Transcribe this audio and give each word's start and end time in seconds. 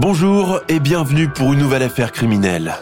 Bonjour 0.00 0.60
et 0.68 0.78
bienvenue 0.78 1.26
pour 1.26 1.54
une 1.54 1.58
nouvelle 1.58 1.82
affaire 1.82 2.12
criminelle. 2.12 2.76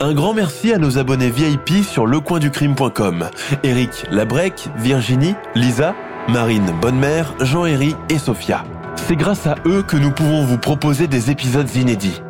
Un 0.00 0.12
grand 0.12 0.34
merci 0.34 0.70
à 0.70 0.76
nos 0.76 0.98
abonnés 0.98 1.30
VIP 1.30 1.82
sur 1.82 2.06
lecoinducrime.com. 2.06 3.30
Eric 3.62 4.04
Labrec, 4.10 4.68
Virginie, 4.76 5.34
Lisa, 5.54 5.94
Marine 6.28 6.70
Bonnemère, 6.78 7.32
Jean-Héry 7.40 7.96
et 8.10 8.18
Sophia. 8.18 8.64
C'est 8.96 9.16
grâce 9.16 9.46
à 9.46 9.54
eux 9.64 9.82
que 9.82 9.96
nous 9.96 10.10
pouvons 10.10 10.44
vous 10.44 10.58
proposer 10.58 11.06
des 11.06 11.30
épisodes 11.30 11.74
inédits. 11.74 12.20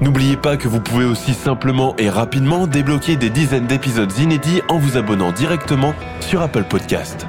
N'oubliez 0.00 0.36
pas 0.36 0.56
que 0.56 0.68
vous 0.68 0.80
pouvez 0.80 1.04
aussi 1.04 1.34
simplement 1.34 1.96
et 1.98 2.08
rapidement 2.08 2.68
débloquer 2.68 3.16
des 3.16 3.30
dizaines 3.30 3.66
d'épisodes 3.66 4.16
inédits 4.16 4.62
en 4.68 4.78
vous 4.78 4.96
abonnant 4.96 5.32
directement 5.32 5.92
sur 6.20 6.40
Apple 6.40 6.66
Podcast. 6.70 7.26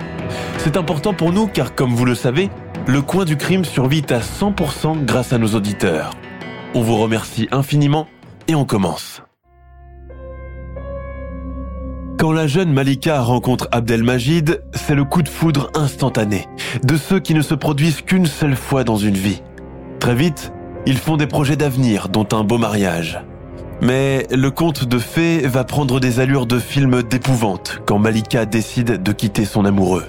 C'est 0.60 0.78
important 0.78 1.16
pour 1.16 1.34
nous 1.34 1.48
car 1.48 1.74
comme 1.74 1.96
vous 1.96 2.06
le 2.06 2.14
savez, 2.14 2.52
le 2.86 3.02
coin 3.02 3.26
du 3.26 3.38
crime 3.38 3.66
survit 3.66 4.06
à 4.12 4.20
100% 4.20 5.04
grâce 5.04 5.34
à 5.34 5.40
nos 5.40 5.56
auditeurs. 5.56 6.12
On 6.76 6.82
vous 6.82 6.98
remercie 6.98 7.48
infiniment 7.52 8.08
et 8.48 8.54
on 8.54 8.64
commence. 8.64 9.24
Quand 12.20 12.32
la 12.32 12.46
jeune 12.46 12.72
Malika 12.72 13.22
rencontre 13.22 13.68
Abdelmajid, 13.72 14.62
c'est 14.74 14.94
le 14.94 15.04
coup 15.04 15.24
de 15.24 15.30
foudre 15.30 15.72
instantané, 15.74 16.46
de 16.84 16.96
ceux 16.96 17.20
qui 17.20 17.34
ne 17.34 17.42
se 17.42 17.56
produisent 17.56 18.02
qu'une 18.02 18.28
seule 18.28 18.56
fois 18.56 18.84
dans 18.84 18.98
une 18.98 19.16
vie. 19.16 19.42
Très 20.00 20.14
vite, 20.14 20.54
ils 20.86 20.98
font 20.98 21.18
des 21.18 21.26
projets 21.26 21.56
d'avenir, 21.56 22.08
dont 22.08 22.28
un 22.34 22.44
beau 22.44 22.60
mariage. 22.60 23.20
Mais 23.82 24.28
le 24.30 24.52
conte 24.52 24.86
de 24.86 25.00
fées 25.00 25.40
va 25.48 25.64
prendre 25.64 26.00
des 26.00 26.20
allures 26.20 26.46
de 26.46 26.60
film 26.60 27.02
d'épouvante 27.02 27.82
quand 27.88 27.98
Malika 27.98 28.46
décide 28.46 29.02
de 29.02 29.12
quitter 29.12 29.46
son 29.46 29.66
amoureux. 29.66 30.06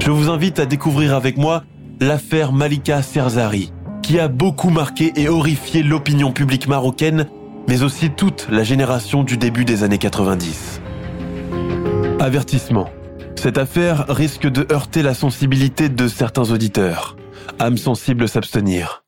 Je 0.00 0.10
vous 0.10 0.28
invite 0.28 0.58
à 0.58 0.66
découvrir 0.66 1.14
avec 1.14 1.36
moi 1.36 1.62
l'affaire 2.00 2.52
Malika 2.52 3.02
Serzari, 3.02 3.72
qui 4.02 4.18
a 4.18 4.28
beaucoup 4.28 4.70
marqué 4.70 5.12
et 5.16 5.28
horrifié 5.28 5.82
l'opinion 5.82 6.32
publique 6.32 6.68
marocaine, 6.68 7.26
mais 7.68 7.82
aussi 7.82 8.10
toute 8.10 8.48
la 8.50 8.64
génération 8.64 9.22
du 9.22 9.36
début 9.36 9.64
des 9.64 9.82
années 9.82 9.98
90. 9.98 10.80
Avertissement. 12.20 12.88
Cette 13.36 13.58
affaire 13.58 14.06
risque 14.08 14.48
de 14.48 14.66
heurter 14.72 15.02
la 15.02 15.14
sensibilité 15.14 15.88
de 15.88 16.08
certains 16.08 16.50
auditeurs. 16.50 17.16
Âme 17.58 17.76
sensible 17.76 18.28
s'abstenir. 18.28 19.04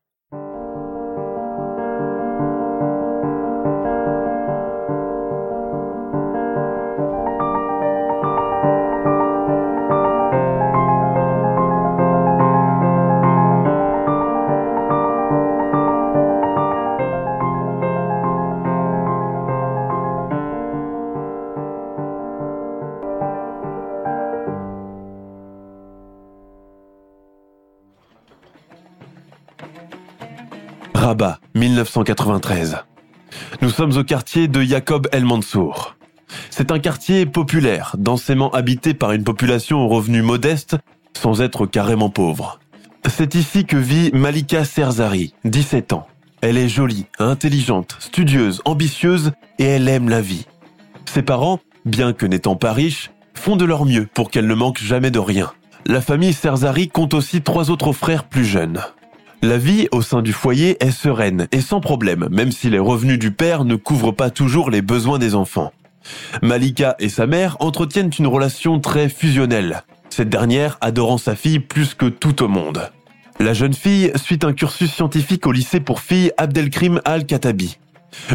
Rabat, 31.11 31.41
1993. 31.57 32.85
Nous 33.63 33.71
sommes 33.71 33.97
au 33.97 34.05
quartier 34.05 34.47
de 34.47 34.63
Jacob 34.63 35.09
El 35.11 35.25
Mansour. 35.25 35.97
C'est 36.51 36.71
un 36.71 36.79
quartier 36.79 37.27
populaire, 37.27 37.97
densément 37.99 38.53
habité 38.53 38.95
par 38.95 39.11
une 39.11 39.25
population 39.25 39.81
aux 39.81 39.89
revenus 39.89 40.23
modestes, 40.23 40.77
sans 41.21 41.41
être 41.41 41.67
carrément 41.67 42.11
pauvre. 42.11 42.61
C'est 43.09 43.35
ici 43.35 43.65
que 43.65 43.77
vit 43.77 44.13
Malika 44.13 44.65
Serzari, 44.65 45.35
17 45.47 45.95
ans. 45.95 46.07
Elle 46.43 46.57
est 46.57 46.69
jolie, 46.69 47.07
intelligente, 47.19 47.97
studieuse, 47.99 48.63
ambitieuse 48.65 49.33
et 49.59 49.65
elle 49.65 49.89
aime 49.89 50.11
la 50.11 50.21
vie. 50.21 50.47
Ses 51.07 51.23
parents, 51.23 51.59
bien 51.85 52.13
que 52.13 52.25
n'étant 52.25 52.55
pas 52.55 52.73
riches, 52.73 53.11
font 53.35 53.57
de 53.57 53.65
leur 53.65 53.85
mieux 53.85 54.07
pour 54.15 54.31
qu'elle 54.31 54.47
ne 54.47 54.55
manque 54.55 54.79
jamais 54.79 55.11
de 55.11 55.19
rien. 55.19 55.51
La 55.87 56.03
famille 56.03 56.35
Serzari 56.35 56.87
compte 56.87 57.15
aussi 57.15 57.43
trois 57.43 57.73
autres 57.73 57.93
frères 57.93 58.29
plus 58.29 58.45
jeunes. 58.45 58.81
La 59.43 59.57
vie 59.57 59.89
au 59.91 60.03
sein 60.03 60.21
du 60.21 60.35
foyer 60.35 60.77
est 60.85 60.91
sereine 60.91 61.49
et 61.51 61.63
sans 61.63 61.81
problème, 61.81 62.29
même 62.31 62.53
si 62.53 62.69
les 62.69 62.79
revenus 62.79 63.19
du 63.19 63.31
père 63.31 63.65
ne 63.65 63.75
couvrent 63.75 64.13
pas 64.13 64.29
toujours 64.29 64.71
les 64.71 64.83
besoins 64.83 65.19
des 65.19 65.35
enfants. 65.35 65.73
Malika 66.43 66.95
et 66.99 67.09
sa 67.09 67.27
mère 67.27 67.57
entretiennent 67.61 68.11
une 68.19 68.27
relation 68.27 68.81
très 68.81 69.09
fusionnelle, 69.09 69.83
cette 70.11 70.29
dernière 70.29 70.77
adorant 70.83 71.17
sa 71.17 71.37
fille 71.37 71.59
plus 71.59 71.95
que 71.95 72.07
tout 72.07 72.43
au 72.43 72.49
monde. 72.49 72.91
La 73.39 73.55
jeune 73.55 73.73
fille 73.73 74.13
suit 74.17 74.41
un 74.43 74.53
cursus 74.53 74.93
scientifique 74.93 75.47
au 75.47 75.53
lycée 75.53 75.81
pour 75.81 76.01
filles 76.01 76.33
Abdelkrim 76.37 77.01
Al-Katabi. 77.07 77.79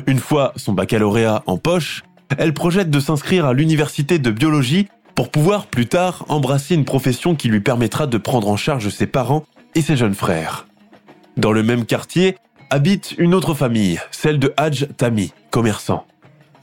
Une 0.08 0.20
fois 0.20 0.54
son 0.56 0.74
baccalauréat 0.74 1.44
en 1.46 1.58
poche, 1.58 2.04
elle 2.40 2.54
projette 2.54 2.90
de 2.90 3.00
s'inscrire 3.00 3.46
à 3.46 3.54
l'université 3.54 4.18
de 4.18 4.32
biologie 4.32 4.88
pour 5.14 5.30
pouvoir 5.30 5.68
plus 5.68 5.86
tard 5.86 6.26
embrasser 6.30 6.74
une 6.74 6.86
profession 6.86 7.36
qui 7.36 7.48
lui 7.48 7.62
permettra 7.62 8.08
de 8.08 8.18
prendre 8.18 8.48
en 8.48 8.58
charge 8.58 8.90
ses 8.90 9.06
parents 9.06 9.46
et 9.76 9.84
ses 9.84 9.98
jeunes 9.98 10.16
frères. 10.16 10.66
Dans 11.38 11.52
le 11.52 11.64
même 11.64 11.86
quartier 11.86 12.38
habite 12.70 13.14
une 13.18 13.34
autre 13.34 13.54
famille, 13.54 14.00
celle 14.12 14.40
de 14.40 14.54
Hadj 14.58 14.88
Tami, 14.98 15.34
commerçant. 15.52 16.06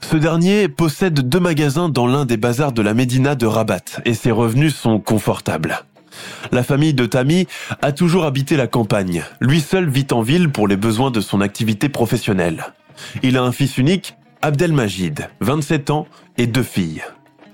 Ce 0.01 0.17
dernier 0.17 0.67
possède 0.67 1.27
deux 1.27 1.39
magasins 1.39 1.89
dans 1.89 2.07
l'un 2.07 2.25
des 2.25 2.37
bazars 2.37 2.73
de 2.73 2.81
la 2.81 2.93
Médina 2.93 3.35
de 3.35 3.45
Rabat 3.45 4.01
et 4.05 4.13
ses 4.13 4.31
revenus 4.31 4.75
sont 4.75 4.99
confortables. 4.99 5.79
La 6.51 6.63
famille 6.63 6.93
de 6.93 7.05
Tami 7.05 7.47
a 7.81 7.91
toujours 7.91 8.25
habité 8.25 8.57
la 8.57 8.67
campagne. 8.67 9.23
Lui 9.39 9.61
seul 9.61 9.89
vit 9.89 10.07
en 10.11 10.21
ville 10.21 10.49
pour 10.49 10.67
les 10.67 10.77
besoins 10.77 11.11
de 11.11 11.21
son 11.21 11.41
activité 11.41 11.87
professionnelle. 11.89 12.65
Il 13.23 13.37
a 13.37 13.43
un 13.43 13.51
fils 13.51 13.77
unique, 13.77 14.15
Abdelmajid, 14.41 15.29
27 15.39 15.89
ans, 15.89 16.07
et 16.37 16.47
deux 16.47 16.63
filles. 16.63 17.01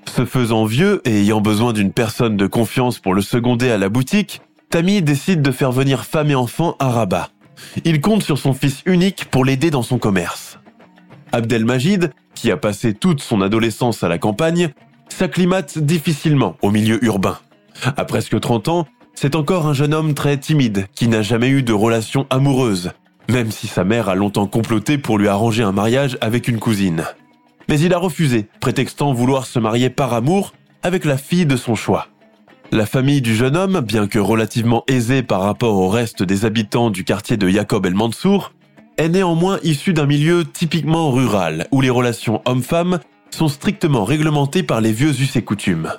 Se 0.07 0.25
faisant 0.25 0.65
vieux 0.65 1.01
et 1.05 1.21
ayant 1.21 1.39
besoin 1.39 1.71
d'une 1.71 1.91
personne 1.91 2.35
de 2.35 2.47
confiance 2.47 2.97
pour 2.97 3.13
le 3.13 3.21
seconder 3.21 3.69
à 3.69 3.77
la 3.77 3.89
boutique, 3.89 4.41
Tami 4.69 5.01
décide 5.01 5.41
de 5.41 5.51
faire 5.51 5.71
venir 5.71 6.05
femme 6.05 6.29
et 6.29 6.35
enfants 6.35 6.75
à 6.77 6.89
Rabat. 6.89 7.29
Il 7.85 8.01
compte 8.01 8.21
sur 8.21 8.37
son 8.37 8.53
fils 8.53 8.83
unique 8.85 9.25
pour 9.25 9.43
l'aider 9.43 9.71
dans 9.71 9.81
son 9.81 9.97
commerce. 9.97 10.59
Abdelmajid, 11.31 12.11
qui 12.35 12.51
a 12.51 12.57
passé 12.57 12.93
toute 12.93 13.19
son 13.19 13.41
adolescence 13.41 14.03
à 14.03 14.09
la 14.09 14.19
campagne, 14.19 14.69
s'acclimate 15.09 15.79
difficilement 15.79 16.55
au 16.61 16.69
milieu 16.69 17.03
urbain. 17.03 17.39
À 17.83 18.05
presque 18.05 18.39
30 18.39 18.67
ans, 18.67 18.87
c'est 19.15 19.35
encore 19.35 19.65
un 19.65 19.73
jeune 19.73 19.93
homme 19.93 20.13
très 20.13 20.37
timide 20.37 20.85
qui 20.93 21.07
n'a 21.07 21.23
jamais 21.23 21.49
eu 21.49 21.63
de 21.63 21.73
relation 21.73 22.27
amoureuse, 22.29 22.91
même 23.27 23.49
si 23.49 23.65
sa 23.65 23.83
mère 23.83 24.07
a 24.07 24.13
longtemps 24.13 24.45
comploté 24.45 24.99
pour 24.99 25.17
lui 25.17 25.29
arranger 25.29 25.63
un 25.63 25.71
mariage 25.71 26.15
avec 26.21 26.47
une 26.47 26.59
cousine. 26.59 27.05
Mais 27.69 27.79
il 27.79 27.91
a 27.91 27.97
refusé, 27.97 28.47
prétextant 28.59 29.13
vouloir 29.13 29.47
se 29.47 29.57
marier 29.57 29.89
par 29.89 30.13
amour 30.13 30.53
avec 30.83 31.05
la 31.05 31.17
fille 31.17 31.47
de 31.47 31.55
son 31.55 31.73
choix. 31.73 32.08
La 32.71 32.85
famille 32.85 33.21
du 33.21 33.35
jeune 33.35 33.57
homme, 33.57 33.79
bien 33.79 34.05
que 34.05 34.19
relativement 34.19 34.83
aisée 34.87 35.23
par 35.23 35.41
rapport 35.41 35.75
au 35.75 35.89
reste 35.89 36.21
des 36.21 36.45
habitants 36.45 36.91
du 36.91 37.03
quartier 37.03 37.35
de 37.35 37.49
Jacob 37.49 37.87
El 37.87 37.95
Mansour, 37.95 38.53
est 38.97 39.09
néanmoins 39.09 39.57
issue 39.63 39.93
d'un 39.93 40.05
milieu 40.05 40.45
typiquement 40.45 41.09
rural, 41.09 41.67
où 41.71 41.81
les 41.81 41.89
relations 41.89 42.43
hommes-femmes 42.45 42.99
sont 43.31 43.47
strictement 43.47 44.05
réglementées 44.05 44.61
par 44.61 44.81
les 44.81 44.91
vieux 44.91 45.19
us 45.19 45.35
et 45.35 45.41
coutumes. 45.41 45.91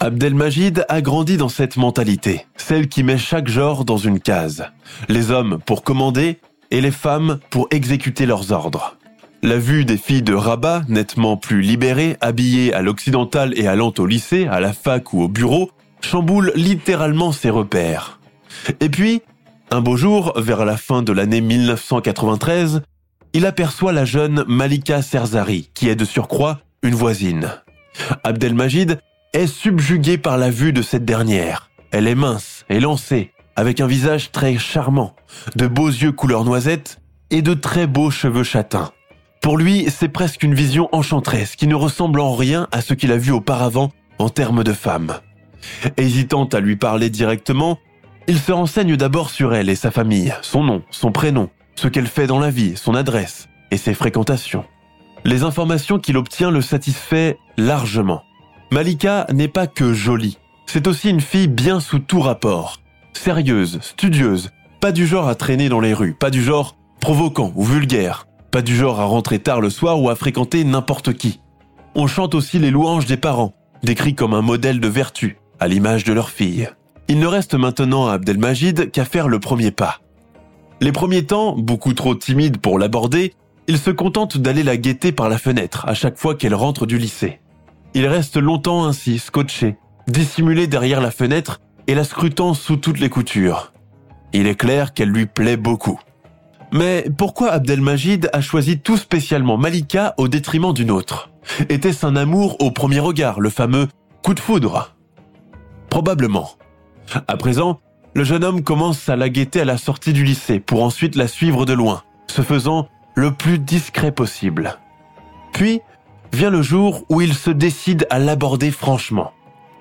Abdelmajid 0.00 0.86
a 0.88 1.02
grandi 1.02 1.36
dans 1.36 1.50
cette 1.50 1.76
mentalité, 1.76 2.46
celle 2.56 2.88
qui 2.88 3.02
met 3.02 3.18
chaque 3.18 3.48
genre 3.48 3.84
dans 3.84 3.98
une 3.98 4.20
case. 4.20 4.64
Les 5.10 5.30
hommes 5.30 5.58
pour 5.66 5.82
commander 5.82 6.38
et 6.70 6.80
les 6.80 6.92
femmes 6.92 7.40
pour 7.50 7.68
exécuter 7.70 8.24
leurs 8.24 8.52
ordres. 8.52 8.96
La 9.42 9.58
vue 9.58 9.84
des 9.84 9.98
filles 9.98 10.22
de 10.22 10.32
Rabat, 10.32 10.82
nettement 10.88 11.36
plus 11.36 11.60
libérées, 11.60 12.16
habillées 12.22 12.72
à 12.72 12.80
l'occidental 12.80 13.52
et 13.58 13.66
allant 13.66 13.92
au 13.98 14.06
lycée, 14.06 14.46
à 14.46 14.60
la 14.60 14.72
fac 14.72 15.12
ou 15.12 15.22
au 15.22 15.28
bureau, 15.28 15.70
chamboule 16.00 16.52
littéralement 16.54 17.32
ses 17.32 17.50
repères. 17.50 18.20
Et 18.80 18.88
puis, 18.88 19.22
un 19.70 19.80
beau 19.80 19.96
jour, 19.96 20.32
vers 20.36 20.64
la 20.64 20.76
fin 20.76 21.02
de 21.02 21.12
l'année 21.12 21.40
1993, 21.40 22.82
il 23.32 23.46
aperçoit 23.46 23.92
la 23.92 24.04
jeune 24.04 24.44
Malika 24.48 25.02
Serzari, 25.02 25.70
qui 25.74 25.88
est 25.88 25.96
de 25.96 26.04
surcroît 26.04 26.60
une 26.82 26.94
voisine. 26.94 27.50
Abdelmajid 28.24 28.98
est 29.32 29.46
subjugué 29.46 30.18
par 30.18 30.38
la 30.38 30.50
vue 30.50 30.72
de 30.72 30.82
cette 30.82 31.04
dernière. 31.04 31.70
Elle 31.92 32.08
est 32.08 32.14
mince, 32.14 32.64
élancée, 32.68 33.32
avec 33.56 33.80
un 33.80 33.86
visage 33.86 34.32
très 34.32 34.58
charmant, 34.58 35.14
de 35.54 35.66
beaux 35.66 35.88
yeux 35.88 36.12
couleur 36.12 36.44
noisette 36.44 37.00
et 37.30 37.42
de 37.42 37.54
très 37.54 37.86
beaux 37.86 38.10
cheveux 38.10 38.42
châtains. 38.42 38.90
Pour 39.40 39.56
lui, 39.56 39.86
c'est 39.88 40.08
presque 40.08 40.42
une 40.42 40.54
vision 40.54 40.88
enchanteresse 40.92 41.56
qui 41.56 41.66
ne 41.66 41.74
ressemble 41.74 42.20
en 42.20 42.34
rien 42.34 42.68
à 42.72 42.80
ce 42.80 42.94
qu'il 42.94 43.12
a 43.12 43.16
vu 43.16 43.32
auparavant 43.32 43.90
en 44.18 44.28
termes 44.28 44.64
de 44.64 44.72
femme. 44.72 45.14
Hésitant 45.96 46.44
à 46.44 46.60
lui 46.60 46.76
parler 46.76 47.10
directement, 47.10 47.78
il 48.26 48.38
se 48.38 48.52
renseigne 48.52 48.96
d'abord 48.96 49.30
sur 49.30 49.54
elle 49.54 49.68
et 49.68 49.74
sa 49.74 49.90
famille, 49.90 50.34
son 50.42 50.62
nom, 50.62 50.82
son 50.90 51.12
prénom, 51.12 51.50
ce 51.74 51.88
qu'elle 51.88 52.06
fait 52.06 52.26
dans 52.26 52.38
la 52.38 52.50
vie, 52.50 52.76
son 52.76 52.94
adresse 52.94 53.48
et 53.70 53.76
ses 53.76 53.94
fréquentations. 53.94 54.64
Les 55.24 55.42
informations 55.42 55.98
qu'il 55.98 56.16
obtient 56.16 56.50
le 56.50 56.62
satisfait 56.62 57.38
largement. 57.56 58.22
Malika 58.70 59.26
n'est 59.32 59.48
pas 59.48 59.66
que 59.66 59.92
jolie, 59.92 60.38
c'est 60.66 60.86
aussi 60.86 61.10
une 61.10 61.20
fille 61.20 61.48
bien 61.48 61.80
sous 61.80 61.98
tout 61.98 62.20
rapport. 62.20 62.80
Sérieuse, 63.12 63.80
studieuse, 63.80 64.50
pas 64.80 64.92
du 64.92 65.06
genre 65.06 65.28
à 65.28 65.34
traîner 65.34 65.68
dans 65.68 65.80
les 65.80 65.92
rues, 65.92 66.14
pas 66.14 66.30
du 66.30 66.42
genre 66.42 66.76
provoquant 67.00 67.52
ou 67.56 67.64
vulgaire, 67.64 68.26
pas 68.52 68.62
du 68.62 68.76
genre 68.76 69.00
à 69.00 69.04
rentrer 69.04 69.40
tard 69.40 69.60
le 69.60 69.70
soir 69.70 70.00
ou 70.00 70.08
à 70.08 70.14
fréquenter 70.14 70.62
n'importe 70.62 71.14
qui. 71.14 71.40
On 71.96 72.06
chante 72.06 72.36
aussi 72.36 72.60
les 72.60 72.70
louanges 72.70 73.06
des 73.06 73.16
parents, 73.16 73.54
décrits 73.82 74.14
comme 74.14 74.34
un 74.34 74.42
modèle 74.42 74.78
de 74.78 74.88
vertu, 74.88 75.39
à 75.60 75.68
l'image 75.68 76.04
de 76.04 76.12
leur 76.12 76.30
fille. 76.30 76.68
Il 77.08 77.18
ne 77.18 77.26
reste 77.26 77.54
maintenant 77.54 78.08
à 78.08 78.14
Abdelmajid 78.14 78.90
qu'à 78.90 79.04
faire 79.04 79.28
le 79.28 79.38
premier 79.38 79.70
pas. 79.70 80.00
Les 80.80 80.92
premiers 80.92 81.26
temps, 81.26 81.54
beaucoup 81.56 81.92
trop 81.92 82.14
timide 82.14 82.58
pour 82.58 82.78
l'aborder, 82.78 83.34
il 83.68 83.78
se 83.78 83.90
contente 83.90 84.38
d'aller 84.38 84.62
la 84.62 84.76
guetter 84.76 85.12
par 85.12 85.28
la 85.28 85.38
fenêtre 85.38 85.84
à 85.86 85.94
chaque 85.94 86.18
fois 86.18 86.34
qu'elle 86.34 86.54
rentre 86.54 86.86
du 86.86 86.98
lycée. 86.98 87.40
Il 87.94 88.06
reste 88.06 88.36
longtemps 88.36 88.84
ainsi, 88.84 89.18
scotché, 89.18 89.76
dissimulé 90.08 90.66
derrière 90.66 91.00
la 91.00 91.10
fenêtre 91.10 91.60
et 91.86 91.94
la 91.94 92.04
scrutant 92.04 92.54
sous 92.54 92.76
toutes 92.76 93.00
les 93.00 93.08
coutures. 93.08 93.72
Il 94.32 94.46
est 94.46 94.54
clair 94.54 94.94
qu'elle 94.94 95.10
lui 95.10 95.26
plaît 95.26 95.56
beaucoup. 95.56 96.00
Mais 96.72 97.04
pourquoi 97.18 97.50
Abdelmajid 97.50 98.30
a 98.32 98.40
choisi 98.40 98.78
tout 98.78 98.96
spécialement 98.96 99.56
Malika 99.56 100.14
au 100.16 100.28
détriment 100.28 100.72
d'une 100.72 100.90
autre? 100.90 101.30
Était-ce 101.68 102.06
un 102.06 102.14
amour 102.14 102.56
au 102.60 102.70
premier 102.70 103.00
regard, 103.00 103.40
le 103.40 103.50
fameux 103.50 103.88
coup 104.22 104.34
de 104.34 104.40
foudre? 104.40 104.94
Probablement. 105.90 106.50
À 107.28 107.36
présent, 107.36 107.80
le 108.14 108.24
jeune 108.24 108.44
homme 108.44 108.62
commence 108.62 109.08
à 109.08 109.16
la 109.16 109.28
guetter 109.28 109.60
à 109.60 109.64
la 109.64 109.76
sortie 109.76 110.12
du 110.12 110.24
lycée 110.24 110.60
pour 110.60 110.82
ensuite 110.82 111.16
la 111.16 111.28
suivre 111.28 111.66
de 111.66 111.72
loin, 111.72 112.02
se 112.28 112.42
faisant 112.42 112.88
le 113.14 113.32
plus 113.32 113.58
discret 113.58 114.12
possible. 114.12 114.78
Puis 115.52 115.80
vient 116.32 116.50
le 116.50 116.62
jour 116.62 117.04
où 117.08 117.20
il 117.20 117.34
se 117.34 117.50
décide 117.50 118.06
à 118.08 118.18
l'aborder 118.18 118.70
franchement. 118.70 119.32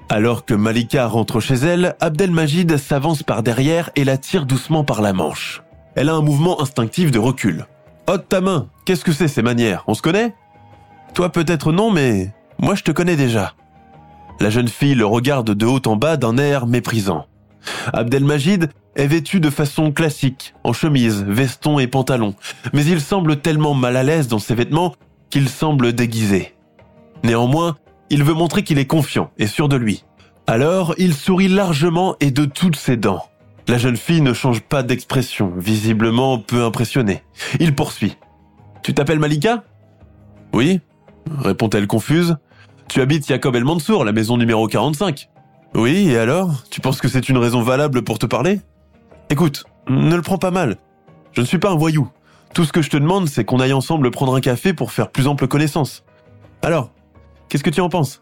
Alors 0.09 0.45
que 0.45 0.55
Malika 0.55 1.05
rentre 1.05 1.39
chez 1.39 1.53
elle, 1.53 1.95
Abdelmajid 1.99 2.77
s'avance 2.77 3.21
par 3.21 3.43
derrière 3.43 3.91
et 3.95 4.03
la 4.03 4.17
tire 4.17 4.47
doucement 4.47 4.83
par 4.83 5.01
la 5.01 5.13
manche. 5.13 5.61
Elle 5.95 6.09
a 6.09 6.15
un 6.15 6.21
mouvement 6.21 6.59
instinctif 6.61 7.11
de 7.11 7.19
recul. 7.19 7.67
Ôte 8.07 8.27
ta 8.27 8.41
main, 8.41 8.69
qu'est-ce 8.85 9.05
que 9.05 9.11
c'est 9.11 9.27
ces 9.27 9.43
manières? 9.43 9.83
On 9.85 9.93
se 9.93 10.01
connaît? 10.01 10.33
Toi 11.13 11.29
peut-être 11.29 11.71
non, 11.71 11.91
mais 11.91 12.31
moi 12.57 12.73
je 12.73 12.83
te 12.83 12.91
connais 12.91 13.15
déjà. 13.15 13.53
La 14.39 14.49
jeune 14.49 14.67
fille 14.67 14.95
le 14.95 15.05
regarde 15.05 15.51
de 15.51 15.65
haut 15.65 15.81
en 15.85 15.95
bas 15.95 16.17
d'un 16.17 16.37
air 16.37 16.65
méprisant. 16.65 17.25
Abdelmajid 17.91 18.69
est 18.95 19.07
vêtu 19.07 19.39
de 19.39 19.49
façon 19.49 19.91
classique, 19.91 20.53
en 20.63 20.73
chemise, 20.73 21.23
veston 21.27 21.79
et 21.79 21.87
pantalon, 21.87 22.35
mais 22.73 22.85
il 22.85 23.01
semble 23.01 23.41
tellement 23.41 23.73
mal 23.73 23.97
à 23.97 24.03
l'aise 24.03 24.27
dans 24.27 24.39
ses 24.39 24.55
vêtements 24.55 24.95
qu'il 25.29 25.49
semble 25.49 25.93
déguisé. 25.93 26.53
Néanmoins, 27.23 27.77
il 28.09 28.23
veut 28.23 28.33
montrer 28.33 28.63
qu'il 28.63 28.79
est 28.79 28.85
confiant 28.85 29.31
et 29.37 29.47
sûr 29.47 29.67
de 29.67 29.75
lui. 29.75 30.05
Alors, 30.47 30.95
il 30.97 31.13
sourit 31.13 31.47
largement 31.47 32.15
et 32.19 32.31
de 32.31 32.45
toutes 32.45 32.77
ses 32.77 32.97
dents. 32.97 33.25
La 33.67 33.77
jeune 33.77 33.97
fille 33.97 34.21
ne 34.21 34.33
change 34.33 34.61
pas 34.61 34.81
d'expression, 34.81 35.53
visiblement 35.55 36.39
peu 36.39 36.63
impressionnée. 36.63 37.23
Il 37.59 37.75
poursuit. 37.75 38.17
Tu 38.81 38.93
t'appelles 38.93 39.19
Malika? 39.19 39.63
Oui, 40.53 40.79
répond-elle 41.37 41.85
confuse. 41.85 42.37
Tu 42.89 43.01
habites 43.01 43.27
Jacob 43.27 43.55
El 43.55 43.63
Mansour, 43.63 44.03
la 44.03 44.11
maison 44.11 44.35
numéro 44.35 44.67
45. 44.67 45.29
Oui, 45.75 46.09
et 46.09 46.17
alors? 46.17 46.63
Tu 46.69 46.81
penses 46.81 46.99
que 46.99 47.07
c'est 47.07 47.29
une 47.29 47.37
raison 47.37 47.61
valable 47.61 48.03
pour 48.03 48.19
te 48.19 48.25
parler? 48.25 48.59
Écoute, 49.29 49.63
ne 49.87 50.15
le 50.15 50.21
prends 50.21 50.39
pas 50.39 50.51
mal. 50.51 50.77
Je 51.31 51.41
ne 51.41 51.45
suis 51.45 51.59
pas 51.59 51.69
un 51.69 51.75
voyou. 51.75 52.09
Tout 52.53 52.65
ce 52.65 52.73
que 52.73 52.81
je 52.81 52.89
te 52.89 52.97
demande, 52.97 53.29
c'est 53.29 53.45
qu'on 53.45 53.59
aille 53.59 53.73
ensemble 53.73 54.09
prendre 54.11 54.35
un 54.35 54.41
café 54.41 54.73
pour 54.73 54.91
faire 54.91 55.11
plus 55.11 55.27
ample 55.27 55.47
connaissance. 55.47 56.03
Alors, 56.63 56.91
Qu'est-ce 57.49 57.63
que 57.63 57.71
tu 57.71 57.81
en 57.81 57.89
penses? 57.89 58.21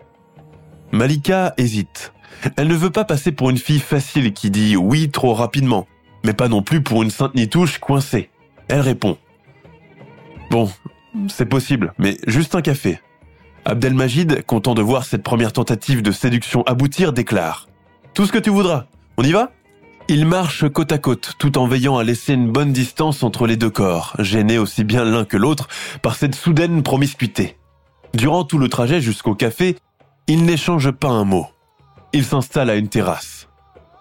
Malika 0.93 1.53
hésite. 1.57 2.13
Elle 2.55 2.69
ne 2.69 2.75
veut 2.75 2.91
pas 2.91 3.03
passer 3.03 3.33
pour 3.33 3.49
une 3.49 3.57
fille 3.57 3.79
facile 3.79 4.33
qui 4.33 4.49
dit 4.49 4.77
oui 4.77 5.09
trop 5.09 5.33
rapidement, 5.33 5.85
mais 6.23 6.33
pas 6.33 6.47
non 6.47 6.61
plus 6.61 6.81
pour 6.81 7.03
une 7.03 7.09
sainte 7.09 7.35
nitouche 7.35 7.79
coincée. 7.79 8.29
Elle 8.69 8.79
répond. 8.79 9.17
Bon, 10.49 10.71
c'est 11.27 11.45
possible, 11.45 11.93
mais 11.97 12.17
juste 12.25 12.55
un 12.55 12.61
café. 12.61 13.01
Abdelmajid, 13.67 14.45
content 14.45 14.75
de 14.75 14.81
voir 14.81 15.03
cette 15.03 15.23
première 15.23 15.51
tentative 15.51 16.01
de 16.01 16.13
séduction 16.13 16.63
aboutir, 16.63 17.11
déclare. 17.11 17.67
Tout 18.13 18.25
ce 18.25 18.31
que 18.31 18.37
tu 18.37 18.49
voudras. 18.49 18.85
On 19.17 19.23
y 19.23 19.33
va? 19.33 19.51
Ils 20.07 20.25
marchent 20.25 20.69
côte 20.69 20.93
à 20.93 20.97
côte, 20.97 21.33
tout 21.37 21.57
en 21.57 21.67
veillant 21.67 21.97
à 21.97 22.05
laisser 22.05 22.33
une 22.33 22.49
bonne 22.49 22.71
distance 22.71 23.23
entre 23.23 23.45
les 23.45 23.57
deux 23.57 23.69
corps, 23.69 24.15
gênés 24.19 24.57
aussi 24.57 24.85
bien 24.85 25.03
l'un 25.03 25.25
que 25.25 25.35
l'autre 25.35 25.67
par 26.01 26.15
cette 26.15 26.33
soudaine 26.33 26.81
promiscuité. 26.81 27.57
Durant 28.13 28.45
tout 28.45 28.57
le 28.57 28.69
trajet 28.69 29.01
jusqu'au 29.01 29.35
café, 29.35 29.75
il 30.27 30.45
n'échange 30.45 30.91
pas 30.91 31.09
un 31.09 31.25
mot. 31.25 31.47
Il 32.13 32.23
s'installe 32.23 32.69
à 32.69 32.75
une 32.75 32.87
terrasse. 32.87 33.49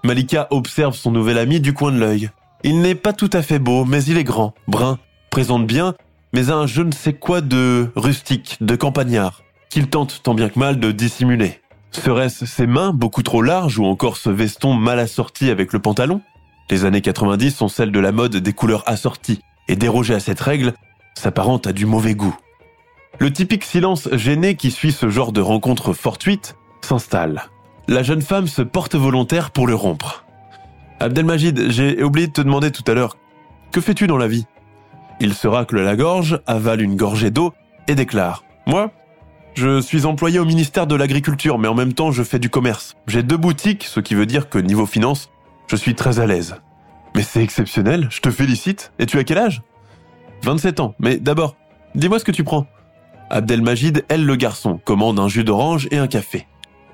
Malika 0.05 0.47
observe 0.51 0.95
son 0.95 1.11
nouvel 1.11 1.39
ami 1.39 1.59
du 1.59 1.75
coin 1.75 1.91
de 1.91 1.99
l'œil. 1.99 2.31
Il 2.63 2.83
n'est 2.83 2.95
pas 2.95 3.13
tout 3.13 3.31
à 3.33 3.43
fait 3.43 3.59
beau, 3.59 3.85
mais 3.85 4.05
il 4.05 4.17
est 4.17 4.23
grand, 4.23 4.55
brun, 4.69 5.01
présente 5.31 5.67
bien, 5.67 5.97
mais 6.33 6.51
a 6.51 6.55
un 6.55 6.69
je 6.69 6.83
ne 6.83 6.93
sais 6.93 7.15
quoi 7.15 7.41
de 7.41 7.91
rustique, 7.97 8.59
de 8.61 8.77
campagnard, 8.77 9.43
qu'il 9.71 9.89
tente 9.89 10.23
tant 10.23 10.35
bien 10.35 10.49
que 10.49 10.59
mal 10.59 10.81
de 10.81 10.93
dissimuler. 10.93 11.61
Serait-ce 11.91 12.47
ses 12.47 12.67
mains 12.67 12.93
beaucoup 12.93 13.23
trop 13.23 13.43
larges 13.43 13.79
ou 13.79 13.85
encore 13.87 14.17
ce 14.17 14.31
veston 14.31 14.75
mal 14.75 14.99
assorti 14.99 15.51
avec 15.51 15.73
le 15.73 15.79
pantalon? 15.79 16.21
Les 16.71 16.85
années 16.85 17.01
90 17.01 17.55
sont 17.55 17.69
celles 17.69 17.93
de 17.93 18.01
la 18.01 18.13
mode 18.13 18.37
des 18.37 18.53
couleurs 18.53 18.83
assorties, 18.87 19.41
et 19.69 19.77
déroger 19.77 20.15
à 20.15 20.21
cette 20.21 20.41
règle 20.41 20.75
s'apparente 21.15 21.67
à 21.67 21.73
du 21.73 21.87
mauvais 21.87 22.15
goût. 22.15 22.37
Le 23.19 23.33
typique 23.33 23.65
silence 23.65 24.09
gêné 24.13 24.57
qui 24.57 24.71
suit 24.71 24.93
ce 24.93 25.09
genre 25.09 25.33
de 25.33 25.41
rencontre 25.41 25.93
fortuite 25.93 26.57
s'installe. 26.83 27.45
La 27.89 28.03
jeune 28.03 28.23
femme 28.23 28.47
se 28.47 28.63
porte 28.63 28.95
volontaire 28.95 29.51
pour 29.51 29.67
le 29.67 29.75
rompre. 29.75 30.25
Abdelmajid, 31.01 31.71
j'ai 31.71 32.03
oublié 32.03 32.27
de 32.27 32.33
te 32.33 32.41
demander 32.41 32.71
tout 32.71 32.85
à 32.87 32.95
l'heure, 32.95 33.17
que 33.73 33.81
fais-tu 33.81 34.07
dans 34.07 34.19
la 34.19 34.29
vie? 34.29 34.47
Il 35.21 35.35
se 35.35 35.49
racle 35.49 35.81
la 35.81 35.97
gorge, 35.97 36.41
avale 36.47 36.83
une 36.83 36.97
gorgée 36.97 37.31
d'eau 37.31 37.55
et 37.89 37.95
déclare 37.95 38.45
Moi, 38.67 38.91
je 39.57 39.81
suis 39.81 40.05
employé 40.05 40.39
au 40.39 40.45
ministère 40.45 40.87
de 40.87 40.95
l'Agriculture, 40.95 41.59
mais 41.59 41.67
en 41.67 41.75
même 41.75 41.95
temps 41.95 42.13
je 42.13 42.23
fais 42.23 42.39
du 42.39 42.51
commerce. 42.51 42.95
J'ai 43.07 43.23
deux 43.23 43.39
boutiques, 43.39 43.85
ce 43.85 44.01
qui 44.01 44.15
veut 44.15 44.27
dire 44.27 44.51
que 44.51 44.59
niveau 44.59 44.85
finance, 44.85 45.31
je 45.67 45.77
suis 45.77 45.95
très 45.95 46.21
à 46.21 46.27
l'aise. 46.27 46.57
Mais 47.15 47.23
c'est 47.23 47.43
exceptionnel, 47.43 48.09
je 48.11 48.21
te 48.21 48.31
félicite. 48.31 48.93
Et 48.99 49.07
tu 49.07 49.19
as 49.19 49.25
quel 49.25 49.39
âge? 49.39 49.63
27 50.43 50.81
ans. 50.81 50.95
Mais 50.99 51.17
d'abord, 51.17 51.57
dis-moi 51.95 52.19
ce 52.19 52.25
que 52.25 52.33
tu 52.33 52.45
prends. 52.45 52.67
Abdelmajid, 53.31 54.05
elle 54.09 54.27
le 54.27 54.37
garçon, 54.37 54.79
commande 54.85 55.19
un 55.19 55.27
jus 55.27 55.43
d'orange 55.43 55.89
et 55.91 55.97
un 55.97 56.07
café. 56.07 56.47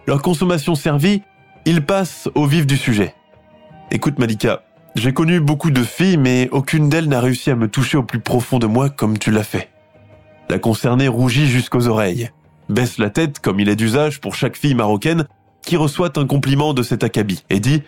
Leur 0.07 0.23
consommation 0.23 0.76
servie, 0.76 1.23
ils 1.64 1.85
passent 1.85 2.28
au 2.37 2.47
vif 2.47 2.66
du 2.66 2.76
sujet. 2.76 3.14
Écoute 3.90 4.21
Malika, 4.21 4.62
j'ai 4.95 5.12
connu 5.12 5.40
beaucoup 5.40 5.73
de 5.73 5.83
filles, 5.83 6.16
mais 6.16 6.49
aucune 6.52 6.88
d'elles 6.88 7.09
n'a 7.09 7.21
réussi 7.21 7.50
à 7.50 7.57
me 7.57 7.66
toucher 7.66 7.99
au 7.99 8.04
plus 8.04 8.21
profond 8.21 8.61
de 8.61 8.66
moi 8.66 8.88
comme 8.88 9.19
tu 9.19 9.33
l'as 9.33 9.42
fait. 9.42 9.69
La 10.49 10.59
concernée 10.59 11.09
rougit 11.09 11.49
jusqu'aux 11.49 11.88
oreilles, 11.88 12.31
baisse 12.69 12.99
la 12.99 13.11
tête 13.11 13.40
comme 13.40 13.61
il 13.61 13.69
est 13.69 13.76
d'usage 13.76 14.21
pour 14.21 14.35
chaque 14.35 14.57
fille 14.57 14.75
marocaine 14.75 15.26
qui 15.62 15.76
reçoit 15.76 16.19
un 16.19 16.26
compliment 16.26 16.75
de 16.75 16.83
cet 16.83 17.04
acabit 17.04 17.45
et 17.50 17.61
dit 17.61 17.83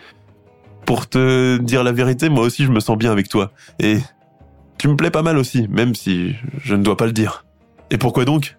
Pour 0.85 1.07
te 1.07 1.57
dire 1.57 1.83
la 1.83 1.91
vérité, 1.91 2.29
moi 2.29 2.43
aussi 2.43 2.63
je 2.65 2.71
me 2.71 2.79
sens 2.79 2.97
bien 2.97 3.11
avec 3.11 3.29
toi. 3.29 3.51
Et 3.79 3.99
tu 4.77 4.87
me 4.87 4.95
plais 4.95 5.11
pas 5.11 5.21
mal 5.21 5.37
aussi, 5.37 5.67
même 5.69 5.95
si 5.95 6.35
je 6.63 6.75
ne 6.75 6.83
dois 6.83 6.97
pas 6.97 7.05
le 7.05 7.13
dire. 7.13 7.45
Et 7.91 7.97
pourquoi 7.97 8.25
donc? 8.25 8.57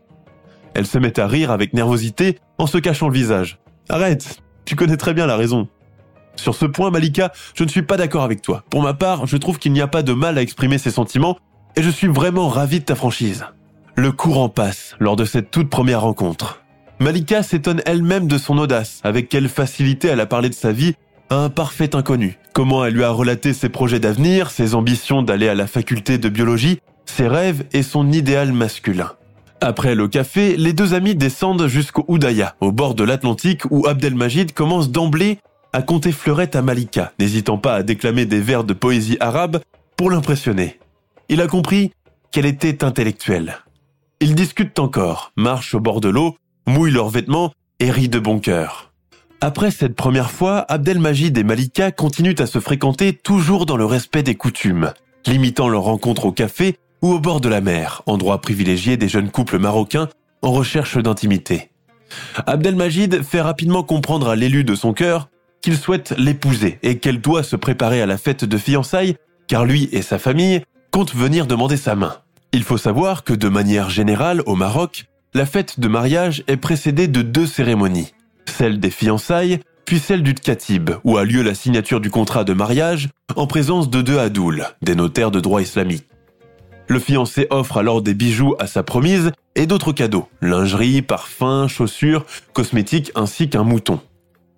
Elle 0.75 0.87
se 0.87 0.99
met 0.99 1.19
à 1.19 1.27
rire 1.27 1.51
avec 1.51 1.73
nervosité 1.73 2.39
en 2.59 2.67
se 2.67 2.79
cachant 2.79 3.09
le 3.09 3.15
visage. 3.15 3.59
Arrête, 3.89 4.43
tu 4.65 4.77
connais 4.77 4.97
très 4.97 5.15
bien 5.15 5.27
la 5.27 5.37
raison. 5.37 5.69
Sur 6.37 6.55
ce 6.55 6.67
point, 6.67 6.91
Malika, 6.91 7.33
je 7.55 7.65
ne 7.65 7.69
suis 7.69 7.83
pas 7.83 7.97
d'accord 7.97 8.25
avec 8.25 8.43
toi. 8.43 8.63
Pour 8.69 8.83
ma 8.83 8.93
part, 8.93 9.27
je 9.27 9.37
trouve 9.37 9.59
qu'il 9.59 9.73
n'y 9.73 9.81
a 9.81 9.87
pas 9.87 10.03
de 10.03 10.13
mal 10.13 10.37
à 10.37 10.43
exprimer 10.43 10.77
ses 10.77 10.91
sentiments 10.91 11.39
et 11.77 11.83
je 11.83 11.91
suis 11.91 12.09
vraiment 12.09 12.49
ravi 12.49 12.81
de 12.81 12.85
ta 12.85 12.95
franchise. 12.95 13.47
Le 13.99 14.13
courant 14.13 14.51
passe 14.51 14.95
lors 15.01 15.17
de 15.17 15.25
cette 15.25 15.51
toute 15.51 15.71
première 15.71 16.03
rencontre. 16.03 16.63
Malika 17.01 17.43
s'étonne 17.43 17.81
elle-même 17.87 18.29
de 18.29 18.37
son 18.37 18.59
audace, 18.59 19.01
avec 19.05 19.31
quelle 19.31 19.49
facilité 19.49 20.09
elle 20.09 20.21
a 20.21 20.27
parlé 20.27 20.51
de 20.51 20.55
sa 20.55 20.71
vie 20.71 20.93
à 21.31 21.37
un 21.37 21.49
parfait 21.49 21.97
inconnu. 21.97 22.39
Comment 22.53 22.85
elle 22.85 22.93
lui 22.93 23.05
a 23.05 23.11
relaté 23.11 23.55
ses 23.55 23.71
projets 23.71 23.99
d'avenir, 23.99 24.51
ses 24.51 24.75
ambitions 24.75 25.23
d'aller 25.23 25.49
à 25.49 25.55
la 25.55 25.67
faculté 25.67 26.19
de 26.19 26.29
biologie, 26.29 26.81
ses 27.07 27.27
rêves 27.27 27.65
et 27.73 27.83
son 27.83 28.13
idéal 28.13 28.53
masculin. 28.53 29.13
Après 29.63 29.95
le 29.95 30.09
café, 30.09 30.59
les 30.59 30.75
deux 30.75 30.93
amis 30.93 31.15
descendent 31.15 31.67
jusqu'au 31.67 32.05
Oudaya, 32.07 32.55
au 32.61 32.73
bord 32.73 32.95
de 32.95 33.05
l'Atlantique, 33.05 33.63
où 33.71 33.87
Abdelmajid 33.87 34.53
commence 34.53 34.91
d'emblée 34.91 35.39
à 35.73 35.81
compter 35.81 36.13
fleurettes 36.13 36.55
à 36.55 36.61
Malika, 36.61 37.15
n'hésitant 37.19 37.57
pas 37.57 37.75
à 37.75 37.83
déclamer 37.83 38.27
des 38.27 38.41
vers 38.41 38.65
de 38.65 38.75
poésie 38.75 39.17
arabe 39.21 39.61
pour 39.97 40.11
l'impressionner. 40.11 40.79
Il 41.31 41.41
a 41.41 41.47
compris 41.47 41.93
qu'elle 42.31 42.47
était 42.47 42.85
intellectuelle. 42.85 43.57
Ils 44.21 44.35
discutent 44.35 44.79
encore, 44.79 45.33
marchent 45.37 45.75
au 45.75 45.81
bord 45.81 46.01
de 46.01 46.09
l'eau, 46.09 46.37
mouillent 46.67 46.91
leurs 46.93 47.11
vêtements 47.11 47.53
et 47.81 47.91
rient 47.91 48.09
de 48.09 48.19
bon 48.19 48.39
cœur. 48.39 48.93
Après 49.43 49.71
cette 49.71 49.95
première 49.95 50.31
fois, 50.31 50.65
Abdelmajid 50.69 51.37
et 51.37 51.45
Malika 51.45 51.93
continuent 51.93 52.39
à 52.39 52.47
se 52.47 52.59
fréquenter 52.59 53.13
toujours 53.13 53.67
dans 53.67 53.77
le 53.77 53.85
respect 53.85 54.23
des 54.23 54.35
coutumes, 54.35 54.95
limitant 55.27 55.69
leurs 55.69 55.83
rencontres 55.83 56.25
au 56.25 56.33
café 56.33 56.79
ou 57.03 57.13
au 57.13 57.19
bord 57.19 57.43
de 57.43 57.51
la 57.51 57.61
mer, 57.61 58.03
endroit 58.07 58.41
privilégié 58.41 58.97
des 58.97 59.09
jeunes 59.09 59.31
couples 59.31 59.59
marocains 59.59 60.09
en 60.41 60.51
recherche 60.51 60.97
d'intimité. 60.97 61.71
Abdelmajid 62.47 63.23
fait 63.23 63.43
rapidement 63.43 63.83
comprendre 63.83 64.31
à 64.31 64.37
l'élu 64.37 64.65
de 64.65 64.75
son 64.75 64.95
cœur 64.95 65.29
qu'il 65.61 65.77
souhaite 65.77 66.15
l'épouser 66.17 66.79
et 66.83 66.99
qu'elle 66.99 67.21
doit 67.21 67.43
se 67.43 67.57
préparer 67.57 68.01
à 68.01 68.07
la 68.07 68.17
fête 68.17 68.47
de 68.47 68.57
fiançailles 68.57 69.17
car 69.47 69.67
lui 69.67 69.91
et 69.93 70.01
sa 70.01 70.19
famille 70.19 70.63
comptent 70.91 71.15
venir 71.15 71.47
demander 71.47 71.77
sa 71.77 71.95
main. 71.95 72.17
Il 72.53 72.63
faut 72.63 72.79
savoir 72.79 73.25
que 73.25 73.33
de 73.33 73.49
manière 73.49 73.91
générale 73.91 74.43
au 74.47 74.55
Maroc, 74.55 75.07
la 75.35 75.47
fête 75.47 75.81
de 75.81 75.89
mariage 75.89 76.45
est 76.47 76.57
précédée 76.57 77.09
de 77.09 77.23
deux 77.23 77.47
cérémonies, 77.47 78.13
celle 78.47 78.81
des 78.81 78.91
fiançailles 78.91 79.61
puis 79.87 80.01
celle 80.01 80.23
du 80.23 80.35
tkatib, 80.35 80.91
où 81.05 81.17
a 81.17 81.25
lieu 81.25 81.43
la 81.43 81.55
signature 81.55 82.01
du 82.01 82.11
contrat 82.11 82.45
de 82.45 82.53
mariage 82.53 83.09
en 83.37 83.47
présence 83.47 83.89
de 83.89 84.03
deux 84.03 84.19
adouls, 84.19 84.65
des 84.83 84.97
notaires 84.97 85.31
de 85.31 85.41
droit 85.41 85.63
islamique. 85.63 86.07
Le 86.89 86.99
fiancé 86.99 87.47
offre 87.51 87.79
alors 87.79 88.03
des 88.03 88.15
bijoux 88.15 88.55
à 88.59 88.67
sa 88.67 88.83
promise 88.83 89.33
et 89.55 89.67
d'autres 89.67 89.93
cadeaux, 89.93 90.29
lingerie, 90.41 91.03
parfums, 91.03 91.69
chaussures, 91.69 92.27
cosmétiques 92.53 93.13
ainsi 93.15 93.49
qu'un 93.49 93.63
mouton. 93.63 94.01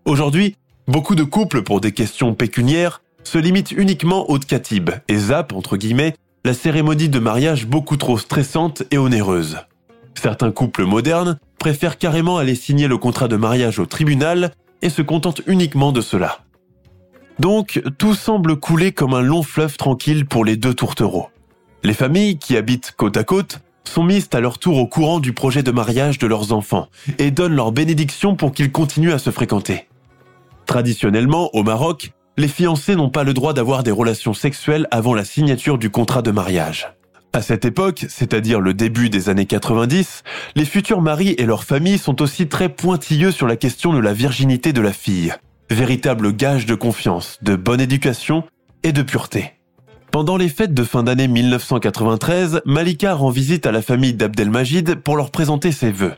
Aujourd'hui, 0.04 0.56
beaucoup 0.88 1.14
de 1.14 1.24
couples, 1.24 1.62
pour 1.62 1.80
des 1.80 1.92
questions 1.92 2.34
pécuniaires, 2.34 3.02
se 3.22 3.38
limitent 3.38 3.72
uniquement 3.72 4.30
au 4.30 4.38
tkatib 4.38 4.90
et 5.08 5.16
zappent, 5.16 5.52
entre 5.52 5.76
guillemets, 5.76 6.16
cérémonie 6.54 7.08
de 7.08 7.18
mariage 7.18 7.66
beaucoup 7.66 7.96
trop 7.96 8.18
stressante 8.18 8.82
et 8.90 8.98
onéreuse. 8.98 9.58
Certains 10.14 10.50
couples 10.50 10.84
modernes 10.84 11.38
préfèrent 11.58 11.98
carrément 11.98 12.38
aller 12.38 12.54
signer 12.54 12.88
le 12.88 12.98
contrat 12.98 13.28
de 13.28 13.36
mariage 13.36 13.78
au 13.78 13.86
tribunal 13.86 14.52
et 14.82 14.90
se 14.90 15.02
contentent 15.02 15.42
uniquement 15.46 15.92
de 15.92 16.00
cela. 16.00 16.40
Donc, 17.38 17.82
tout 17.98 18.14
semble 18.14 18.56
couler 18.56 18.92
comme 18.92 19.14
un 19.14 19.20
long 19.20 19.42
fleuve 19.42 19.76
tranquille 19.76 20.26
pour 20.26 20.44
les 20.44 20.56
deux 20.56 20.74
tourtereaux. 20.74 21.28
Les 21.84 21.94
familles 21.94 22.38
qui 22.38 22.56
habitent 22.56 22.94
côte 22.96 23.16
à 23.16 23.24
côte 23.24 23.60
sont 23.84 24.02
mises 24.02 24.28
à 24.32 24.40
leur 24.40 24.58
tour 24.58 24.78
au 24.78 24.86
courant 24.86 25.20
du 25.20 25.32
projet 25.32 25.62
de 25.62 25.70
mariage 25.70 26.18
de 26.18 26.26
leurs 26.26 26.52
enfants 26.52 26.88
et 27.18 27.30
donnent 27.30 27.54
leur 27.54 27.72
bénédiction 27.72 28.34
pour 28.34 28.52
qu'ils 28.52 28.72
continuent 28.72 29.12
à 29.12 29.18
se 29.18 29.30
fréquenter. 29.30 29.88
Traditionnellement, 30.66 31.54
au 31.54 31.62
Maroc, 31.62 32.10
les 32.38 32.48
fiancés 32.48 32.94
n'ont 32.94 33.10
pas 33.10 33.24
le 33.24 33.34
droit 33.34 33.52
d'avoir 33.52 33.82
des 33.82 33.90
relations 33.90 34.32
sexuelles 34.32 34.86
avant 34.92 35.12
la 35.12 35.24
signature 35.24 35.76
du 35.76 35.90
contrat 35.90 36.22
de 36.22 36.30
mariage. 36.30 36.94
À 37.32 37.42
cette 37.42 37.64
époque, 37.64 38.06
c'est-à-dire 38.08 38.60
le 38.60 38.74
début 38.74 39.10
des 39.10 39.28
années 39.28 39.44
90, 39.44 40.22
les 40.54 40.64
futurs 40.64 41.02
maris 41.02 41.34
et 41.36 41.44
leurs 41.44 41.64
familles 41.64 41.98
sont 41.98 42.22
aussi 42.22 42.46
très 42.46 42.68
pointilleux 42.68 43.32
sur 43.32 43.48
la 43.48 43.56
question 43.56 43.92
de 43.92 43.98
la 43.98 44.12
virginité 44.12 44.72
de 44.72 44.80
la 44.80 44.92
fille, 44.92 45.34
véritable 45.68 46.32
gage 46.32 46.64
de 46.64 46.76
confiance, 46.76 47.38
de 47.42 47.56
bonne 47.56 47.80
éducation 47.80 48.44
et 48.84 48.92
de 48.92 49.02
pureté. 49.02 49.54
Pendant 50.12 50.36
les 50.36 50.48
fêtes 50.48 50.72
de 50.72 50.84
fin 50.84 51.02
d'année 51.02 51.28
1993, 51.28 52.62
Malika 52.64 53.14
rend 53.14 53.30
visite 53.30 53.66
à 53.66 53.72
la 53.72 53.82
famille 53.82 54.14
d'Abdelmajid 54.14 54.94
pour 54.94 55.16
leur 55.16 55.32
présenter 55.32 55.72
ses 55.72 55.90
vœux. 55.90 56.14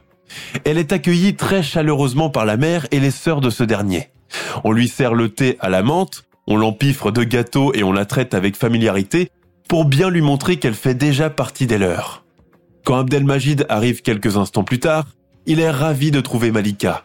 Elle 0.64 0.78
est 0.78 0.92
accueillie 0.92 1.34
très 1.34 1.62
chaleureusement 1.62 2.30
par 2.30 2.44
la 2.44 2.56
mère 2.56 2.86
et 2.90 3.00
les 3.00 3.10
sœurs 3.10 3.40
de 3.40 3.50
ce 3.50 3.64
dernier. 3.64 4.10
On 4.64 4.72
lui 4.72 4.88
sert 4.88 5.14
le 5.14 5.28
thé 5.28 5.56
à 5.60 5.68
la 5.68 5.82
menthe, 5.82 6.24
on 6.46 6.56
l'empiffre 6.56 7.10
de 7.10 7.24
gâteaux 7.24 7.72
et 7.74 7.82
on 7.82 7.92
la 7.92 8.06
traite 8.06 8.34
avec 8.34 8.56
familiarité 8.56 9.30
pour 9.68 9.84
bien 9.84 10.10
lui 10.10 10.20
montrer 10.20 10.58
qu'elle 10.58 10.74
fait 10.74 10.94
déjà 10.94 11.30
partie 11.30 11.66
des 11.66 11.78
leurs. 11.78 12.24
Quand 12.84 12.98
Abdelmajid 12.98 13.66
arrive 13.68 14.02
quelques 14.02 14.36
instants 14.36 14.64
plus 14.64 14.80
tard, 14.80 15.06
il 15.46 15.60
est 15.60 15.70
ravi 15.70 16.10
de 16.10 16.20
trouver 16.20 16.50
Malika. 16.50 17.04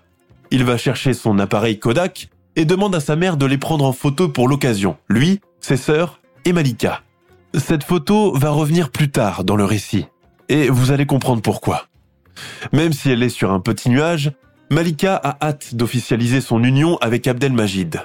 Il 0.52 0.64
va 0.64 0.78
chercher 0.78 1.14
son 1.14 1.38
appareil 1.40 1.80
Kodak 1.80 2.30
et 2.56 2.66
demande 2.66 2.96
à 2.96 3.00
sa 3.00 3.16
mère 3.16 3.38
de 3.38 3.46
les 3.46 3.58
prendre 3.58 3.86
en 3.86 3.94
photo 3.94 4.30
pour 4.30 4.48
l'occasion, 4.48 4.98
lui, 5.10 5.42
ses 5.60 5.78
sœurs 5.78 6.22
et 6.46 6.54
Malika. 6.54 7.02
Cette 7.54 7.84
photo 7.84 8.34
va 8.34 8.50
revenir 8.50 8.90
plus 8.90 9.12
tard 9.12 9.44
dans 9.44 9.56
le 9.56 9.66
récit, 9.66 10.06
et 10.50 10.70
vous 10.70 10.92
allez 10.92 11.06
comprendre 11.06 11.42
pourquoi. 11.42 11.88
Même 12.74 12.94
si 12.94 13.12
elle 13.12 13.24
est 13.24 13.30
sur 13.30 13.52
un 13.52 13.60
petit 13.60 13.90
nuage, 13.90 14.32
Malika 14.72 15.16
a 15.16 15.38
hâte 15.46 15.76
d'officialiser 15.76 16.42
son 16.42 16.64
union 16.64 16.98
avec 16.98 17.28
Abdelmajid. 17.28 18.02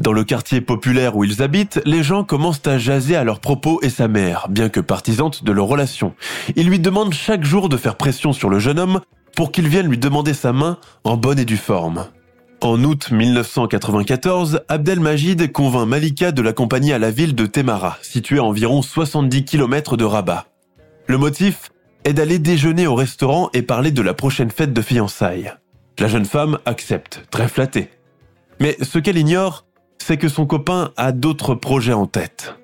Dans 0.00 0.12
le 0.12 0.24
quartier 0.24 0.60
populaire 0.60 1.16
où 1.16 1.24
ils 1.24 1.42
habitent, 1.42 1.80
les 1.84 2.02
gens 2.02 2.24
commencent 2.24 2.66
à 2.66 2.78
jaser 2.78 3.14
à 3.14 3.22
leur 3.22 3.38
propos 3.40 3.78
et 3.82 3.90
sa 3.90 4.08
mère, 4.08 4.48
bien 4.48 4.68
que 4.68 4.80
partisante 4.80 5.44
de 5.44 5.52
leur 5.52 5.66
relation. 5.66 6.14
Ils 6.56 6.68
lui 6.68 6.80
demandent 6.80 7.14
chaque 7.14 7.44
jour 7.44 7.68
de 7.68 7.76
faire 7.76 7.96
pression 7.96 8.32
sur 8.32 8.48
le 8.48 8.58
jeune 8.58 8.80
homme 8.80 9.00
pour 9.36 9.52
qu'il 9.52 9.68
vienne 9.68 9.88
lui 9.88 9.98
demander 9.98 10.34
sa 10.34 10.52
main 10.52 10.78
en 11.04 11.16
bonne 11.16 11.38
et 11.38 11.44
due 11.44 11.56
forme. 11.56 12.06
En 12.60 12.82
août 12.82 13.10
1994, 13.12 14.62
Abdelmajid 14.68 15.52
convainc 15.52 15.86
Malika 15.86 16.32
de 16.32 16.42
l'accompagner 16.42 16.94
à 16.94 16.98
la 16.98 17.10
ville 17.10 17.34
de 17.34 17.46
Temara, 17.46 17.98
située 18.02 18.38
à 18.38 18.44
environ 18.44 18.82
70 18.82 19.44
km 19.44 19.96
de 19.96 20.04
Rabat. 20.04 20.46
Le 21.06 21.18
motif? 21.18 21.70
Est 22.04 22.12
d'aller 22.12 22.38
déjeuner 22.38 22.86
au 22.86 22.94
restaurant 22.94 23.50
et 23.52 23.62
parler 23.62 23.90
de 23.90 24.02
la 24.02 24.14
prochaine 24.14 24.50
fête 24.50 24.72
de 24.72 24.82
fiançailles. 24.82 25.52
La 25.98 26.08
jeune 26.08 26.24
femme 26.24 26.58
accepte, 26.66 27.24
très 27.30 27.48
flattée. 27.48 27.90
Mais 28.60 28.76
ce 28.82 28.98
qu'elle 28.98 29.18
ignore, 29.18 29.64
c'est 29.98 30.16
que 30.16 30.28
son 30.28 30.46
copain 30.46 30.92
a 30.96 31.12
d'autres 31.12 31.54
projets 31.54 31.92
en 31.92 32.06
tête. 32.06 32.54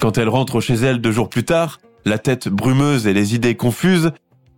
Quand 0.00 0.18
elle 0.18 0.28
rentre 0.28 0.60
chez 0.60 0.74
elle 0.74 1.00
deux 1.00 1.12
jours 1.12 1.28
plus 1.28 1.44
tard, 1.44 1.80
la 2.04 2.18
tête 2.18 2.48
brumeuse 2.48 3.06
et 3.06 3.12
les 3.12 3.34
idées 3.34 3.54
confuses, 3.54 4.10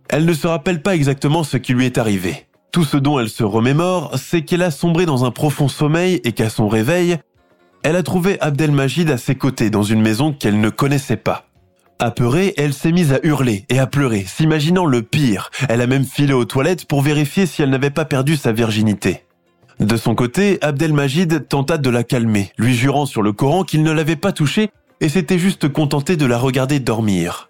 elle 0.09 0.25
ne 0.25 0.33
se 0.33 0.47
rappelle 0.47 0.81
pas 0.81 0.95
exactement 0.95 1.43
ce 1.43 1.57
qui 1.57 1.73
lui 1.73 1.85
est 1.85 1.97
arrivé. 1.97 2.47
Tout 2.71 2.83
ce 2.83 2.97
dont 2.97 3.19
elle 3.19 3.29
se 3.29 3.43
remémore, 3.43 4.17
c'est 4.17 4.41
qu'elle 4.41 4.63
a 4.63 4.71
sombré 4.71 5.05
dans 5.05 5.23
un 5.23 5.31
profond 5.31 5.67
sommeil 5.67 6.19
et 6.23 6.31
qu'à 6.31 6.49
son 6.49 6.67
réveil, 6.67 7.17
elle 7.83 7.95
a 7.95 8.03
trouvé 8.03 8.41
Abdelmajid 8.41 9.09
à 9.11 9.17
ses 9.17 9.35
côtés 9.35 9.69
dans 9.69 9.83
une 9.83 10.01
maison 10.01 10.33
qu'elle 10.33 10.59
ne 10.59 10.69
connaissait 10.69 11.17
pas. 11.17 11.45
Apeurée, 11.99 12.53
elle 12.57 12.73
s'est 12.73 12.91
mise 12.91 13.13
à 13.13 13.19
hurler 13.23 13.65
et 13.69 13.79
à 13.79 13.87
pleurer, 13.87 14.25
s'imaginant 14.27 14.85
le 14.85 15.01
pire. 15.01 15.49
Elle 15.69 15.81
a 15.81 15.87
même 15.87 16.03
filé 16.03 16.33
aux 16.33 16.45
toilettes 16.45 16.85
pour 16.85 17.01
vérifier 17.01 17.45
si 17.45 17.61
elle 17.61 17.69
n'avait 17.69 17.89
pas 17.89 18.05
perdu 18.05 18.35
sa 18.35 18.51
virginité. 18.51 19.23
De 19.79 19.95
son 19.97 20.13
côté, 20.15 20.57
Abdelmajid 20.61 21.47
tenta 21.47 21.77
de 21.77 21.89
la 21.89 22.03
calmer, 22.03 22.51
lui 22.57 22.73
jurant 22.73 23.05
sur 23.05 23.21
le 23.21 23.31
Coran 23.33 23.63
qu'il 23.63 23.83
ne 23.83 23.91
l'avait 23.91 24.15
pas 24.15 24.31
touchée 24.33 24.69
et 24.99 25.09
s'était 25.09 25.39
juste 25.39 25.69
contenté 25.69 26.17
de 26.17 26.25
la 26.25 26.37
regarder 26.37 26.79
dormir. 26.79 27.49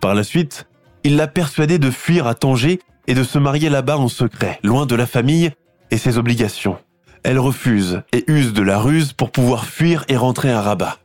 Par 0.00 0.14
la 0.14 0.22
suite, 0.22 0.66
il 1.04 1.16
l'a 1.16 1.26
persuadée 1.26 1.78
de 1.78 1.90
fuir 1.90 2.26
à 2.26 2.34
Tanger 2.34 2.80
et 3.06 3.14
de 3.14 3.22
se 3.22 3.38
marier 3.38 3.70
là-bas 3.70 3.96
en 3.96 4.08
secret, 4.08 4.60
loin 4.62 4.86
de 4.86 4.94
la 4.94 5.06
famille 5.06 5.50
et 5.90 5.96
ses 5.96 6.18
obligations. 6.18 6.78
Elle 7.22 7.38
refuse 7.38 8.02
et 8.12 8.24
use 8.28 8.52
de 8.52 8.62
la 8.62 8.78
ruse 8.78 9.12
pour 9.12 9.30
pouvoir 9.30 9.64
fuir 9.66 10.04
et 10.08 10.16
rentrer 10.16 10.52
à 10.52 10.60
Rabat. 10.60 10.98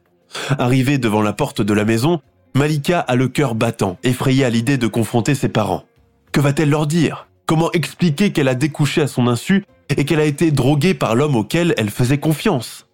Arrivée 0.57 0.97
devant 0.97 1.21
la 1.21 1.33
porte 1.33 1.61
de 1.61 1.73
la 1.73 1.85
maison, 1.85 2.21
Malika 2.55 2.99
a 2.99 3.15
le 3.15 3.27
cœur 3.27 3.55
battant, 3.55 3.97
effrayée 4.03 4.45
à 4.45 4.49
l'idée 4.51 4.77
de 4.77 4.85
confronter 4.85 5.33
ses 5.33 5.49
parents. 5.49 5.85
Que 6.31 6.39
va-t-elle 6.39 6.69
leur 6.69 6.85
dire? 6.85 7.27
Comment 7.47 7.71
expliquer 7.71 8.31
qu'elle 8.31 8.47
a 8.47 8.53
découché 8.53 9.01
à 9.01 9.07
son 9.07 9.27
insu 9.27 9.65
et 9.89 10.05
qu'elle 10.05 10.19
a 10.19 10.25
été 10.25 10.51
droguée 10.51 10.93
par 10.93 11.15
l'homme 11.15 11.35
auquel 11.35 11.73
elle 11.77 11.89
faisait 11.89 12.19
confiance? 12.19 12.87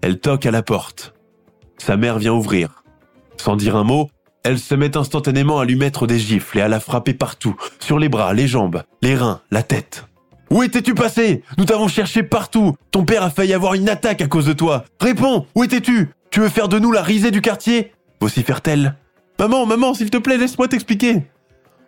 Elle 0.00 0.20
toque 0.20 0.46
à 0.46 0.50
la 0.50 0.62
porte. 0.62 1.14
Sa 1.76 1.98
mère 1.98 2.18
vient 2.18 2.32
ouvrir. 2.32 2.82
Sans 3.36 3.56
dire 3.56 3.76
un 3.76 3.84
mot, 3.84 4.08
elle 4.42 4.58
se 4.58 4.74
met 4.74 4.96
instantanément 4.96 5.58
à 5.58 5.66
lui 5.66 5.76
mettre 5.76 6.06
des 6.06 6.18
gifles 6.18 6.58
et 6.58 6.62
à 6.62 6.68
la 6.68 6.80
frapper 6.80 7.12
partout, 7.12 7.56
sur 7.78 7.98
les 7.98 8.08
bras, 8.08 8.32
les 8.32 8.48
jambes, 8.48 8.82
les 9.02 9.14
reins, 9.14 9.42
la 9.50 9.62
tête. 9.62 10.06
Où 10.50 10.62
étais-tu 10.62 10.94
passé? 10.94 11.42
Nous 11.58 11.66
t'avons 11.66 11.88
cherché 11.88 12.22
partout. 12.22 12.74
Ton 12.90 13.04
père 13.04 13.22
a 13.22 13.30
failli 13.30 13.52
avoir 13.52 13.74
une 13.74 13.88
attaque 13.88 14.22
à 14.22 14.26
cause 14.26 14.46
de 14.46 14.52
toi. 14.54 14.84
Réponds, 14.98 15.46
où 15.54 15.62
étais-tu? 15.62 16.10
Tu 16.30 16.40
veux 16.40 16.48
faire 16.48 16.68
de 16.68 16.78
nous 16.78 16.90
la 16.90 17.02
risée 17.02 17.30
du 17.30 17.42
quartier? 17.42 17.92
Vocifère-t-elle. 18.22 18.94
Maman, 19.38 19.66
maman, 19.66 19.94
s'il 19.94 20.10
te 20.10 20.16
plaît, 20.16 20.38
laisse-moi 20.38 20.68
t'expliquer. 20.68 21.22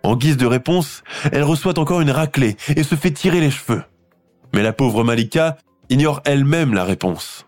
En 0.02 0.16
guise 0.16 0.36
de 0.36 0.46
réponse, 0.46 1.02
elle 1.32 1.44
reçoit 1.44 1.78
encore 1.78 2.00
une 2.00 2.10
raclée 2.10 2.56
et 2.76 2.82
se 2.82 2.94
fait 2.94 3.12
tirer 3.12 3.40
les 3.40 3.50
cheveux. 3.50 3.82
Mais 4.52 4.62
la 4.62 4.72
pauvre 4.72 5.04
Malika 5.04 5.56
ignore 5.88 6.20
elle-même 6.24 6.74
la 6.74 6.84
réponse. 6.84 7.46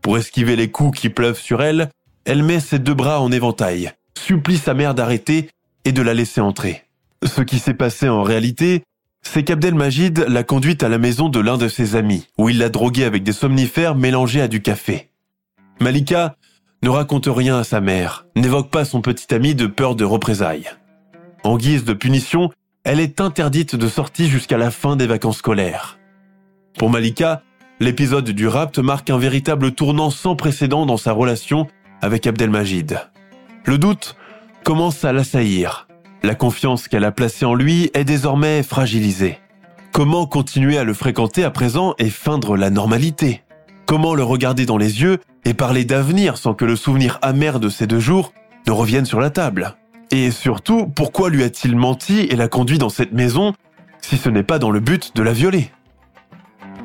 Pour 0.00 0.16
esquiver 0.16 0.56
les 0.56 0.70
coups 0.70 0.98
qui 1.00 1.08
pleuvent 1.08 1.38
sur 1.38 1.62
elle, 1.62 1.90
elle 2.24 2.42
met 2.42 2.60
ses 2.60 2.78
deux 2.78 2.94
bras 2.94 3.20
en 3.20 3.30
éventail 3.32 3.92
supplie 4.18 4.58
sa 4.58 4.74
mère 4.74 4.94
d'arrêter 4.94 5.48
et 5.84 5.92
de 5.92 6.02
la 6.02 6.12
laisser 6.12 6.40
entrer. 6.40 6.84
Ce 7.24 7.40
qui 7.40 7.58
s'est 7.58 7.74
passé 7.74 8.08
en 8.08 8.22
réalité, 8.22 8.82
c'est 9.22 9.42
qu'Abdelmajid 9.42 10.26
l'a 10.28 10.42
conduite 10.44 10.82
à 10.82 10.88
la 10.88 10.98
maison 10.98 11.28
de 11.28 11.40
l'un 11.40 11.56
de 11.56 11.68
ses 11.68 11.96
amis, 11.96 12.26
où 12.36 12.48
il 12.48 12.58
l'a 12.58 12.68
droguée 12.68 13.04
avec 13.04 13.22
des 13.22 13.32
somnifères 13.32 13.94
mélangés 13.94 14.40
à 14.40 14.48
du 14.48 14.60
café. 14.60 15.08
Malika 15.80 16.36
ne 16.82 16.88
raconte 16.88 17.28
rien 17.28 17.58
à 17.58 17.64
sa 17.64 17.80
mère, 17.80 18.26
n'évoque 18.36 18.70
pas 18.70 18.84
son 18.84 19.00
petit 19.00 19.34
ami 19.34 19.54
de 19.54 19.66
peur 19.66 19.94
de 19.94 20.04
représailles. 20.04 20.70
En 21.44 21.56
guise 21.56 21.84
de 21.84 21.92
punition, 21.92 22.50
elle 22.84 23.00
est 23.00 23.20
interdite 23.20 23.76
de 23.76 23.88
sortie 23.88 24.28
jusqu'à 24.28 24.58
la 24.58 24.70
fin 24.70 24.96
des 24.96 25.06
vacances 25.06 25.38
scolaires. 25.38 25.98
Pour 26.78 26.90
Malika, 26.90 27.42
l'épisode 27.80 28.30
du 28.30 28.46
rapt 28.46 28.78
marque 28.78 29.10
un 29.10 29.18
véritable 29.18 29.72
tournant 29.72 30.10
sans 30.10 30.36
précédent 30.36 30.86
dans 30.86 30.96
sa 30.96 31.12
relation 31.12 31.66
avec 32.00 32.26
Abdelmajid. 32.26 33.00
Le 33.64 33.78
doute 33.78 34.16
commence 34.64 35.04
à 35.04 35.12
l'assaillir. 35.12 35.88
La 36.22 36.34
confiance 36.34 36.88
qu'elle 36.88 37.04
a 37.04 37.12
placée 37.12 37.44
en 37.44 37.54
lui 37.54 37.90
est 37.94 38.04
désormais 38.04 38.62
fragilisée. 38.62 39.38
Comment 39.92 40.26
continuer 40.26 40.78
à 40.78 40.84
le 40.84 40.94
fréquenter 40.94 41.44
à 41.44 41.50
présent 41.50 41.94
et 41.98 42.10
feindre 42.10 42.56
la 42.56 42.70
normalité? 42.70 43.42
Comment 43.86 44.14
le 44.14 44.22
regarder 44.22 44.66
dans 44.66 44.76
les 44.76 45.00
yeux 45.02 45.18
parler 45.54 45.84
d'avenir 45.84 46.36
sans 46.36 46.54
que 46.54 46.64
le 46.64 46.76
souvenir 46.76 47.18
amer 47.22 47.60
de 47.60 47.68
ces 47.68 47.86
deux 47.86 48.00
jours 48.00 48.32
ne 48.66 48.72
revienne 48.72 49.04
sur 49.04 49.20
la 49.20 49.30
table 49.30 49.76
Et 50.10 50.30
surtout, 50.30 50.86
pourquoi 50.86 51.30
lui 51.30 51.42
a-t-il 51.42 51.76
menti 51.76 52.20
et 52.20 52.36
l'a 52.36 52.48
conduit 52.48 52.78
dans 52.78 52.88
cette 52.88 53.12
maison 53.12 53.52
si 54.00 54.16
ce 54.16 54.28
n'est 54.28 54.42
pas 54.42 54.58
dans 54.58 54.70
le 54.70 54.80
but 54.80 55.14
de 55.16 55.22
la 55.22 55.32
violer? 55.32 55.70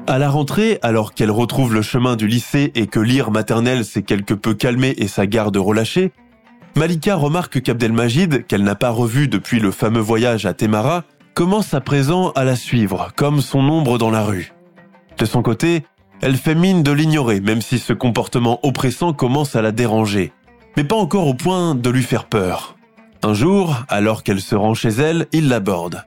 À 0.08 0.17
la 0.17 0.29
rentrée, 0.29 0.79
alors 0.82 1.13
qu'elle 1.13 1.32
retrouve 1.32 1.74
le 1.74 1.82
chemin 1.82 2.15
du 2.15 2.27
lycée 2.27 2.72
et 2.75 2.88
que 2.88 3.00
l'ire 3.00 3.32
maternelle 3.32 3.86
s'est 3.86 4.03
quelque 4.03 4.34
peu 4.34 4.53
calmée 4.53 4.93
et 4.98 5.08
sa 5.08 5.25
garde 5.27 5.55
relâchée, 5.55 6.12
Malika 6.75 7.15
remarque 7.15 7.62
qu'Abdelmajid, 7.62 8.46
qu'elle 8.48 8.63
n'a 8.63 8.75
pas 8.75 8.89
revu 8.89 9.27
depuis 9.27 9.60
le 9.60 9.72
fameux 9.72 10.01
voyage 10.01 10.46
à 10.46 10.53
Temara, 10.53 11.03
commence 11.36 11.74
à 11.74 11.82
présent 11.82 12.32
à 12.32 12.43
la 12.43 12.55
suivre, 12.55 13.12
comme 13.15 13.41
son 13.41 13.60
ombre 13.60 13.98
dans 13.98 14.10
la 14.10 14.24
rue. 14.24 14.51
De 15.17 15.25
son 15.25 15.41
côté, 15.41 15.84
elle 16.24 16.38
fait 16.38 16.56
mine 16.56 16.84
de 16.84 16.94
l'ignorer, 16.94 17.42
même 17.42 17.62
si 17.62 17.80
ce 17.80 17.92
comportement 17.92 18.65
oppressant 18.65 19.12
commence 19.12 19.58
à 19.58 19.62
la 19.62 19.74
déranger, 19.74 20.32
mais 20.77 20.86
pas 20.86 20.96
encore 20.96 21.27
au 21.27 21.34
point 21.34 21.75
de 21.75 21.89
lui 21.89 22.01
faire 22.01 22.30
peur. 22.30 22.77
Un 23.24 23.34
jour, 23.34 23.84
alors 23.89 24.24
qu'elle 24.24 24.39
se 24.39 24.56
rend 24.56 24.74
chez 24.74 24.88
elle, 24.88 25.27
il 25.34 25.50
l'aborde. 25.50 26.06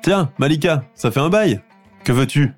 Tiens, 0.00 0.30
Malika, 0.38 0.84
ça 0.94 1.10
fait 1.10 1.20
un 1.20 1.28
bail. 1.28 1.60
Que 2.04 2.12
veux-tu? 2.12 2.54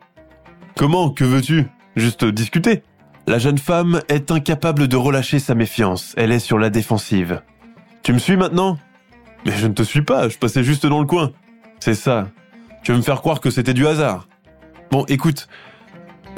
Comment, 0.77 1.11
que 1.11 1.25
veux-tu? 1.25 1.67
Juste 1.97 2.25
discuter. 2.25 2.85
La 3.27 3.41
jeune 3.41 3.59
femme 3.59 4.01
est 4.09 4.31
incapable 4.31 4.87
de 4.87 4.97
relâcher 4.97 5.41
sa 5.41 5.57
méfiance, 5.57 6.15
elle 6.17 6.31
est 6.31 6.39
sur 6.39 6.59
la 6.61 6.71
défensive. 6.71 7.43
Tu 8.05 8.13
me 8.13 8.19
suis 8.19 8.37
maintenant? 8.37 8.79
Mais 9.45 9.51
je 9.57 9.67
ne 9.67 9.75
te 9.75 9.83
suis 9.83 10.03
pas, 10.03 10.29
je 10.29 10.39
passais 10.39 10.63
juste 10.63 10.87
dans 10.87 11.01
le 11.01 11.07
coin. 11.07 11.33
C'est 11.81 11.95
ça. 11.95 12.29
Tu 12.85 12.93
veux 12.93 12.99
me 12.99 13.03
faire 13.03 13.23
croire 13.23 13.41
que 13.41 13.51
c'était 13.51 13.75
du 13.75 13.89
hasard. 13.89 14.29
Bon, 14.93 15.05
écoute, 15.09 15.49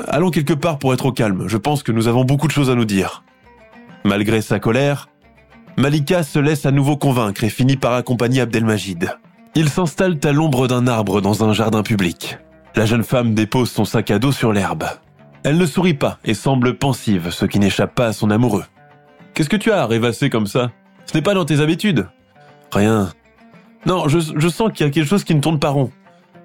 allons 0.08 0.30
quelque 0.30 0.54
part 0.54 0.78
pour 0.78 0.92
être 0.94 1.06
au 1.06 1.12
calme, 1.12 1.48
je 1.48 1.56
pense 1.56 1.82
que 1.82 1.92
nous 1.92 2.08
avons 2.08 2.24
beaucoup 2.24 2.46
de 2.46 2.52
choses 2.52 2.70
à 2.70 2.74
nous 2.74 2.84
dire. 2.84 3.24
Malgré 4.04 4.42
sa 4.42 4.58
colère, 4.58 5.08
Malika 5.76 6.22
se 6.22 6.38
laisse 6.38 6.66
à 6.66 6.70
nouveau 6.70 6.96
convaincre 6.96 7.44
et 7.44 7.48
finit 7.48 7.76
par 7.76 7.94
accompagner 7.94 8.40
Abdelmajid. 8.40 9.16
Ils 9.54 9.68
s'installent 9.68 10.18
à 10.24 10.32
l'ombre 10.32 10.68
d'un 10.68 10.86
arbre 10.86 11.20
dans 11.20 11.44
un 11.44 11.52
jardin 11.52 11.82
public. 11.82 12.38
La 12.76 12.86
jeune 12.86 13.04
femme 13.04 13.34
dépose 13.34 13.70
son 13.70 13.84
sac 13.84 14.10
à 14.10 14.18
dos 14.18 14.32
sur 14.32 14.52
l'herbe. 14.52 14.84
Elle 15.44 15.58
ne 15.58 15.66
sourit 15.66 15.94
pas 15.94 16.18
et 16.24 16.34
semble 16.34 16.76
pensive, 16.76 17.30
ce 17.30 17.44
qui 17.44 17.58
n'échappe 17.58 17.94
pas 17.94 18.06
à 18.06 18.12
son 18.12 18.30
amoureux. 18.30 18.64
Qu'est-ce 19.34 19.48
que 19.48 19.56
tu 19.56 19.70
as 19.70 19.82
à 19.82 19.86
rêvasser 19.86 20.30
comme 20.30 20.46
ça? 20.46 20.70
Ce 21.06 21.16
n'est 21.16 21.22
pas 21.22 21.34
dans 21.34 21.44
tes 21.44 21.60
habitudes. 21.60 22.08
Rien. 22.72 23.10
Non, 23.86 24.08
je, 24.08 24.18
je 24.36 24.48
sens 24.48 24.70
qu'il 24.72 24.86
y 24.86 24.88
a 24.88 24.92
quelque 24.92 25.08
chose 25.08 25.24
qui 25.24 25.34
ne 25.34 25.40
tourne 25.40 25.58
pas 25.58 25.70
rond. 25.70 25.90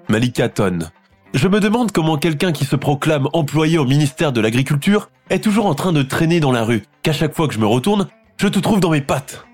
Malika 0.08 0.48
tonne. 0.48 0.90
Je 1.32 1.46
me 1.46 1.60
demande 1.60 1.92
comment 1.92 2.16
quelqu'un 2.16 2.50
qui 2.50 2.64
se 2.64 2.74
proclame 2.74 3.28
employé 3.32 3.78
au 3.78 3.84
ministère 3.84 4.32
de 4.32 4.40
l'Agriculture 4.40 5.10
est 5.30 5.38
toujours 5.38 5.66
en 5.66 5.76
train 5.76 5.92
de 5.92 6.02
traîner 6.02 6.40
dans 6.40 6.50
la 6.50 6.64
rue, 6.64 6.82
qu'à 7.04 7.12
chaque 7.12 7.36
fois 7.36 7.46
que 7.46 7.54
je 7.54 7.60
me 7.60 7.66
retourne, 7.66 8.08
je 8.36 8.48
te 8.48 8.58
trouve 8.58 8.80
dans 8.80 8.90
mes 8.90 9.00
pattes. 9.00 9.46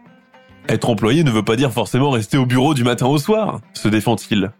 Être 0.71 0.88
employé 0.88 1.23
ne 1.23 1.30
veut 1.30 1.43
pas 1.43 1.54
dire 1.54 1.71
forcément 1.71 2.08
rester 2.10 2.39
au 2.39 2.47
bureau 2.47 2.73
du 2.73 2.82
matin 2.82 3.06
au 3.06 3.19
soir, 3.19 3.60
se 3.75 3.89
défend-il. 3.89 4.52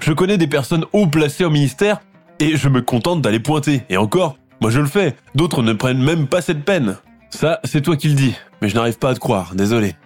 Je 0.00 0.12
connais 0.12 0.38
des 0.38 0.46
personnes 0.46 0.84
haut 0.92 1.08
placées 1.08 1.44
au 1.44 1.50
ministère 1.50 2.00
et 2.38 2.56
je 2.56 2.68
me 2.68 2.82
contente 2.82 3.20
d'aller 3.20 3.40
pointer. 3.40 3.82
Et 3.88 3.96
encore, 3.96 4.36
moi 4.60 4.70
je 4.70 4.78
le 4.78 4.86
fais, 4.86 5.16
d'autres 5.34 5.62
ne 5.62 5.72
prennent 5.72 6.02
même 6.02 6.28
pas 6.28 6.40
cette 6.40 6.64
peine. 6.64 6.98
Ça, 7.30 7.58
c'est 7.64 7.82
toi 7.82 7.96
qui 7.96 8.08
le 8.08 8.14
dis, 8.14 8.34
mais 8.62 8.68
je 8.68 8.76
n'arrive 8.76 8.98
pas 8.98 9.10
à 9.10 9.14
te 9.14 9.18
croire, 9.18 9.56
désolé. 9.56 9.96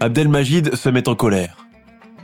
Abdelmajid 0.00 0.74
se 0.74 0.88
met 0.88 1.08
en 1.08 1.14
colère. 1.14 1.64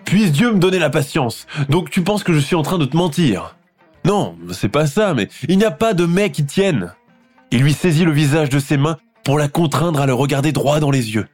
Puisse 0.05 0.33
Dieu 0.33 0.53
me 0.53 0.59
donner 0.59 0.81
la 0.81 0.91
patience. 0.91 1.47
Donc 1.69 1.91
tu 1.91 2.03
penses 2.03 2.25
que 2.25 2.33
je 2.33 2.41
suis 2.41 2.57
en 2.57 2.63
train 2.63 2.79
de 2.79 2.85
te 2.85 2.97
mentir 2.97 3.55
Non, 4.09 4.37
c'est 4.53 4.71
pas 4.71 4.87
ça, 4.87 5.13
mais 5.13 5.29
il 5.51 5.59
n'y 5.59 5.67
a 5.67 5.71
pas 5.71 5.93
de 5.93 6.07
mec 6.07 6.33
qui 6.33 6.47
tienne. 6.47 6.95
Il 7.51 7.61
lui 7.61 7.75
saisit 7.75 8.07
le 8.07 8.11
visage 8.11 8.49
de 8.49 8.59
ses 8.59 8.79
mains 8.79 8.97
pour 9.23 9.39
la 9.39 9.49
contraindre 9.49 10.01
à 10.01 10.07
le 10.07 10.15
regarder 10.15 10.51
droit 10.51 10.81
dans 10.81 10.91
les 10.91 11.15
yeux. 11.15 11.27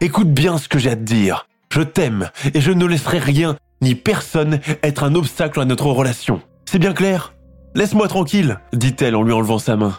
Écoute 0.00 0.32
bien 0.32 0.56
ce 0.56 0.66
que 0.66 0.78
j'ai 0.78 0.88
à 0.88 0.96
te 0.96 1.02
dire. 1.02 1.46
Je 1.70 1.82
t'aime 1.82 2.30
et 2.54 2.62
je 2.62 2.72
ne 2.72 2.86
laisserai 2.86 3.18
rien 3.18 3.56
ni 3.82 3.94
personne 3.94 4.60
être 4.82 5.04
un 5.04 5.14
obstacle 5.14 5.60
à 5.60 5.66
notre 5.66 5.88
relation. 5.88 6.40
C'est 6.64 6.78
bien 6.78 6.94
clair? 6.94 7.34
Laisse-moi 7.74 8.08
tranquille, 8.08 8.58
dit-elle 8.72 9.16
en 9.16 9.22
lui 9.22 9.34
enlevant 9.34 9.58
sa 9.58 9.76
main. 9.76 9.98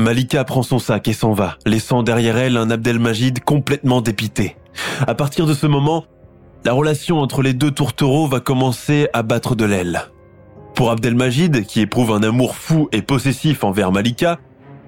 Malika 0.00 0.42
prend 0.42 0.64
son 0.64 0.80
sac 0.80 1.06
et 1.06 1.12
s'en 1.12 1.32
va, 1.32 1.58
laissant 1.64 2.02
derrière 2.02 2.38
elle 2.38 2.56
un 2.56 2.70
Abdelmajid 2.70 3.38
complètement 3.44 4.00
dépité. 4.00 4.56
À 5.06 5.14
partir 5.14 5.46
de 5.46 5.54
ce 5.54 5.68
moment, 5.68 6.06
la 6.64 6.72
relation 6.72 7.20
entre 7.20 7.40
les 7.40 7.54
deux 7.54 7.70
tourtereaux 7.70 8.26
va 8.26 8.40
commencer 8.40 9.08
à 9.12 9.22
battre 9.22 9.54
de 9.54 9.64
l'aile. 9.64 10.08
Pour 10.74 10.90
Abdelmajid, 10.90 11.66
qui 11.66 11.80
éprouve 11.80 12.12
un 12.12 12.22
amour 12.22 12.56
fou 12.56 12.88
et 12.92 13.02
possessif 13.02 13.62
envers 13.62 13.92
Malika, 13.92 14.38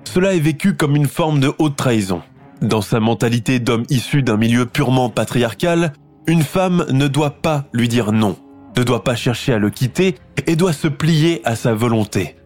cela 0.05 0.35
est 0.35 0.41
vécu 0.41 0.75
comme 0.75 0.97
une 0.97 1.07
forme 1.07 1.41
de 1.41 1.53
haute 1.59 1.77
trahison. 1.77 2.23
Dans 2.63 2.81
sa 2.81 3.01
mentalité 3.01 3.59
d'homme 3.59 3.85
issu 3.91 4.23
d'un 4.23 4.37
milieu 4.37 4.65
purement 4.65 5.11
patriarcal, 5.11 5.93
une 6.27 6.43
femme 6.43 6.87
ne 6.91 7.07
doit 7.09 7.43
pas 7.43 7.67
lui 7.73 7.89
dire 7.89 8.13
non, 8.13 8.37
ne 8.77 8.83
doit 8.83 9.05
pas 9.05 9.17
chercher 9.17 9.53
à 9.53 9.59
le 9.59 9.71
quitter 9.71 10.15
et 10.47 10.57
doit 10.57 10.73
se 10.73 10.89
plier 10.89 11.43
à 11.45 11.55
sa 11.57 11.75
volonté. 11.75 12.37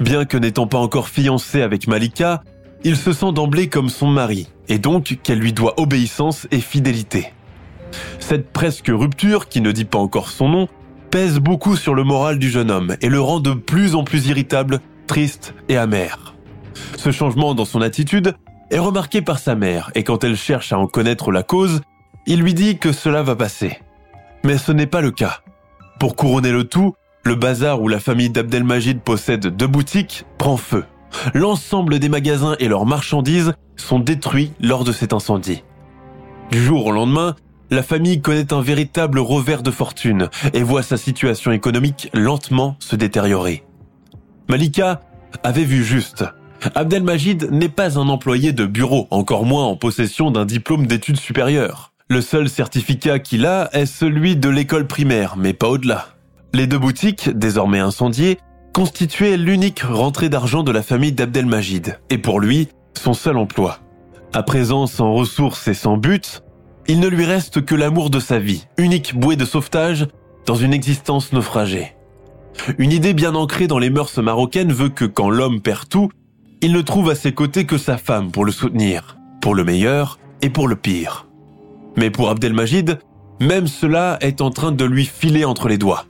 Bien 0.00 0.24
que 0.24 0.36
n'étant 0.36 0.66
pas 0.66 0.78
encore 0.78 1.08
fiancé 1.08 1.62
avec 1.62 1.88
Malika, 1.88 2.42
il 2.84 2.96
se 2.96 3.12
sent 3.12 3.32
d'emblée 3.32 3.68
comme 3.68 3.88
son 3.88 4.08
mari, 4.08 4.48
et 4.68 4.78
donc 4.78 5.18
qu'elle 5.22 5.38
lui 5.38 5.52
doit 5.52 5.78
obéissance 5.80 6.46
et 6.50 6.60
fidélité. 6.60 7.32
Cette 8.18 8.50
presque 8.50 8.88
rupture, 8.88 9.48
qui 9.48 9.60
ne 9.60 9.72
dit 9.72 9.84
pas 9.84 9.98
encore 9.98 10.30
son 10.30 10.48
nom, 10.48 10.68
pèse 11.10 11.38
beaucoup 11.38 11.76
sur 11.76 11.94
le 11.94 12.04
moral 12.04 12.38
du 12.38 12.50
jeune 12.50 12.70
homme 12.70 12.96
et 13.00 13.08
le 13.08 13.20
rend 13.20 13.40
de 13.40 13.52
plus 13.52 13.94
en 13.94 14.04
plus 14.04 14.26
irritable, 14.26 14.80
triste 15.06 15.54
et 15.68 15.76
amer. 15.76 16.34
Ce 16.96 17.10
changement 17.10 17.54
dans 17.54 17.64
son 17.64 17.80
attitude 17.80 18.34
est 18.70 18.78
remarqué 18.78 19.22
par 19.22 19.38
sa 19.38 19.54
mère, 19.54 19.90
et 19.94 20.02
quand 20.02 20.24
elle 20.24 20.36
cherche 20.36 20.72
à 20.72 20.78
en 20.78 20.86
connaître 20.86 21.30
la 21.30 21.42
cause, 21.42 21.80
il 22.26 22.40
lui 22.40 22.54
dit 22.54 22.78
que 22.78 22.92
cela 22.92 23.22
va 23.22 23.36
passer. 23.36 23.78
Mais 24.44 24.58
ce 24.58 24.72
n'est 24.72 24.86
pas 24.86 25.00
le 25.00 25.12
cas. 25.12 25.40
Pour 26.00 26.16
couronner 26.16 26.52
le 26.52 26.64
tout, 26.64 26.94
le 27.24 27.34
bazar 27.34 27.80
où 27.80 27.88
la 27.88 28.00
famille 28.00 28.30
d'Abdelmajid 28.30 29.00
possède 29.00 29.46
deux 29.46 29.66
boutiques 29.66 30.24
prend 30.38 30.56
feu. 30.56 30.84
L'ensemble 31.34 31.98
des 31.98 32.08
magasins 32.08 32.56
et 32.58 32.68
leurs 32.68 32.86
marchandises 32.86 33.54
sont 33.76 33.98
détruits 33.98 34.52
lors 34.60 34.84
de 34.84 34.92
cet 34.92 35.12
incendie. 35.12 35.62
Du 36.50 36.62
jour 36.62 36.86
au 36.86 36.92
lendemain, 36.92 37.34
la 37.70 37.82
famille 37.82 38.20
connaît 38.20 38.52
un 38.52 38.60
véritable 38.60 39.18
revers 39.18 39.62
de 39.62 39.70
fortune 39.70 40.28
et 40.52 40.62
voit 40.62 40.82
sa 40.82 40.96
situation 40.96 41.52
économique 41.52 42.10
lentement 42.14 42.76
se 42.78 42.96
détériorer. 42.96 43.64
Malika 44.48 45.00
avait 45.42 45.64
vu 45.64 45.84
juste. 45.84 46.24
Abdelmajid 46.74 47.50
n'est 47.50 47.68
pas 47.68 47.98
un 47.98 48.08
employé 48.08 48.52
de 48.52 48.66
bureau, 48.66 49.06
encore 49.10 49.44
moins 49.44 49.64
en 49.64 49.76
possession 49.76 50.30
d'un 50.30 50.44
diplôme 50.44 50.86
d'études 50.86 51.18
supérieures. 51.18 51.92
Le 52.08 52.20
seul 52.20 52.48
certificat 52.48 53.18
qu'il 53.18 53.46
a 53.46 53.68
est 53.72 53.86
celui 53.86 54.36
de 54.36 54.48
l'école 54.48 54.86
primaire, 54.86 55.36
mais 55.36 55.52
pas 55.52 55.68
au-delà. 55.68 56.06
Les 56.54 56.66
deux 56.66 56.78
boutiques, 56.78 57.30
désormais 57.30 57.80
incendiées, 57.80 58.38
constituaient 58.72 59.36
l'unique 59.36 59.80
rentrée 59.80 60.28
d'argent 60.28 60.62
de 60.62 60.70
la 60.70 60.82
famille 60.82 61.12
d'Abdelmajid, 61.12 61.98
et 62.10 62.18
pour 62.18 62.40
lui, 62.40 62.68
son 62.94 63.12
seul 63.12 63.36
emploi. 63.36 63.80
À 64.32 64.42
présent 64.42 64.86
sans 64.86 65.12
ressources 65.12 65.66
et 65.68 65.74
sans 65.74 65.96
but, 65.96 66.42
il 66.88 67.00
ne 67.00 67.08
lui 67.08 67.24
reste 67.24 67.64
que 67.64 67.74
l'amour 67.74 68.10
de 68.10 68.20
sa 68.20 68.38
vie, 68.38 68.66
unique 68.78 69.18
bouée 69.18 69.36
de 69.36 69.44
sauvetage 69.44 70.06
dans 70.46 70.54
une 70.54 70.72
existence 70.72 71.32
naufragée. 71.32 71.94
Une 72.78 72.92
idée 72.92 73.12
bien 73.12 73.34
ancrée 73.34 73.66
dans 73.66 73.78
les 73.78 73.90
mœurs 73.90 74.16
marocaines 74.18 74.72
veut 74.72 74.88
que 74.88 75.04
quand 75.04 75.28
l'homme 75.28 75.60
perd 75.60 75.88
tout, 75.88 76.10
il 76.62 76.72
ne 76.72 76.80
trouve 76.80 77.10
à 77.10 77.14
ses 77.14 77.32
côtés 77.32 77.66
que 77.66 77.78
sa 77.78 77.98
femme 77.98 78.30
pour 78.30 78.44
le 78.44 78.52
soutenir, 78.52 79.18
pour 79.40 79.54
le 79.54 79.64
meilleur 79.64 80.18
et 80.42 80.50
pour 80.50 80.68
le 80.68 80.76
pire. 80.76 81.26
Mais 81.96 82.10
pour 82.10 82.30
Abdelmajid, 82.30 82.98
même 83.40 83.66
cela 83.66 84.16
est 84.20 84.40
en 84.40 84.50
train 84.50 84.72
de 84.72 84.84
lui 84.84 85.04
filer 85.04 85.44
entre 85.44 85.68
les 85.68 85.78
doigts. 85.78 86.06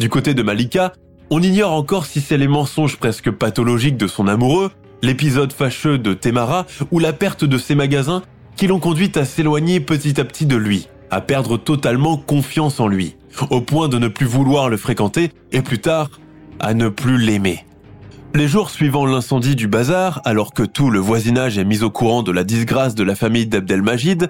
Du 0.00 0.08
côté 0.08 0.34
de 0.34 0.42
Malika, 0.42 0.92
on 1.30 1.42
ignore 1.42 1.72
encore 1.72 2.06
si 2.06 2.20
c'est 2.20 2.38
les 2.38 2.48
mensonges 2.48 2.96
presque 2.96 3.30
pathologiques 3.30 3.96
de 3.96 4.06
son 4.06 4.26
amoureux, 4.26 4.72
l'épisode 5.02 5.52
fâcheux 5.52 5.98
de 5.98 6.14
Temara 6.14 6.66
ou 6.90 6.98
la 6.98 7.12
perte 7.12 7.44
de 7.44 7.58
ses 7.58 7.74
magasins 7.74 8.22
qui 8.56 8.66
l'ont 8.66 8.78
conduite 8.78 9.16
à 9.16 9.24
s'éloigner 9.24 9.80
petit 9.80 10.20
à 10.20 10.24
petit 10.24 10.46
de 10.46 10.56
lui, 10.56 10.88
à 11.10 11.20
perdre 11.20 11.56
totalement 11.56 12.16
confiance 12.16 12.80
en 12.80 12.88
lui, 12.88 13.16
au 13.50 13.60
point 13.60 13.88
de 13.88 13.98
ne 13.98 14.08
plus 14.08 14.26
vouloir 14.26 14.68
le 14.68 14.76
fréquenter 14.76 15.30
et 15.52 15.62
plus 15.62 15.78
tard 15.78 16.10
à 16.60 16.74
ne 16.74 16.88
plus 16.88 17.18
l'aimer. 17.18 17.64
Les 18.34 18.48
jours 18.48 18.70
suivant 18.70 19.06
l'incendie 19.06 19.54
du 19.54 19.68
bazar, 19.68 20.20
alors 20.24 20.54
que 20.54 20.64
tout 20.64 20.90
le 20.90 20.98
voisinage 20.98 21.56
est 21.56 21.64
mis 21.64 21.82
au 21.82 21.90
courant 21.90 22.22
de 22.22 22.32
la 22.32 22.42
disgrâce 22.42 22.94
de 22.94 23.04
la 23.04 23.14
famille 23.14 23.46
d'Abdelmajid, 23.46 24.28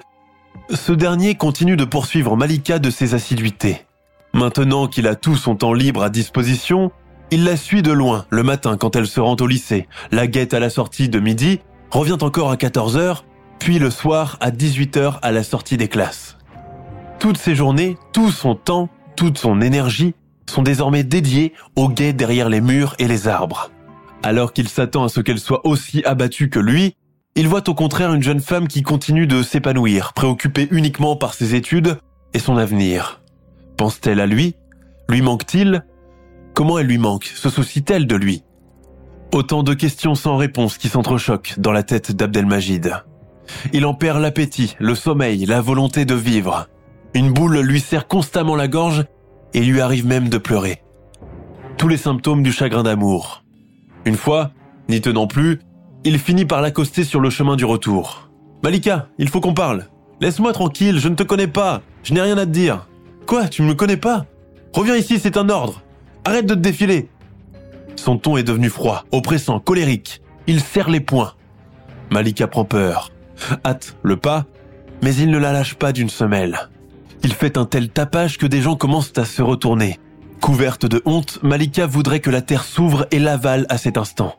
ce 0.73 0.93
dernier 0.93 1.35
continue 1.35 1.77
de 1.77 1.85
poursuivre 1.85 2.37
Malika 2.37 2.79
de 2.79 2.91
ses 2.91 3.15
assiduités. 3.15 3.87
Maintenant 4.35 4.89
qu'il 4.89 5.07
a 5.07 5.15
tout 5.15 5.37
son 5.37 5.57
temps 5.57 5.73
libre 5.73 6.03
à 6.03 6.11
disposition, 6.11 6.91
il 7.31 7.45
la 7.45 7.57
suit 7.57 7.83
de 7.83 7.93
loin 7.93 8.27
le 8.31 8.43
matin 8.43 8.77
quand 8.77 8.97
elle 8.97 9.07
se 9.07 9.21
rend 9.21 9.37
au 9.41 9.47
lycée, 9.47 9.89
la 10.11 10.27
guette 10.27 10.55
à 10.55 10.61
la 10.61 10.71
sortie 10.71 11.09
de 11.09 11.21
midi, 11.21 11.61
revient 11.91 12.19
encore 12.21 12.51
à 12.51 12.57
14h, 12.57 13.23
puis 13.65 13.79
le 13.79 13.91
soir 13.91 14.37
à 14.41 14.51
18h 14.51 15.21
à 15.23 15.33
la 15.33 15.43
sortie 15.43 15.79
des 15.79 15.89
classes. 15.89 16.37
Toutes 17.19 17.39
ces 17.39 17.55
journées, 17.55 17.97
tout 18.13 18.31
son 18.31 18.57
temps, 18.57 18.91
toute 19.17 19.39
son 19.39 19.63
énergie 19.63 20.15
sont 20.45 20.61
désormais 20.61 21.03
dédiés 21.03 21.55
aux 21.75 21.89
guets 21.89 22.13
derrière 22.13 22.51
les 22.51 22.61
murs 22.61 22.95
et 22.99 23.09
les 23.09 23.27
arbres. 23.27 23.71
Alors 24.23 24.53
qu'il 24.53 24.69
s'attend 24.69 25.05
à 25.05 25.09
ce 25.09 25.23
qu'elle 25.23 25.39
soit 25.39 25.67
aussi 25.67 26.05
abattue 26.05 26.51
que 26.51 26.59
lui, 26.59 26.95
il 27.37 27.49
voit 27.49 27.67
au 27.67 27.73
contraire 27.73 28.13
une 28.13 28.23
jeune 28.23 28.41
femme 28.41 28.69
qui 28.69 28.83
continue 28.83 29.27
de 29.27 29.43
s'épanouir, 29.43 30.13
préoccupée 30.13 30.69
uniquement 30.71 31.17
par 31.17 31.33
ses 31.33 31.55
études 31.55 31.97
et 32.35 32.41
son 32.41 32.59
avenir. 32.59 33.23
Pense-t-elle 33.79 34.21
à 34.21 34.27
lui? 34.27 34.57
Lui 35.09 35.23
manque-t-il? 35.23 35.87
Comment 36.53 36.79
elle 36.79 36.89
lui 36.89 36.99
manque? 36.99 37.33
Se 37.35 37.49
soucie-t-elle 37.49 38.07
de 38.07 38.17
lui? 38.17 38.43
Autant 39.33 39.63
de 39.63 39.73
questions 39.73 40.15
sans 40.15 40.37
réponse 40.37 40.77
qui 40.77 40.91
s'entrechoquent 40.91 41.55
dans 41.57 41.73
la 41.73 41.83
tête 41.83 42.13
d'Abdelmajid. 42.13 43.05
Il 43.73 43.87
en 43.87 43.95
perd 43.95 44.21
l'appétit, 44.21 44.77
le 44.79 44.95
sommeil, 44.95 45.47
la 45.47 45.61
volonté 45.61 46.05
de 46.05 46.15
vivre. 46.15 46.69
Une 47.15 47.33
boule 47.33 47.61
lui 47.61 47.81
serre 47.81 48.09
constamment 48.09 48.57
la 48.57 48.69
gorge 48.69 49.05
et 49.53 49.61
lui 49.61 49.81
arrive 49.81 50.07
même 50.07 50.29
de 50.29 50.39
pleurer. 50.39 50.83
Tous 51.77 51.89
les 51.89 51.97
symptômes 51.97 52.43
du 52.43 52.53
chagrin 52.53 52.83
d'amour. 52.83 53.45
Une 54.05 54.17
fois, 54.17 54.51
n'y 54.89 55.01
tenant 55.01 55.27
plus, 55.27 55.61
il 56.05 56.19
finit 56.19 56.45
par 56.45 56.61
l'accoster 56.61 57.05
sur 57.05 57.21
le 57.21 57.31
chemin 57.31 57.57
du 57.57 57.65
retour. 57.65 58.31
Malika, 58.63 59.09
il 59.19 59.29
faut 59.29 59.41
qu'on 59.41 59.55
parle. 59.55 59.87
Laisse-moi 60.21 60.53
tranquille, 60.53 60.99
je 60.99 61.09
ne 61.09 61.15
te 61.15 61.23
connais 61.23 61.47
pas, 61.47 61.83
je 62.03 62.15
n'ai 62.15 62.21
rien 62.21 62.39
à 62.39 62.47
te 62.47 62.51
dire. 62.51 62.87
Quoi, 63.27 63.49
tu 63.49 63.63
ne 63.63 63.69
me 63.69 63.75
connais 63.75 63.97
pas? 63.97 64.27
Reviens 64.73 64.97
ici, 64.97 65.19
c'est 65.19 65.37
un 65.37 65.49
ordre. 65.49 65.83
Arrête 66.25 66.47
de 66.47 66.55
te 66.55 66.61
défiler. 66.61 67.09
Son 67.97 68.19
ton 68.19 68.37
est 68.37 68.43
devenu 68.43 68.69
froid, 68.69 69.05
oppressant, 69.13 69.61
colérique. 69.61 70.21
Il 70.47 70.61
serre 70.61 70.91
les 70.91 71.01
poings. 71.01 71.35
Malika 72.11 72.47
prend 72.47 72.65
peur, 72.65 73.11
hâte 73.65 73.97
le 74.03 74.17
pas, 74.17 74.47
mais 75.03 75.15
il 75.15 75.31
ne 75.31 75.39
la 75.39 75.53
lâche 75.53 75.75
pas 75.75 75.93
d'une 75.93 76.09
semelle. 76.09 76.69
Il 77.23 77.33
fait 77.33 77.57
un 77.57 77.65
tel 77.65 77.89
tapage 77.89 78.39
que 78.39 78.47
des 78.47 78.61
gens 78.61 78.77
commencent 78.77 79.17
à 79.17 79.25
se 79.25 79.43
retourner. 79.43 79.99
Couverte 80.41 80.87
de 80.87 81.01
honte, 81.05 81.39
Malika 81.43 81.87
voudrait 81.87 82.21
que 82.21 82.31
la 82.31 82.43
terre 82.43 82.65
s'ouvre 82.65 83.07
et 83.11 83.19
l'avale 83.19 83.67
à 83.69 83.79
cet 83.79 83.97
instant. 83.97 84.35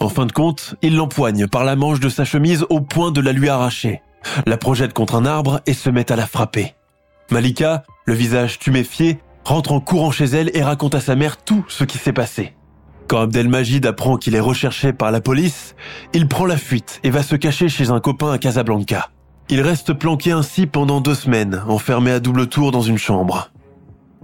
En 0.00 0.08
fin 0.08 0.26
de 0.26 0.32
compte, 0.32 0.74
il 0.82 0.96
l'empoigne 0.96 1.46
par 1.46 1.64
la 1.64 1.76
manche 1.76 2.00
de 2.00 2.08
sa 2.08 2.24
chemise 2.24 2.64
au 2.70 2.80
point 2.80 3.10
de 3.10 3.20
la 3.20 3.32
lui 3.32 3.48
arracher, 3.48 4.02
la 4.46 4.56
projette 4.56 4.92
contre 4.92 5.14
un 5.16 5.26
arbre 5.26 5.60
et 5.66 5.74
se 5.74 5.90
met 5.90 6.10
à 6.10 6.16
la 6.16 6.26
frapper. 6.26 6.74
Malika, 7.30 7.84
le 8.04 8.14
visage 8.14 8.58
tuméfié, 8.58 9.18
rentre 9.44 9.72
en 9.72 9.80
courant 9.80 10.10
chez 10.10 10.24
elle 10.24 10.50
et 10.54 10.62
raconte 10.62 10.94
à 10.94 11.00
sa 11.00 11.16
mère 11.16 11.36
tout 11.36 11.64
ce 11.68 11.84
qui 11.84 11.98
s'est 11.98 12.12
passé. 12.12 12.54
Quand 13.06 13.20
Abdelmajid 13.20 13.84
apprend 13.86 14.16
qu'il 14.16 14.34
est 14.34 14.40
recherché 14.40 14.92
par 14.92 15.10
la 15.10 15.20
police, 15.20 15.74
il 16.14 16.26
prend 16.26 16.46
la 16.46 16.56
fuite 16.56 17.00
et 17.02 17.10
va 17.10 17.22
se 17.22 17.36
cacher 17.36 17.68
chez 17.68 17.90
un 17.90 18.00
copain 18.00 18.32
à 18.32 18.38
Casablanca. 18.38 19.10
Il 19.50 19.60
reste 19.60 19.92
planqué 19.92 20.32
ainsi 20.32 20.66
pendant 20.66 21.00
deux 21.00 21.14
semaines, 21.14 21.62
enfermé 21.68 22.10
à 22.10 22.20
double 22.20 22.46
tour 22.46 22.70
dans 22.70 22.80
une 22.80 22.96
chambre. 22.96 23.50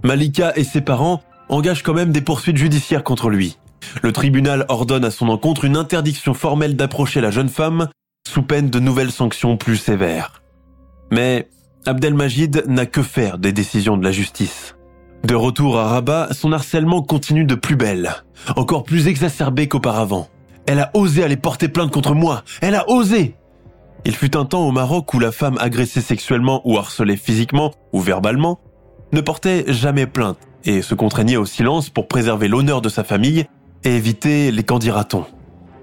Malika 0.03 0.53
et 0.55 0.63
ses 0.63 0.81
parents 0.81 1.21
engagent 1.49 1.83
quand 1.83 1.93
même 1.93 2.11
des 2.11 2.21
poursuites 2.21 2.57
judiciaires 2.57 3.03
contre 3.03 3.29
lui. 3.29 3.57
Le 4.01 4.11
tribunal 4.11 4.65
ordonne 4.67 5.05
à 5.05 5.11
son 5.11 5.29
encontre 5.29 5.65
une 5.65 5.77
interdiction 5.77 6.33
formelle 6.33 6.75
d'approcher 6.75 7.21
la 7.21 7.29
jeune 7.29 7.49
femme 7.49 7.87
sous 8.27 8.41
peine 8.41 8.69
de 8.69 8.79
nouvelles 8.79 9.11
sanctions 9.11 9.57
plus 9.57 9.77
sévères. 9.77 10.41
Mais 11.11 11.49
Abdelmajid 11.85 12.63
n'a 12.67 12.85
que 12.85 13.03
faire 13.03 13.37
des 13.37 13.51
décisions 13.51 13.97
de 13.97 14.03
la 14.03 14.11
justice. 14.11 14.75
De 15.23 15.35
retour 15.35 15.77
à 15.77 15.87
Rabat, 15.87 16.29
son 16.31 16.51
harcèlement 16.51 17.01
continue 17.01 17.45
de 17.45 17.55
plus 17.55 17.75
belle, 17.75 18.11
encore 18.55 18.83
plus 18.83 19.07
exacerbé 19.07 19.67
qu'auparavant. 19.67 20.27
Elle 20.65 20.79
a 20.79 20.91
osé 20.93 21.23
aller 21.23 21.37
porter 21.37 21.67
plainte 21.67 21.91
contre 21.91 22.13
moi. 22.13 22.43
Elle 22.61 22.75
a 22.75 22.89
osé 22.89 23.35
il 24.03 24.15
fut 24.15 24.35
un 24.35 24.45
temps 24.45 24.67
au 24.67 24.71
Maroc 24.71 25.13
où 25.13 25.19
la 25.19 25.31
femme 25.31 25.57
agressée 25.59 26.01
sexuellement 26.01 26.61
ou 26.65 26.77
harcelée 26.77 27.17
physiquement 27.17 27.71
ou 27.93 27.99
verbalement 27.99 28.59
ne 29.11 29.21
portait 29.21 29.65
jamais 29.67 30.07
plainte 30.07 30.39
et 30.63 30.81
se 30.81 30.95
contraignait 30.95 31.37
au 31.37 31.45
silence 31.45 31.89
pour 31.89 32.07
préserver 32.07 32.47
l'honneur 32.47 32.81
de 32.81 32.89
sa 32.89 33.03
famille 33.03 33.45
et 33.83 33.95
éviter 33.95 34.51
les 34.51 34.63
candidatons. 34.63 35.25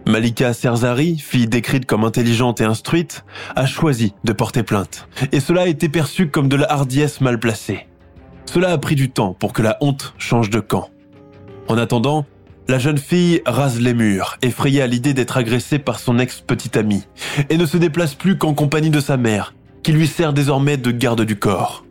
Malika 0.07 0.53
Serzari, 0.53 1.19
fille 1.19 1.47
décrite 1.47 1.87
comme 1.87 2.05
intelligente 2.05 2.61
et 2.61 2.65
instruite, 2.65 3.25
a 3.55 3.67
choisi 3.67 4.15
de 4.25 4.33
porter 4.33 4.63
plainte. 4.63 5.07
Et 5.33 5.41
cela 5.41 5.63
a 5.63 5.67
été 5.67 5.89
perçu 5.89 6.29
comme 6.29 6.49
de 6.49 6.57
la 6.57 6.73
hardiesse 6.73 7.21
mal 7.21 7.39
placée. 7.39 7.88
Cela 8.49 8.71
a 8.71 8.79
pris 8.79 8.95
du 8.95 9.11
temps 9.11 9.35
pour 9.35 9.53
que 9.53 9.61
la 9.61 9.77
honte 9.83 10.15
change 10.17 10.49
de 10.49 10.59
camp. 10.59 10.89
En 11.69 11.77
attendant, 11.77 12.25
la 12.67 12.79
jeune 12.79 12.97
fille 12.97 13.43
rase 13.45 13.79
les 13.79 13.93
murs, 13.93 14.39
effrayée 14.41 14.81
à 14.81 14.87
l'idée 14.87 15.13
d'être 15.13 15.37
agressée 15.37 15.79
par 15.79 15.99
son 15.99 16.19
ex-petite 16.19 16.79
amie, 16.79 17.05
et 17.51 17.59
ne 17.59 17.67
se 17.67 17.77
déplace 17.77 18.15
plus 18.15 18.39
qu'en 18.39 18.55
compagnie 18.55 18.89
de 18.89 19.01
sa 19.01 19.19
mère, 19.19 19.55
qui 19.83 19.93
lui 19.93 20.07
sert 20.07 20.33
désormais 20.33 20.79
de 20.79 20.91
garde 20.91 21.27
du 21.27 21.39
corps. 21.39 21.85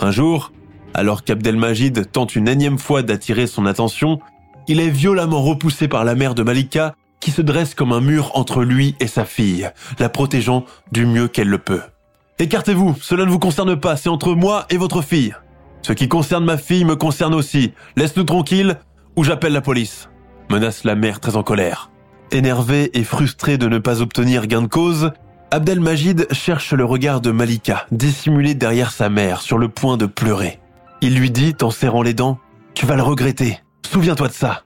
Un 0.00 0.10
jour, 0.10 0.50
alors 0.92 1.22
qu'Abdelmajid 1.22 2.10
tente 2.10 2.34
une 2.34 2.48
énième 2.48 2.78
fois 2.78 3.04
d'attirer 3.04 3.46
son 3.46 3.64
attention, 3.64 4.18
il 4.66 4.80
est 4.80 4.90
violemment 4.90 5.40
repoussé 5.40 5.86
par 5.86 6.04
la 6.04 6.16
mère 6.16 6.34
de 6.34 6.42
Malika, 6.42 6.96
qui 7.20 7.30
se 7.30 7.42
dresse 7.42 7.76
comme 7.76 7.92
un 7.92 8.00
mur 8.00 8.32
entre 8.34 8.64
lui 8.64 8.96
et 8.98 9.06
sa 9.06 9.24
fille, 9.24 9.70
la 10.00 10.08
protégeant 10.08 10.64
du 10.90 11.06
mieux 11.06 11.28
qu'elle 11.28 11.48
le 11.48 11.58
peut. 11.58 11.82
Écartez-vous, 12.40 12.96
cela 13.00 13.24
ne 13.24 13.30
vous 13.30 13.38
concerne 13.38 13.78
pas, 13.78 13.96
c'est 13.96 14.08
entre 14.08 14.34
moi 14.34 14.66
et 14.68 14.78
votre 14.78 15.00
fille. 15.00 15.32
Ce 15.86 15.92
qui 15.92 16.08
concerne 16.08 16.44
ma 16.44 16.56
fille 16.58 16.84
me 16.84 16.96
concerne 16.96 17.32
aussi. 17.32 17.72
Laisse-nous 17.94 18.24
tranquilles, 18.24 18.80
ou 19.14 19.22
j'appelle 19.22 19.52
la 19.52 19.60
police, 19.60 20.08
menace 20.50 20.82
la 20.82 20.96
mère 20.96 21.20
très 21.20 21.36
en 21.36 21.44
colère. 21.44 21.92
Énervé 22.32 22.90
et 22.98 23.04
frustré 23.04 23.56
de 23.56 23.68
ne 23.68 23.78
pas 23.78 24.02
obtenir 24.02 24.48
gain 24.48 24.62
de 24.62 24.66
cause, 24.66 25.12
Abdelmajid 25.52 26.26
cherche 26.32 26.72
le 26.72 26.84
regard 26.84 27.20
de 27.20 27.30
Malika, 27.30 27.86
dissimulé 27.92 28.56
derrière 28.56 28.90
sa 28.90 29.08
mère, 29.08 29.40
sur 29.40 29.58
le 29.58 29.68
point 29.68 29.96
de 29.96 30.06
pleurer. 30.06 30.58
Il 31.02 31.16
lui 31.16 31.30
dit, 31.30 31.54
en 31.62 31.70
serrant 31.70 32.02
les 32.02 32.14
dents, 32.14 32.40
Tu 32.74 32.84
vas 32.84 32.96
le 32.96 33.04
regretter, 33.04 33.60
souviens-toi 33.88 34.26
de 34.26 34.32
ça. 34.32 34.64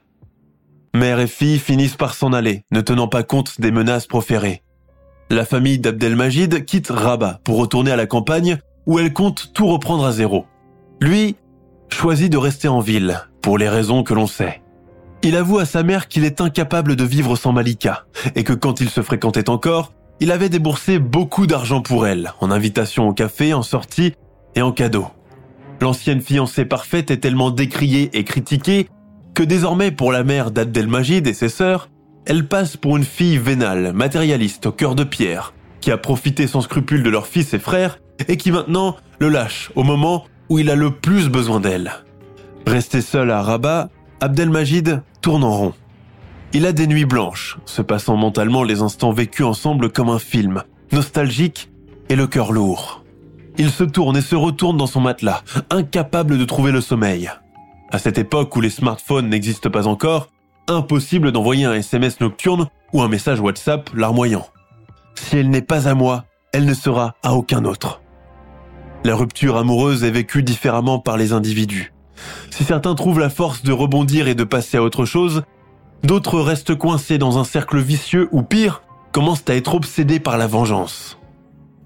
Mère 0.95 1.19
et 1.19 1.27
fille 1.27 1.59
finissent 1.59 1.97
par 1.97 2.15
s'en 2.15 2.33
aller, 2.33 2.63
ne 2.71 2.81
tenant 2.81 3.07
pas 3.07 3.21
compte 3.21 3.61
des 3.61 3.69
menaces 3.69 4.07
proférées. 4.07 4.63
La 5.29 5.45
famille 5.45 5.77
d'Abdelmajid 5.77 6.65
quitte 6.65 6.89
Rabat 6.89 7.41
pour 7.43 7.57
retourner 7.57 7.91
à 7.91 7.95
la 7.95 8.07
campagne 8.07 8.57
où 8.87 8.97
elle 8.97 9.13
compte 9.13 9.51
tout 9.53 9.67
reprendre 9.67 10.03
à 10.03 10.11
zéro. 10.11 10.47
Lui 11.01 11.35
choisit 11.89 12.31
de 12.31 12.37
rester 12.37 12.67
en 12.67 12.79
ville, 12.79 13.19
pour 13.41 13.57
les 13.57 13.67
raisons 13.67 14.03
que 14.03 14.13
l'on 14.13 14.27
sait. 14.27 14.61
Il 15.23 15.35
avoue 15.35 15.57
à 15.57 15.65
sa 15.65 15.81
mère 15.81 16.07
qu'il 16.07 16.23
est 16.23 16.41
incapable 16.41 16.95
de 16.95 17.03
vivre 17.03 17.35
sans 17.35 17.51
Malika, 17.51 18.05
et 18.35 18.43
que 18.43 18.53
quand 18.53 18.81
il 18.81 18.89
se 18.89 19.01
fréquentait 19.01 19.49
encore, 19.49 19.93
il 20.19 20.31
avait 20.31 20.49
déboursé 20.49 20.99
beaucoup 20.99 21.47
d'argent 21.47 21.81
pour 21.81 22.05
elle, 22.05 22.33
en 22.39 22.51
invitation 22.51 23.07
au 23.07 23.13
café, 23.13 23.55
en 23.55 23.63
sortie 23.63 24.13
et 24.53 24.61
en 24.61 24.71
cadeaux. 24.71 25.07
L'ancienne 25.81 26.21
fiancée 26.21 26.65
parfaite 26.65 27.09
est 27.09 27.17
tellement 27.17 27.49
décriée 27.49 28.11
et 28.13 28.23
critiquée 28.23 28.87
que 29.33 29.41
désormais 29.41 29.89
pour 29.89 30.11
la 30.11 30.23
mère 30.23 30.51
d'Abdelmajid 30.51 31.25
et 31.25 31.33
ses 31.33 31.49
sœurs, 31.49 31.89
elle 32.27 32.47
passe 32.47 32.77
pour 32.77 32.95
une 32.95 33.03
fille 33.03 33.39
vénale, 33.39 33.91
matérialiste 33.93 34.67
au 34.67 34.71
cœur 34.71 34.93
de 34.93 35.03
pierre, 35.03 35.55
qui 35.79 35.89
a 35.89 35.97
profité 35.97 36.45
sans 36.45 36.61
scrupule 36.61 37.01
de 37.01 37.09
leur 37.09 37.25
fils 37.25 37.55
et 37.55 37.59
frères 37.59 37.97
et 38.27 38.37
qui 38.37 38.51
maintenant 38.51 38.97
le 39.17 39.29
lâche 39.29 39.71
au 39.73 39.81
moment 39.81 40.25
où 40.51 40.59
il 40.59 40.69
a 40.69 40.75
le 40.75 40.91
plus 40.91 41.29
besoin 41.29 41.61
d'elle. 41.61 41.93
Resté 42.67 42.99
seul 42.99 43.31
à 43.31 43.41
Rabat, 43.41 43.87
Abdelmajid 44.19 45.01
tourne 45.21 45.45
en 45.45 45.55
rond. 45.55 45.73
Il 46.51 46.65
a 46.65 46.73
des 46.73 46.87
nuits 46.87 47.05
blanches, 47.05 47.57
se 47.63 47.81
passant 47.81 48.17
mentalement 48.17 48.63
les 48.63 48.81
instants 48.81 49.13
vécus 49.13 49.45
ensemble 49.45 49.89
comme 49.93 50.09
un 50.09 50.19
film, 50.19 50.63
nostalgique 50.91 51.71
et 52.09 52.17
le 52.17 52.27
cœur 52.27 52.51
lourd. 52.51 53.05
Il 53.57 53.69
se 53.69 53.85
tourne 53.85 54.17
et 54.17 54.21
se 54.21 54.35
retourne 54.35 54.75
dans 54.75 54.87
son 54.87 54.99
matelas, 54.99 55.41
incapable 55.69 56.37
de 56.37 56.43
trouver 56.43 56.73
le 56.73 56.81
sommeil. 56.81 57.31
À 57.89 57.97
cette 57.97 58.17
époque 58.17 58.53
où 58.53 58.59
les 58.59 58.69
smartphones 58.69 59.29
n'existent 59.29 59.69
pas 59.69 59.87
encore, 59.87 60.27
impossible 60.67 61.31
d'envoyer 61.31 61.63
un 61.63 61.75
SMS 61.75 62.19
nocturne 62.19 62.67
ou 62.91 63.01
un 63.01 63.07
message 63.07 63.39
WhatsApp 63.39 63.89
larmoyant. 63.93 64.45
Si 65.15 65.37
elle 65.37 65.49
n'est 65.49 65.61
pas 65.61 65.87
à 65.87 65.93
moi, 65.93 66.25
elle 66.51 66.65
ne 66.65 66.73
sera 66.73 67.15
à 67.23 67.35
aucun 67.35 67.63
autre. 67.63 68.00
La 69.03 69.15
rupture 69.15 69.57
amoureuse 69.57 70.03
est 70.03 70.11
vécue 70.11 70.43
différemment 70.43 70.99
par 70.99 71.17
les 71.17 71.33
individus. 71.33 71.91
Si 72.51 72.63
certains 72.63 72.93
trouvent 72.93 73.19
la 73.19 73.31
force 73.31 73.63
de 73.63 73.71
rebondir 73.71 74.27
et 74.27 74.35
de 74.35 74.43
passer 74.43 74.77
à 74.77 74.83
autre 74.83 75.05
chose, 75.05 75.41
d'autres 76.03 76.39
restent 76.39 76.75
coincés 76.75 77.17
dans 77.17 77.39
un 77.39 77.43
cercle 77.43 77.79
vicieux 77.79 78.29
ou 78.31 78.43
pire, 78.43 78.83
commencent 79.11 79.49
à 79.49 79.55
être 79.55 79.73
obsédés 79.73 80.19
par 80.19 80.37
la 80.37 80.45
vengeance. 80.45 81.17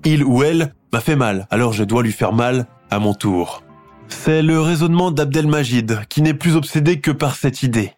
Il 0.03 0.25
ou 0.25 0.43
elle 0.43 0.73
m'a 0.91 0.99
fait 0.99 1.15
mal, 1.15 1.47
alors 1.49 1.71
je 1.71 1.85
dois 1.85 2.03
lui 2.03 2.11
faire 2.11 2.33
mal 2.33 2.67
à 2.91 2.99
mon 2.99 3.13
tour. 3.13 3.63
C'est 4.09 4.41
le 4.41 4.59
raisonnement 4.59 5.09
d'Abdelmajid 5.09 6.01
qui 6.09 6.21
n'est 6.21 6.33
plus 6.33 6.55
obsédé 6.55 6.99
que 6.99 7.11
par 7.11 7.35
cette 7.35 7.63
idée. 7.63 7.93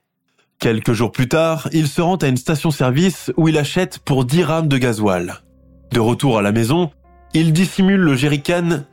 Quelques 0.60 0.94
jours 0.94 1.12
plus 1.12 1.28
tard, 1.28 1.70
il 1.74 1.88
se 1.88 2.02
rend 2.02 2.16
à 2.18 2.28
une 2.28 2.38
station-service 2.38 3.32
où 3.36 3.48
il 3.48 3.58
achète 3.58 4.00
pour 4.00 4.26
10 4.26 4.44
rames 4.44 4.68
de 4.68 4.78
gasoil. 4.78 5.42
De 5.92 6.00
retour 6.00 6.38
à 6.38 6.42
la 6.42 6.52
maison, 6.52 6.92
il 7.34 7.52
dissimule 7.52 8.00
le 8.00 8.16
jerrycan 8.16 8.84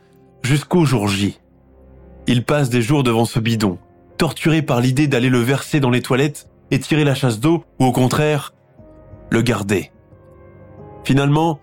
jusqu'au 0.45 0.85
jour 0.85 1.09
J. 1.09 1.41
Il 2.27 2.45
passe 2.45 2.69
des 2.69 2.83
jours 2.83 3.03
devant 3.03 3.25
ce 3.25 3.41
bidon, 3.41 3.79
torturé 4.19 4.63
par 4.63 4.81
l'idée 4.81 5.09
d'aller 5.09 5.31
le 5.31 5.41
verser 5.41 5.81
dans 5.81 5.91
les 5.91 6.03
toilettes 6.03 6.49
et 6.71 6.79
tirer 6.79 7.05
la 7.05 7.15
chasse 7.15 7.41
d'eau, 7.41 7.65
ou 7.81 7.87
au 7.87 7.93
contraire, 7.93 8.55
le 9.31 9.43
garder. 9.43 9.91
Finalement, 11.03 11.61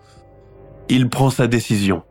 il 0.88 1.08
prend 1.08 1.30
sa 1.30 1.46
décision. 1.46 2.02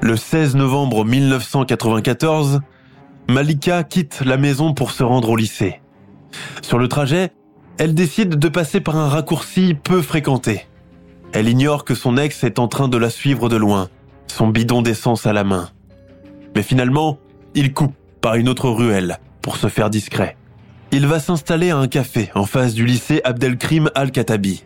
Le 0.00 0.16
16 0.16 0.54
novembre 0.56 1.04
1994, 1.04 2.60
Malika 3.28 3.82
quitte 3.84 4.22
la 4.24 4.36
maison 4.36 4.74
pour 4.74 4.92
se 4.92 5.02
rendre 5.02 5.30
au 5.30 5.36
lycée. 5.36 5.80
Sur 6.62 6.78
le 6.78 6.88
trajet, 6.88 7.32
elle 7.78 7.94
décide 7.94 8.36
de 8.36 8.48
passer 8.48 8.80
par 8.80 8.96
un 8.96 9.08
raccourci 9.08 9.74
peu 9.74 10.02
fréquenté. 10.02 10.66
Elle 11.32 11.48
ignore 11.48 11.84
que 11.84 11.94
son 11.94 12.16
ex 12.16 12.44
est 12.44 12.58
en 12.58 12.68
train 12.68 12.88
de 12.88 12.96
la 12.96 13.10
suivre 13.10 13.48
de 13.48 13.56
loin, 13.56 13.88
son 14.26 14.48
bidon 14.48 14.82
d'essence 14.82 15.26
à 15.26 15.32
la 15.32 15.44
main. 15.44 15.68
Mais 16.54 16.62
finalement, 16.62 17.18
il 17.54 17.72
coupe 17.72 17.94
par 18.20 18.34
une 18.34 18.48
autre 18.48 18.68
ruelle 18.68 19.18
pour 19.42 19.56
se 19.56 19.68
faire 19.68 19.90
discret. 19.90 20.36
Il 20.92 21.06
va 21.06 21.20
s'installer 21.20 21.70
à 21.70 21.76
un 21.76 21.88
café 21.88 22.30
en 22.34 22.44
face 22.44 22.74
du 22.74 22.84
lycée 22.84 23.20
Abdelkrim 23.24 23.90
Al-Katabi. 23.94 24.64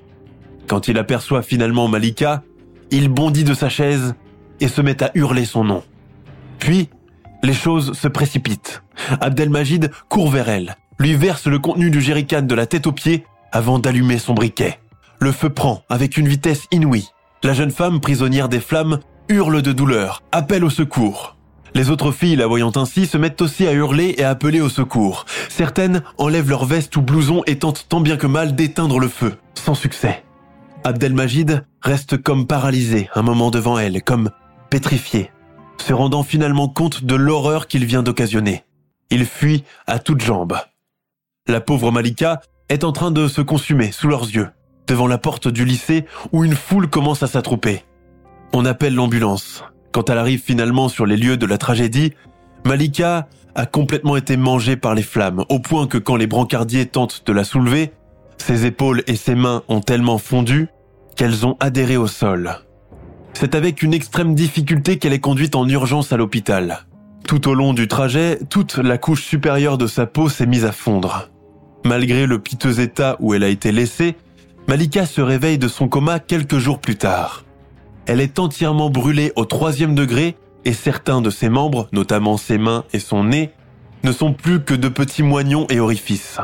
Quand 0.67 0.89
il 0.89 0.99
aperçoit 0.99 1.43
finalement 1.43 1.89
Malika, 1.89 2.43
il 2.91 3.09
bondit 3.09 3.45
de 3.45 3.55
sa 3.55 3.69
chaise 3.69 4.15
et 4.61 4.69
se 4.69 4.81
met 4.81 5.03
à 5.03 5.11
hurler 5.15 5.45
son 5.45 5.65
nom. 5.65 5.83
Puis, 6.59 6.89
les 7.43 7.53
choses 7.53 7.93
se 7.93 8.09
précipitent. 8.09 8.83
Abdelmajid 9.21 9.91
court 10.09 10.31
vers 10.31 10.49
elle, 10.49 10.77
lui 10.99 11.15
verse 11.15 11.47
le 11.47 11.59
contenu 11.59 11.91
du 11.91 12.01
jerrycan 12.01 12.43
de 12.43 12.55
la 12.55 12.67
tête 12.67 12.87
aux 12.87 12.93
pieds 12.93 13.27
avant 13.53 13.79
d'allumer 13.79 14.19
son 14.19 14.33
briquet. 14.33 14.79
Le 15.21 15.31
feu 15.31 15.51
prend 15.51 15.83
avec 15.91 16.17
une 16.17 16.29
vitesse 16.29 16.67
inouïe. 16.71 17.09
La 17.43 17.53
jeune 17.53 17.71
femme, 17.71 18.01
prisonnière 18.01 18.49
des 18.49 18.61
flammes, 18.61 19.01
hurle 19.29 19.61
de 19.61 19.73
douleur, 19.73 20.23
appelle 20.33 20.65
au 20.65 20.71
secours. 20.71 21.34
Les 21.77 21.91
autres 21.91 22.13
filles, 22.13 22.37
la 22.37 22.47
voyant 22.47 22.71
ainsi, 22.77 23.07
se 23.07 23.19
mettent 23.19 23.43
aussi 23.43 23.67
à 23.67 23.73
hurler 23.73 24.15
et 24.17 24.23
à 24.23 24.31
appeler 24.31 24.61
au 24.61 24.69
secours. 24.69 25.27
Certaines 25.49 26.03
enlèvent 26.19 26.49
leur 26.49 26.67
veste 26.67 26.97
ou 26.97 27.03
blouson 27.03 27.43
et 27.47 27.59
tentent 27.59 27.87
tant 27.89 28.01
bien 28.01 28.17
que 28.17 28.29
mal 28.29 28.55
d'éteindre 28.55 29.01
le 29.01 29.09
feu, 29.09 29.35
sans 29.55 29.75
succès. 29.75 30.23
Abdelmajid 30.85 31.65
reste 31.83 32.23
comme 32.23 32.47
paralysé 32.47 33.09
un 33.17 33.23
moment 33.23 33.51
devant 33.51 33.77
elle, 33.77 34.03
comme 34.03 34.31
pétrifié, 34.71 35.33
se 35.79 35.93
rendant 35.93 36.23
finalement 36.23 36.69
compte 36.69 37.03
de 37.05 37.17
l'horreur 37.17 37.67
qu'il 37.67 37.85
vient 37.87 38.05
d'occasionner. 38.05 38.63
Il 39.11 39.27
fuit 39.27 39.65
à 39.89 39.99
toutes 39.99 40.21
jambes. 40.21 40.57
La 41.49 41.61
pauvre 41.61 41.91
Malika 41.91 42.41
est 42.69 42.85
en 42.85 42.93
train 42.93 43.11
de 43.11 43.27
se 43.27 43.41
consumer 43.41 43.91
sous 43.91 44.07
leurs 44.07 44.31
yeux, 44.31 44.49
devant 44.87 45.09
la 45.09 45.19
porte 45.19 45.49
du 45.49 45.65
lycée 45.65 46.05
où 46.33 46.45
une 46.45 46.55
foule 46.55 46.89
commence 46.89 47.25
à 47.25 47.27
s'attrouper. 47.27 47.85
On 48.53 48.65
appelle 48.65 48.95
l'ambulance. 48.95 49.65
Quand 49.95 50.11
elle 50.11 50.19
arrive 50.19 50.43
finalement 50.43 50.89
sur 50.89 51.07
les 51.07 51.17
lieux 51.17 51.37
de 51.37 51.47
la 51.47 51.57
tragédie, 51.57 52.15
Malika 52.67 53.29
a 53.55 53.65
complètement 53.65 54.17
été 54.17 54.37
mangée 54.37 54.75
par 54.75 54.93
les 54.97 55.05
flammes, 55.05 55.45
au 55.49 55.61
point 55.61 55.87
que 55.87 55.99
quand 55.99 56.17
les 56.17 56.27
brancardiers 56.27 56.87
tentent 56.87 57.23
de 57.25 57.33
la 57.33 57.45
soulever, 57.45 57.93
ses 58.37 58.67
épaules 58.67 59.05
et 59.07 59.15
ses 59.15 59.37
mains 59.37 59.63
ont 59.69 59.79
tellement 59.79 60.19
fondu 60.19 60.67
qu'elles 61.15 61.47
ont 61.47 61.57
adhéré 61.61 61.97
au 61.97 62.09
sol. 62.09 62.57
C'est 63.35 63.55
avec 63.55 63.85
une 63.85 63.95
extrême 63.95 64.35
difficulté 64.35 64.99
qu'elle 64.99 65.13
est 65.13 65.21
conduite 65.21 65.55
en 65.55 65.69
urgence 65.69 66.13
à 66.13 66.17
l'hôpital. 66.17 66.87
Tout 67.29 67.49
au 67.49 67.55
long 67.55 67.73
du 67.73 67.87
trajet, 67.87 68.41
toute 68.51 68.79
la 68.79 68.99
couche 68.99 69.23
supérieure 69.23 69.79
de 69.79 69.87
sa 69.87 70.07
peau 70.07 70.29
s'est 70.29 70.47
mise 70.47 70.65
à 70.65 70.73
fondre. 70.73 71.31
Malgré 71.85 72.27
le 72.27 72.41
piteux 72.41 72.81
état 72.81 73.17
où 73.21 73.33
elle 73.33 73.45
a 73.45 73.49
été 73.49 73.71
laissée, 73.71 74.17
Malika 74.67 75.07
se 75.07 75.21
réveille 75.21 75.59
de 75.59 75.69
son 75.69 75.87
coma 75.87 76.19
quelques 76.19 76.59
jours 76.59 76.81
plus 76.81 76.97
tard. 76.97 77.44
Elle 78.07 78.21
est 78.21 78.39
entièrement 78.39 78.91
brûlée 78.91 79.33
au 79.37 79.45
troisième 79.45 79.95
degré 79.95 80.37
et 80.65 80.73
certains 80.73 81.21
de 81.21 81.31
ses 81.31 81.49
membres, 81.49 81.89
notamment 81.93 82.37
ses 82.37 82.59
mains 82.59 82.85
et 82.93 82.99
son 82.99 83.25
nez, 83.25 83.51
ne 84.03 84.13
sont 84.13 84.35
plus 84.35 84.63
que 84.63 84.75
de 84.75 84.89
petits 84.89 85.23
moignons 85.23 85.67
et 85.71 85.81
orifices. 85.81 86.39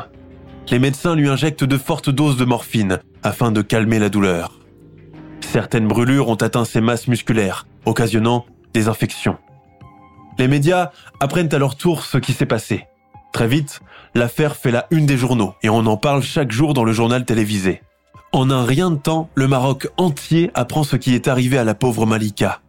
Les 0.71 0.79
médecins 0.79 1.15
lui 1.15 1.29
injectent 1.29 1.65
de 1.65 1.77
fortes 1.77 2.11
doses 2.11 2.37
de 2.37 2.45
morphine 2.45 3.01
afin 3.23 3.53
de 3.53 3.61
calmer 3.61 3.99
la 3.99 4.09
douleur. 4.09 4.59
Certaines 5.41 5.89
brûlures 5.89 6.29
ont 6.29 6.37
atteint 6.37 6.65
ses 6.65 6.81
masses 6.81 7.09
musculaires, 7.09 7.67
occasionnant 7.85 8.47
des 8.73 8.89
infections. 8.89 9.37
Les 10.39 10.49
médias 10.49 10.93
apprennent 11.19 11.53
à 11.53 11.59
leur 11.59 11.77
tour 11.77 12.05
ce 12.05 12.19
qui 12.19 12.33
s'est 12.33 12.47
passé. 12.47 12.87
Très 13.33 13.49
vite, 13.49 13.81
l'affaire 14.15 14.57
fait 14.57 14.71
la 14.71 14.87
une 14.91 15.07
des 15.07 15.17
journaux 15.17 15.55
et 15.63 15.69
on 15.69 15.87
en 15.87 15.97
parle 15.97 16.23
chaque 16.23 16.53
jour 16.53 16.73
dans 16.73 16.85
le 16.85 16.93
journal 16.93 17.25
télévisé. 17.25 17.83
En 18.33 18.49
un 18.51 18.65
rien 18.65 18.93
de 18.93 18.97
temps, 18.97 19.29
le 19.35 19.49
Maroc 19.49 19.89
entier 19.97 20.51
apprend 20.55 20.85
ce 20.85 20.95
qui 20.95 21.15
est 21.15 21.27
arrivé 21.27 21.59
à 21.59 21.65
la 21.65 21.75
pauvre 21.75 22.07
Malika. 22.07 22.61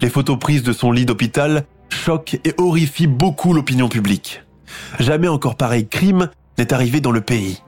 Les 0.00 0.10
photos 0.10 0.38
prises 0.38 0.64
de 0.64 0.72
son 0.72 0.90
lit 0.90 1.06
d'hôpital 1.06 1.66
choquent 1.88 2.40
et 2.44 2.52
horrifient 2.58 3.06
beaucoup 3.06 3.52
l'opinion 3.52 3.88
publique. 3.88 4.42
Jamais 4.98 5.28
encore 5.28 5.56
pareil 5.56 5.86
crime 5.86 6.30
n'est 6.58 6.72
arrivé 6.72 7.00
dans 7.00 7.12
le 7.12 7.20
pays. 7.20 7.62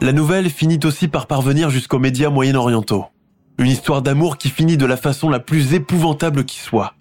La 0.00 0.12
nouvelle 0.12 0.50
finit 0.50 0.80
aussi 0.84 1.06
par 1.06 1.28
parvenir 1.28 1.70
jusqu'aux 1.70 2.00
médias 2.00 2.30
moyen-orientaux. 2.30 3.06
Une 3.58 3.68
histoire 3.70 4.02
d'amour 4.02 4.36
qui 4.36 4.48
finit 4.48 4.76
de 4.76 4.86
la 4.86 4.96
façon 4.96 5.28
la 5.28 5.38
plus 5.38 5.74
épouvantable 5.74 6.44
qui 6.44 6.58
soit. 6.58 6.94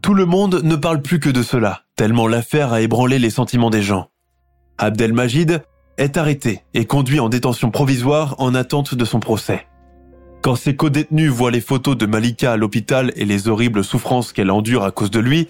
Tout 0.00 0.14
le 0.14 0.24
monde 0.24 0.62
ne 0.64 0.76
parle 0.76 1.02
plus 1.02 1.20
que 1.20 1.28
de 1.28 1.42
cela, 1.42 1.82
tellement 1.96 2.28
l'affaire 2.28 2.72
a 2.72 2.80
ébranlé 2.80 3.18
les 3.18 3.30
sentiments 3.30 3.68
des 3.68 3.82
gens. 3.82 4.08
Abdelmajid 4.78 5.62
est 5.98 6.16
arrêté 6.16 6.62
et 6.72 6.86
conduit 6.86 7.20
en 7.20 7.28
détention 7.28 7.70
provisoire 7.70 8.34
en 8.38 8.54
attente 8.54 8.94
de 8.94 9.04
son 9.04 9.20
procès. 9.20 9.66
Quand 10.42 10.54
ses 10.54 10.76
co-détenus 10.76 11.30
voient 11.30 11.50
les 11.50 11.60
photos 11.60 11.96
de 11.96 12.06
Malika 12.06 12.52
à 12.52 12.56
l'hôpital 12.56 13.12
et 13.16 13.24
les 13.24 13.48
horribles 13.48 13.84
souffrances 13.84 14.32
qu'elle 14.32 14.50
endure 14.50 14.84
à 14.84 14.92
cause 14.92 15.10
de 15.10 15.18
lui, 15.18 15.48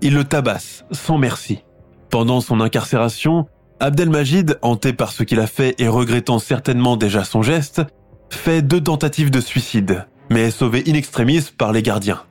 ils 0.00 0.14
le 0.14 0.24
tabassent 0.24 0.84
sans 0.92 1.18
merci. 1.18 1.64
Pendant 2.08 2.40
son 2.40 2.60
incarcération, 2.60 3.46
Abdelmajid, 3.80 4.58
hanté 4.62 4.92
par 4.92 5.12
ce 5.12 5.22
qu'il 5.24 5.40
a 5.40 5.46
fait 5.46 5.74
et 5.78 5.88
regrettant 5.88 6.38
certainement 6.38 6.96
déjà 6.96 7.24
son 7.24 7.42
geste, 7.42 7.82
fait 8.30 8.62
deux 8.62 8.80
tentatives 8.80 9.30
de 9.30 9.40
suicide, 9.40 10.06
mais 10.30 10.48
est 10.48 10.50
sauvé 10.50 10.84
in 10.86 10.94
extremis 10.94 11.50
par 11.56 11.72
les 11.72 11.82
gardiens. 11.82 12.22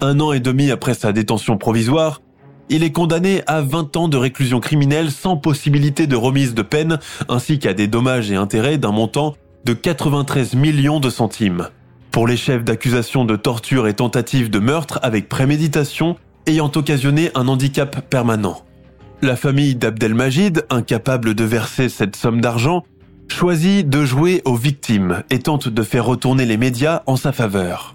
Un 0.00 0.20
an 0.20 0.32
et 0.32 0.40
demi 0.40 0.70
après 0.70 0.94
sa 0.94 1.12
détention 1.12 1.56
provisoire, 1.56 2.20
il 2.68 2.82
est 2.82 2.92
condamné 2.92 3.42
à 3.46 3.60
20 3.60 3.96
ans 3.96 4.08
de 4.08 4.16
réclusion 4.16 4.60
criminelle 4.60 5.10
sans 5.10 5.36
possibilité 5.36 6.06
de 6.06 6.16
remise 6.16 6.54
de 6.54 6.62
peine, 6.62 6.98
ainsi 7.28 7.58
qu'à 7.58 7.74
des 7.74 7.86
dommages 7.86 8.30
et 8.30 8.36
intérêts 8.36 8.78
d'un 8.78 8.92
montant 8.92 9.34
de 9.64 9.72
93 9.72 10.54
millions 10.54 11.00
de 11.00 11.10
centimes. 11.10 11.68
Pour 12.10 12.26
les 12.26 12.36
chefs 12.36 12.64
d'accusation 12.64 13.24
de 13.24 13.36
torture 13.36 13.88
et 13.88 13.94
tentative 13.94 14.50
de 14.50 14.58
meurtre 14.58 14.98
avec 15.02 15.28
préméditation 15.28 16.16
ayant 16.46 16.70
occasionné 16.74 17.30
un 17.34 17.48
handicap 17.48 18.08
permanent. 18.08 18.62
La 19.22 19.36
famille 19.36 19.74
d'Abdelmajid, 19.74 20.64
incapable 20.70 21.34
de 21.34 21.44
verser 21.44 21.88
cette 21.88 22.16
somme 22.16 22.40
d'argent, 22.40 22.84
choisit 23.28 23.88
de 23.88 24.04
jouer 24.04 24.42
aux 24.44 24.54
victimes 24.54 25.22
et 25.30 25.40
tente 25.40 25.68
de 25.68 25.82
faire 25.82 26.04
retourner 26.04 26.46
les 26.46 26.56
médias 26.56 27.02
en 27.06 27.16
sa 27.16 27.32
faveur. 27.32 27.94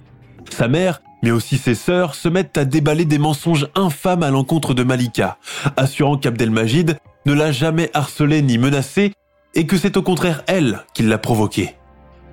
Sa 0.50 0.68
mère, 0.68 1.02
mais 1.22 1.32
aussi 1.32 1.58
ses 1.58 1.76
sœurs, 1.76 2.16
se 2.16 2.30
mettent 2.30 2.58
à 2.58 2.66
déballer 2.66 3.06
des 3.06 3.20
mensonges 3.20 3.68
infâmes 3.76 4.24
à 4.24 4.32
l'encontre 4.32 4.74
de 4.74 4.84
Malika, 4.84 5.38
assurant 5.78 6.18
qu'Abdelmajid 6.18 6.98
ne 7.26 7.34
l'a 7.34 7.52
jamais 7.52 7.90
harcelé 7.94 8.42
ni 8.42 8.58
menacé 8.58 9.14
et 9.54 9.66
que 9.66 9.78
c'est 9.78 9.98
au 9.98 10.02
contraire 10.02 10.44
elle 10.48 10.84
qui 10.94 11.04
l'a 11.04 11.18
provoqué. 11.18 11.76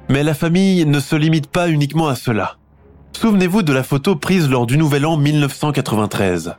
Mais 0.09 0.22
la 0.22 0.35
famille 0.35 0.87
ne 0.87 1.01
se 1.01 1.16
limite 1.16 1.48
pas 1.48 1.68
uniquement 1.68 2.09
à 2.09 2.14
cela. 2.14 2.57
Souvenez-vous 3.12 3.62
de 3.62 3.72
la 3.72 3.83
photo 3.83 4.16
prise 4.16 4.48
lors 4.48 4.66
du 4.66 4.79
Nouvel 4.79 5.05
An 5.05 5.16
1993. 5.16 6.55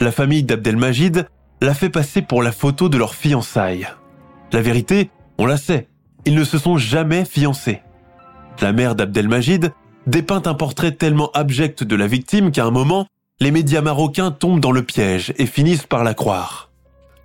La 0.00 0.12
famille 0.12 0.44
d'Abdelmajid 0.44 1.26
l'a 1.60 1.74
fait 1.74 1.90
passer 1.90 2.22
pour 2.22 2.42
la 2.42 2.52
photo 2.52 2.88
de 2.88 2.96
leur 2.96 3.14
fiançailles. 3.14 3.88
La 4.52 4.62
vérité, 4.62 5.10
on 5.38 5.44
la 5.44 5.56
sait, 5.56 5.88
ils 6.24 6.34
ne 6.34 6.44
se 6.44 6.56
sont 6.56 6.78
jamais 6.78 7.24
fiancés. 7.24 7.82
La 8.60 8.72
mère 8.72 8.94
d'Abdelmajid 8.94 9.72
dépeint 10.08 10.42
un 10.46 10.54
portrait 10.54 10.92
tellement 10.92 11.30
abject 11.32 11.84
de 11.84 11.96
la 11.96 12.06
victime 12.06 12.50
qu'à 12.50 12.64
un 12.64 12.70
moment, 12.70 13.06
les 13.40 13.50
médias 13.50 13.80
marocains 13.80 14.30
tombent 14.30 14.60
dans 14.60 14.72
le 14.72 14.82
piège 14.82 15.32
et 15.38 15.46
finissent 15.46 15.86
par 15.86 16.02
la 16.04 16.14
croire. 16.14 16.70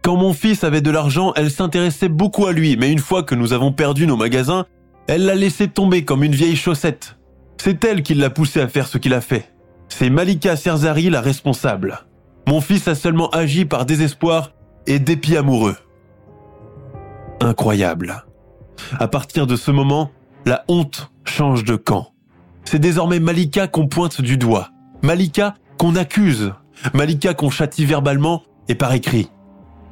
Quand 0.04 0.18
mon 0.18 0.34
fils 0.34 0.64
avait 0.64 0.82
de 0.82 0.92
l'argent, 0.92 1.34
elle 1.36 1.50
s'intéressait 1.50 2.10
beaucoup 2.10 2.46
à 2.46 2.52
lui, 2.52 2.78
mais 2.78 2.92
une 2.92 3.00
fois 3.00 3.24
que 3.24 3.36
nous 3.36 3.54
avons 3.54 3.72
perdu 3.72 4.06
nos 4.06 4.18
magasins, 4.18 4.66
elle 5.08 5.26
l'a 5.26 5.36
laissé 5.36 5.68
tomber 5.68 6.06
comme 6.06 6.24
une 6.24 6.36
vieille 6.36 6.56
chaussette. 6.56 7.18
C'est 7.58 7.84
elle 7.86 8.04
qui 8.04 8.14
l'a 8.14 8.30
poussé 8.30 8.60
à 8.60 8.68
faire 8.68 8.88
ce 8.88 8.98
qu'il 8.98 9.14
a 9.14 9.22
fait. 9.22 9.50
C'est 9.88 10.10
Malika 10.10 10.56
Serzari 10.56 11.10
la 11.10 11.22
responsable. 11.22 12.00
Mon 12.48 12.62
fils 12.62 12.88
a 12.88 12.96
seulement 12.96 13.30
agi 13.30 13.66
par 13.66 13.86
désespoir 13.86 14.52
et 14.86 15.00
dépit 15.00 15.38
amoureux 15.38 15.78
incroyable. 17.44 18.26
À 19.00 19.08
partir 19.08 19.48
de 19.48 19.56
ce 19.56 19.72
moment, 19.72 20.12
la 20.46 20.64
honte 20.68 21.12
change 21.26 21.64
de 21.64 21.76
camp. 21.76 22.13
C'est 22.66 22.80
désormais 22.80 23.20
Malika 23.20 23.68
qu'on 23.68 23.88
pointe 23.88 24.22
du 24.22 24.38
doigt, 24.38 24.70
Malika 25.02 25.56
qu'on 25.78 25.96
accuse, 25.96 26.54
Malika 26.94 27.34
qu'on 27.34 27.50
châtie 27.50 27.86
verbalement 27.86 28.44
et 28.68 28.76
par 28.76 28.94
écrit. 28.94 29.30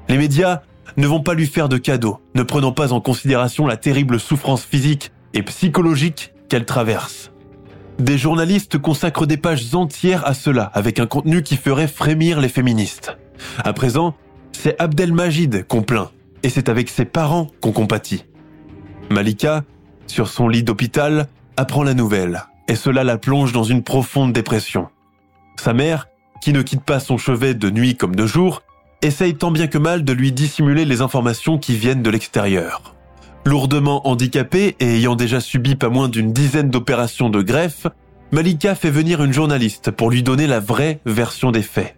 Les 0.10 0.18
médias 0.18 0.62
ne 0.98 1.08
vont 1.08 1.22
pas 1.22 1.34
lui 1.34 1.48
faire 1.48 1.70
de 1.70 1.78
cadeaux, 1.78 2.20
ne 2.36 2.44
prenant 2.44 2.72
pas 2.72 2.94
en 2.94 3.02
considération 3.02 3.68
la 3.68 3.78
terrible 3.78 4.20
souffrance 4.20 4.64
physique 4.64 5.12
et 5.34 5.44
psychologique 5.44 6.34
qu'elle 6.50 6.66
traverse. 6.66 7.32
Des 8.00 8.18
journalistes 8.18 8.78
consacrent 8.78 9.28
des 9.28 9.38
pages 9.38 9.74
entières 9.76 10.26
à 10.28 10.34
cela, 10.34 10.64
avec 10.74 11.00
un 11.00 11.06
contenu 11.06 11.44
qui 11.44 11.56
ferait 11.56 11.88
frémir 11.88 12.40
les 12.40 12.50
féministes. 12.50 13.18
À 13.64 13.74
présent, 13.74 14.16
c'est 14.52 14.80
Abdelmajid 14.82 15.68
qu'on 15.68 15.84
plaint, 15.84 16.10
et 16.44 16.50
c'est 16.50 16.70
avec 16.70 16.90
ses 16.90 17.06
parents 17.06 17.48
qu'on 17.62 17.72
compatit. 17.72 18.26
Malika, 19.10 19.64
sur 20.08 20.28
son 20.28 20.48
lit 20.48 20.64
d'hôpital, 20.64 21.28
apprend 21.58 21.84
la 21.84 21.94
nouvelle, 21.94 22.46
et 22.68 22.76
cela 22.76 23.04
la 23.04 23.18
plonge 23.18 23.52
dans 23.52 23.64
une 23.64 23.84
profonde 23.84 24.34
dépression. 24.34 24.88
Sa 25.58 25.74
mère, 25.74 26.08
qui 26.42 26.54
ne 26.54 26.62
quitte 26.62 26.84
pas 26.84 27.00
son 27.00 27.18
chevet 27.18 27.54
de 27.54 27.70
nuit 27.70 27.96
comme 27.96 28.16
de 28.16 28.26
jour, 28.26 28.64
essaye 29.02 29.36
tant 29.36 29.52
bien 29.52 29.68
que 29.68 29.78
mal 29.78 30.04
de 30.04 30.14
lui 30.14 30.32
dissimuler 30.32 30.86
les 30.86 31.02
informations 31.02 31.58
qui 31.58 31.76
viennent 31.76 32.04
de 32.04 32.10
l'extérieur. 32.10 32.96
Lourdement 33.46 34.08
handicapée 34.08 34.76
et 34.80 34.98
ayant 34.98 35.16
déjà 35.16 35.40
subi 35.40 35.76
pas 35.76 35.90
moins 35.90 36.10
d'une 36.10 36.32
dizaine 36.34 36.70
d'opérations 36.70 37.30
de 37.30 37.42
greffe, 37.42 37.88
Malika 38.32 38.76
fait 38.76 38.92
venir 38.92 39.24
une 39.24 39.34
journaliste 39.34 39.92
pour 39.92 40.10
lui 40.10 40.24
donner 40.24 40.48
la 40.48 40.60
vraie 40.60 41.00
version 41.06 41.52
des 41.52 41.64
faits. 41.64 41.98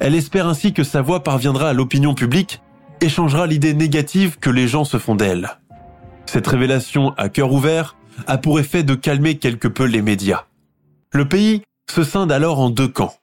Elle 0.00 0.14
espère 0.14 0.46
ainsi 0.46 0.72
que 0.72 0.84
sa 0.84 1.02
voix 1.02 1.22
parviendra 1.22 1.70
à 1.70 1.72
l'opinion 1.72 2.14
publique 2.14 2.60
et 3.00 3.08
changera 3.08 3.46
l'idée 3.46 3.74
négative 3.74 4.38
que 4.38 4.50
les 4.50 4.68
gens 4.68 4.84
se 4.84 4.98
font 4.98 5.14
d'elle. 5.14 5.58
Cette 6.26 6.46
révélation 6.46 7.14
à 7.16 7.28
cœur 7.28 7.52
ouvert 7.52 7.96
a 8.26 8.38
pour 8.38 8.60
effet 8.60 8.82
de 8.82 8.94
calmer 8.94 9.38
quelque 9.38 9.68
peu 9.68 9.84
les 9.84 10.02
médias. 10.02 10.44
Le 11.12 11.28
pays 11.28 11.62
se 11.90 12.02
scinde 12.02 12.32
alors 12.32 12.60
en 12.60 12.70
deux 12.70 12.88
camps. 12.88 13.14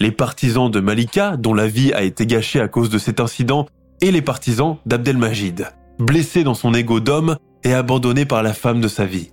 Les 0.00 0.10
partisans 0.10 0.70
de 0.70 0.80
Malika, 0.80 1.36
dont 1.36 1.54
la 1.54 1.68
vie 1.68 1.92
a 1.92 2.02
été 2.02 2.26
gâchée 2.26 2.60
à 2.60 2.68
cause 2.68 2.90
de 2.90 2.98
cet 2.98 3.20
incident, 3.20 3.66
et 4.00 4.10
les 4.10 4.22
partisans 4.22 4.78
d'Abdelmajid, 4.84 5.68
blessé 5.98 6.44
dans 6.44 6.54
son 6.54 6.74
ego 6.74 7.00
d'homme 7.00 7.36
et 7.62 7.72
abandonné 7.72 8.24
par 8.24 8.42
la 8.42 8.52
femme 8.52 8.80
de 8.80 8.88
sa 8.88 9.04
vie. 9.04 9.30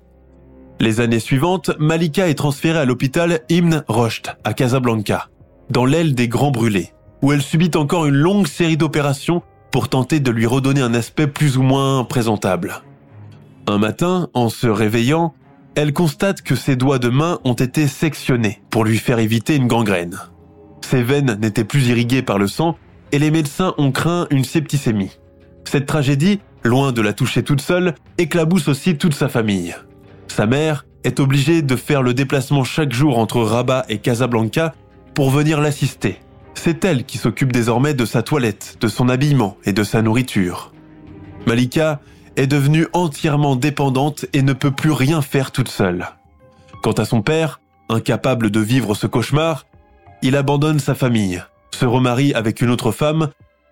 Les 0.80 1.02
années 1.02 1.20
suivantes, 1.20 1.72
Malika 1.80 2.30
est 2.30 2.36
transférée 2.36 2.80
à 2.80 2.86
l'hôpital 2.86 3.42
Ibn 3.50 3.84
Rocht 3.88 4.38
à 4.44 4.54
Casablanca, 4.54 5.30
dans 5.70 5.86
l'aile 5.86 6.16
des 6.16 6.28
grands 6.28 6.52
brûlés, 6.52 6.94
où 7.22 7.34
elle 7.34 7.42
subit 7.42 7.72
encore 7.76 8.06
une 8.06 8.16
longue 8.16 8.48
série 8.48 8.78
d'opérations 8.78 9.42
pour 9.72 9.90
tenter 9.90 10.20
de 10.20 10.32
lui 10.32 10.46
redonner 10.46 10.82
un 10.82 10.94
aspect 10.94 11.28
plus 11.28 11.58
ou 11.58 11.64
moins 11.64 12.04
présentable. 12.04 12.82
Un 13.70 13.78
matin, 13.78 14.30
en 14.34 14.50
se 14.50 14.66
réveillant, 14.66 15.36
elle 15.76 15.94
constate 15.94 16.42
que 16.42 16.56
ses 16.56 16.76
doigts 16.76 16.98
de 16.98 17.10
main 17.10 17.38
ont 17.44 17.54
été 17.54 17.88
sectionnés 17.88 18.64
pour 18.72 18.84
lui 18.84 18.98
faire 18.98 19.20
éviter 19.20 19.56
une 19.56 19.68
gangrène. 19.68 20.18
Ses 20.82 21.04
veines 21.04 21.38
n'étaient 21.40 21.64
plus 21.64 21.88
irriguées 21.90 22.24
par 22.24 22.40
le 22.40 22.48
sang 22.48 22.78
et 23.12 23.20
les 23.20 23.30
médecins 23.30 23.76
ont 23.78 23.92
craint 23.92 24.26
une 24.32 24.44
septicémie. 24.44 25.20
Cette 25.66 25.86
tragédie, 25.86 26.40
loin 26.64 26.92
de 26.92 27.02
la 27.04 27.14
toucher 27.14 27.44
toute 27.44 27.62
seule, 27.62 27.94
éclabousse 28.18 28.68
aussi 28.70 28.98
toute 28.98 29.14
sa 29.14 29.30
famille. 29.30 29.76
Sa 30.30 30.48
mère 30.48 30.88
est 31.04 31.20
obligée 31.20 31.62
de 31.62 31.76
faire 31.76 32.02
le 32.02 32.16
déplacement 32.16 32.64
chaque 32.64 32.92
jour 32.92 33.20
entre 33.20 33.40
Rabat 33.40 33.86
et 33.88 34.00
Casablanca 34.00 34.74
pour 35.14 35.30
venir 35.30 35.62
l'assister. 35.62 36.18
C'est 36.56 36.84
elle 36.84 37.04
qui 37.04 37.20
s'occupe 37.20 37.52
désormais 37.52 37.94
de 37.94 38.06
sa 38.06 38.24
toilette, 38.24 38.78
de 38.82 38.88
son 38.88 39.10
habillement 39.10 39.58
et 39.64 39.74
de 39.74 39.84
sa 39.84 40.02
nourriture. 40.02 40.74
Malika 41.46 42.00
est 42.40 42.48
devenue 42.48 42.88
entièrement 42.94 43.58
dépendante 43.58 44.26
et 44.32 44.42
ne 44.42 44.54
peut 44.54 44.72
plus 44.72 44.94
rien 44.94 45.22
faire 45.22 45.52
toute 45.52 45.68
seule. 45.68 46.08
Quant 46.82 46.94
à 46.94 47.04
son 47.04 47.22
père, 47.22 47.60
incapable 47.90 48.50
de 48.50 48.62
vivre 48.62 48.96
ce 48.96 49.08
cauchemar, 49.08 49.66
il 50.22 50.38
abandonne 50.38 50.80
sa 50.80 50.96
famille, 50.96 51.44
se 51.72 51.86
remarie 51.86 52.34
avec 52.34 52.62
une 52.62 52.70
autre 52.70 52.94
femme 52.94 53.28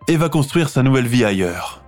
et 0.10 0.18
va 0.18 0.28
construire 0.28 0.68
sa 0.68 0.84
nouvelle 0.84 1.08
vie 1.08 1.24
ailleurs. 1.24 1.82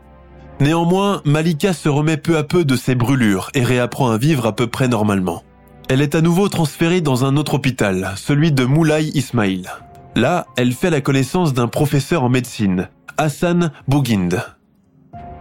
Néanmoins, 0.61 1.21
Malika 1.25 1.73
se 1.73 1.89
remet 1.89 2.15
peu 2.15 2.37
à 2.37 2.43
peu 2.43 2.63
de 2.63 2.77
ses 2.77 2.95
brûlures 2.95 3.49
et 3.53 3.63
réapprend 3.63 4.09
à 4.11 4.17
vivre 4.17 4.45
à 4.45 4.55
peu 4.55 4.67
près 4.67 4.87
normalement. 4.87 5.43
Elle 5.89 6.01
est 6.01 6.15
à 6.15 6.21
nouveau 6.21 6.47
transférée 6.47 7.01
dans 7.01 7.25
un 7.25 7.35
autre 7.35 7.55
hôpital, 7.55 8.13
celui 8.15 8.53
de 8.53 8.63
Moulay 8.63 9.03
Ismail. 9.03 9.69
Là, 10.15 10.45
elle 10.55 10.71
fait 10.71 10.91
la 10.91 11.01
connaissance 11.01 11.53
d'un 11.53 11.67
professeur 11.67 12.23
en 12.23 12.29
médecine, 12.29 12.87
Hassan 13.17 13.73
Bouguind. 13.89 14.41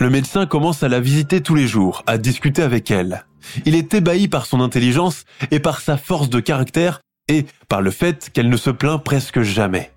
Le 0.00 0.10
médecin 0.10 0.46
commence 0.46 0.84
à 0.84 0.88
la 0.88 1.00
visiter 1.00 1.40
tous 1.40 1.56
les 1.56 1.66
jours, 1.66 2.04
à 2.06 2.18
discuter 2.18 2.62
avec 2.62 2.90
elle. 2.92 3.24
Il 3.64 3.74
est 3.74 3.92
ébahi 3.94 4.28
par 4.28 4.46
son 4.46 4.60
intelligence 4.60 5.24
et 5.50 5.58
par 5.58 5.80
sa 5.80 5.96
force 5.96 6.30
de 6.30 6.38
caractère 6.38 7.00
et 7.26 7.46
par 7.68 7.82
le 7.82 7.90
fait 7.90 8.30
qu'elle 8.32 8.48
ne 8.48 8.56
se 8.56 8.70
plaint 8.70 9.02
presque 9.02 9.42
jamais. 9.42 9.90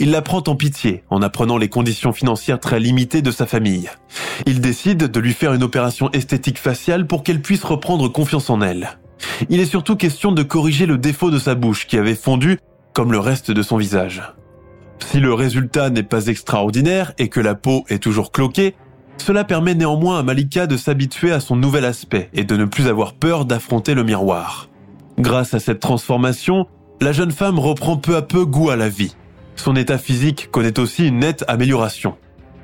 Il 0.00 0.10
la 0.10 0.22
prend 0.22 0.42
en 0.48 0.56
pitié 0.56 1.04
en 1.10 1.22
apprenant 1.22 1.58
les 1.58 1.68
conditions 1.68 2.12
financières 2.12 2.58
très 2.58 2.80
limitées 2.80 3.22
de 3.22 3.30
sa 3.30 3.46
famille. 3.46 3.88
Il 4.46 4.60
décide 4.60 5.04
de 5.04 5.20
lui 5.20 5.32
faire 5.32 5.54
une 5.54 5.62
opération 5.62 6.10
esthétique 6.10 6.58
faciale 6.58 7.06
pour 7.06 7.22
qu'elle 7.22 7.42
puisse 7.42 7.62
reprendre 7.62 8.08
confiance 8.08 8.50
en 8.50 8.60
elle. 8.62 8.98
Il 9.48 9.60
est 9.60 9.66
surtout 9.66 9.94
question 9.94 10.32
de 10.32 10.42
corriger 10.42 10.86
le 10.86 10.98
défaut 10.98 11.30
de 11.30 11.38
sa 11.38 11.54
bouche 11.54 11.86
qui 11.86 11.98
avait 11.98 12.14
fondu 12.16 12.58
comme 12.94 13.12
le 13.12 13.20
reste 13.20 13.52
de 13.52 13.62
son 13.62 13.76
visage. 13.76 14.22
Si 14.98 15.20
le 15.20 15.32
résultat 15.32 15.90
n'est 15.90 16.02
pas 16.02 16.26
extraordinaire 16.26 17.12
et 17.18 17.28
que 17.28 17.40
la 17.40 17.54
peau 17.54 17.84
est 17.88 18.02
toujours 18.02 18.32
cloquée, 18.32 18.74
cela 19.20 19.44
permet 19.44 19.74
néanmoins 19.74 20.18
à 20.18 20.22
Malika 20.22 20.66
de 20.66 20.76
s'habituer 20.76 21.32
à 21.32 21.40
son 21.40 21.54
nouvel 21.54 21.84
aspect 21.84 22.30
et 22.32 22.44
de 22.44 22.56
ne 22.56 22.64
plus 22.64 22.88
avoir 22.88 23.14
peur 23.14 23.44
d'affronter 23.44 23.94
le 23.94 24.02
miroir. 24.02 24.68
Grâce 25.18 25.54
à 25.54 25.60
cette 25.60 25.80
transformation, 25.80 26.66
la 27.00 27.12
jeune 27.12 27.30
femme 27.30 27.58
reprend 27.58 27.96
peu 27.96 28.16
à 28.16 28.22
peu 28.22 28.44
goût 28.44 28.70
à 28.70 28.76
la 28.76 28.88
vie. 28.88 29.14
Son 29.56 29.76
état 29.76 29.98
physique 29.98 30.48
connaît 30.50 30.78
aussi 30.78 31.06
une 31.06 31.18
nette 31.18 31.44
amélioration. 31.48 32.16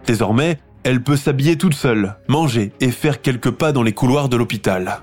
Désormais, 0.07 0.59
elle 0.83 1.03
peut 1.03 1.17
s'habiller 1.17 1.59
toute 1.59 1.75
seule, 1.75 2.17
manger 2.29 2.73
et 2.81 2.91
faire 2.91 3.21
quelques 3.21 3.51
pas 3.51 3.73
dans 3.73 3.83
les 3.83 3.93
couloirs 3.93 4.29
de 4.29 4.37
l'hôpital. 4.37 5.01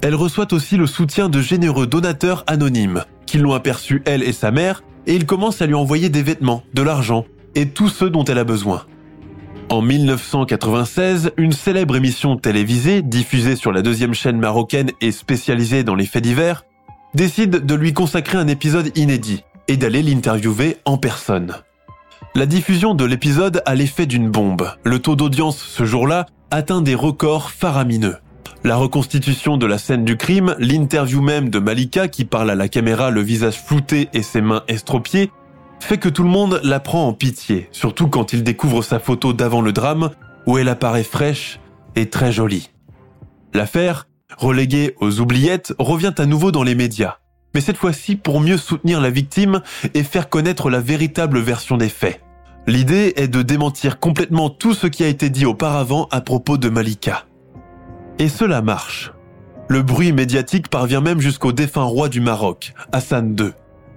Elle 0.00 0.14
reçoit 0.14 0.52
aussi 0.52 0.76
le 0.76 0.86
soutien 0.86 1.28
de 1.28 1.40
généreux 1.40 1.86
donateurs 1.86 2.44
anonymes, 2.46 3.04
qui 3.26 3.38
l'ont 3.38 3.52
aperçu 3.52 4.02
elle 4.06 4.22
et 4.22 4.32
sa 4.32 4.50
mère, 4.50 4.82
et 5.06 5.14
ils 5.14 5.26
commencent 5.26 5.60
à 5.60 5.66
lui 5.66 5.74
envoyer 5.74 6.08
des 6.08 6.22
vêtements, 6.22 6.62
de 6.72 6.82
l'argent 6.82 7.26
et 7.54 7.68
tout 7.68 7.88
ce 7.88 8.04
dont 8.04 8.24
elle 8.24 8.38
a 8.38 8.44
besoin. 8.44 8.84
En 9.70 9.80
1996, 9.80 11.32
une 11.36 11.52
célèbre 11.52 11.96
émission 11.96 12.36
télévisée, 12.36 13.02
diffusée 13.02 13.56
sur 13.56 13.72
la 13.72 13.82
deuxième 13.82 14.14
chaîne 14.14 14.38
marocaine 14.38 14.90
et 15.00 15.10
spécialisée 15.10 15.84
dans 15.84 15.94
les 15.94 16.06
faits 16.06 16.22
divers, 16.22 16.64
décide 17.14 17.64
de 17.64 17.74
lui 17.74 17.92
consacrer 17.92 18.38
un 18.38 18.46
épisode 18.46 18.96
inédit 18.96 19.42
et 19.68 19.76
d'aller 19.76 20.02
l'interviewer 20.02 20.76
en 20.84 20.98
personne. 20.98 21.54
La 22.34 22.46
diffusion 22.46 22.94
de 22.94 23.04
l'épisode 23.04 23.62
a 23.64 23.74
l'effet 23.74 24.06
d'une 24.06 24.30
bombe. 24.30 24.68
Le 24.84 24.98
taux 24.98 25.16
d'audience 25.16 25.58
ce 25.58 25.84
jour-là 25.84 26.26
atteint 26.50 26.82
des 26.82 26.94
records 26.94 27.50
faramineux. 27.50 28.16
La 28.64 28.76
reconstitution 28.76 29.56
de 29.56 29.66
la 29.66 29.78
scène 29.78 30.04
du 30.04 30.16
crime, 30.16 30.54
l'interview 30.58 31.20
même 31.20 31.50
de 31.50 31.58
Malika 31.58 32.08
qui 32.08 32.24
parle 32.24 32.50
à 32.50 32.54
la 32.54 32.68
caméra 32.68 33.10
le 33.10 33.20
visage 33.20 33.60
flouté 33.60 34.08
et 34.12 34.22
ses 34.22 34.40
mains 34.40 34.62
estropiées, 34.68 35.30
fait 35.84 35.98
que 35.98 36.08
tout 36.08 36.22
le 36.22 36.30
monde 36.30 36.60
la 36.64 36.80
prend 36.80 37.06
en 37.06 37.12
pitié, 37.12 37.68
surtout 37.70 38.08
quand 38.08 38.32
il 38.32 38.42
découvre 38.42 38.82
sa 38.82 38.98
photo 38.98 39.32
d'avant 39.32 39.60
le 39.60 39.72
drame, 39.72 40.10
où 40.46 40.58
elle 40.58 40.68
apparaît 40.68 41.04
fraîche 41.04 41.60
et 41.94 42.08
très 42.08 42.32
jolie. 42.32 42.70
L'affaire, 43.52 44.08
reléguée 44.38 44.94
aux 45.00 45.20
oubliettes, 45.20 45.74
revient 45.78 46.14
à 46.16 46.26
nouveau 46.26 46.52
dans 46.52 46.62
les 46.62 46.74
médias, 46.74 47.18
mais 47.54 47.60
cette 47.60 47.76
fois-ci 47.76 48.16
pour 48.16 48.40
mieux 48.40 48.56
soutenir 48.56 49.00
la 49.00 49.10
victime 49.10 49.60
et 49.92 50.02
faire 50.02 50.28
connaître 50.28 50.70
la 50.70 50.80
véritable 50.80 51.38
version 51.38 51.76
des 51.76 51.90
faits. 51.90 52.20
L'idée 52.66 53.12
est 53.16 53.28
de 53.28 53.42
démentir 53.42 54.00
complètement 54.00 54.48
tout 54.48 54.72
ce 54.72 54.86
qui 54.86 55.04
a 55.04 55.08
été 55.08 55.28
dit 55.28 55.44
auparavant 55.44 56.08
à 56.10 56.22
propos 56.22 56.56
de 56.56 56.70
Malika. 56.70 57.26
Et 58.18 58.28
cela 58.28 58.62
marche. 58.62 59.12
Le 59.68 59.82
bruit 59.82 60.12
médiatique 60.12 60.68
parvient 60.68 61.02
même 61.02 61.20
jusqu'au 61.20 61.52
défunt 61.52 61.84
roi 61.84 62.08
du 62.08 62.20
Maroc, 62.20 62.72
Hassan 62.92 63.36
II, 63.38 63.52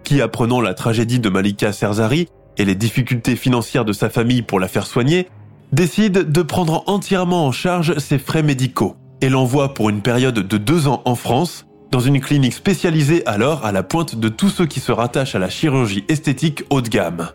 qui, 0.08 0.22
apprenant 0.22 0.62
la 0.62 0.74
tragédie 0.74 1.20
de 1.20 1.28
Malika 1.28 1.74
Serzari 1.74 2.30
et 2.58 2.64
les 2.64 2.76
difficultés 2.76 3.36
financières 3.36 3.84
de 3.84 3.92
sa 3.92 4.10
famille 4.10 4.42
pour 4.42 4.58
la 4.58 4.70
faire 4.70 4.88
soigner, 4.88 5.28
décide 5.74 6.32
de 6.32 6.42
prendre 6.42 6.86
entièrement 6.88 7.46
en 7.46 7.52
charge 7.52 7.98
ses 7.98 8.18
frais 8.18 8.42
médicaux 8.42 8.96
et 9.20 9.28
l'envoie 9.28 9.74
pour 9.74 9.90
une 9.90 10.00
période 10.00 10.40
de 10.40 10.58
deux 10.58 10.88
ans 10.88 11.02
en 11.04 11.16
France, 11.16 11.66
dans 11.92 12.00
une 12.00 12.22
clinique 12.22 12.54
spécialisée 12.54 13.28
alors 13.28 13.66
à 13.66 13.74
la 13.74 13.84
pointe 13.84 14.16
de 14.16 14.30
tous 14.30 14.48
ceux 14.48 14.66
qui 14.66 14.80
se 14.80 14.94
rattachent 14.94 15.36
à 15.36 15.40
la 15.40 15.50
chirurgie 15.50 16.06
esthétique 16.08 16.64
haut 16.70 16.80
de 16.80 16.88
gamme. 16.88 17.32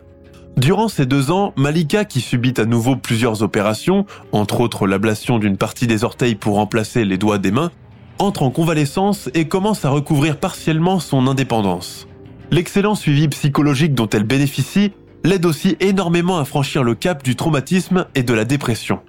Durant 0.57 0.87
ces 0.87 1.05
deux 1.05 1.29
ans, 1.29 1.53
Malika, 1.55 2.05
qui 2.05 2.21
subit 2.21 2.55
à 2.57 2.65
nouveau 2.65 2.95
plusieurs 2.95 3.43
opérations, 3.43 4.07
entre 4.31 4.61
autres 4.61 4.87
l'ablation 4.87 5.37
d'une 5.37 5.57
partie 5.57 5.85
des 5.85 6.03
orteils 6.03 6.33
pour 6.33 6.55
remplacer 6.55 7.05
les 7.05 7.19
doigts 7.19 7.37
des 7.37 7.51
mains, 7.51 7.69
entre 8.17 8.41
en 8.41 8.49
convalescence 8.49 9.29
et 9.35 9.47
commence 9.47 9.85
à 9.85 9.91
recouvrir 9.91 10.39
partiellement 10.39 10.99
son 10.99 11.27
indépendance. 11.27 12.07
L'excellent 12.51 12.95
suivi 12.95 13.27
psychologique 13.29 13.93
dont 13.93 14.09
elle 14.09 14.23
bénéficie 14.23 14.91
l'aide 15.23 15.45
aussi 15.45 15.77
énormément 15.79 16.37
à 16.37 16.45
franchir 16.45 16.83
le 16.83 16.95
cap 16.95 17.23
du 17.23 17.35
traumatisme 17.35 18.05
et 18.15 18.23
de 18.23 18.33
la 18.33 18.45
dépression. 18.45 18.99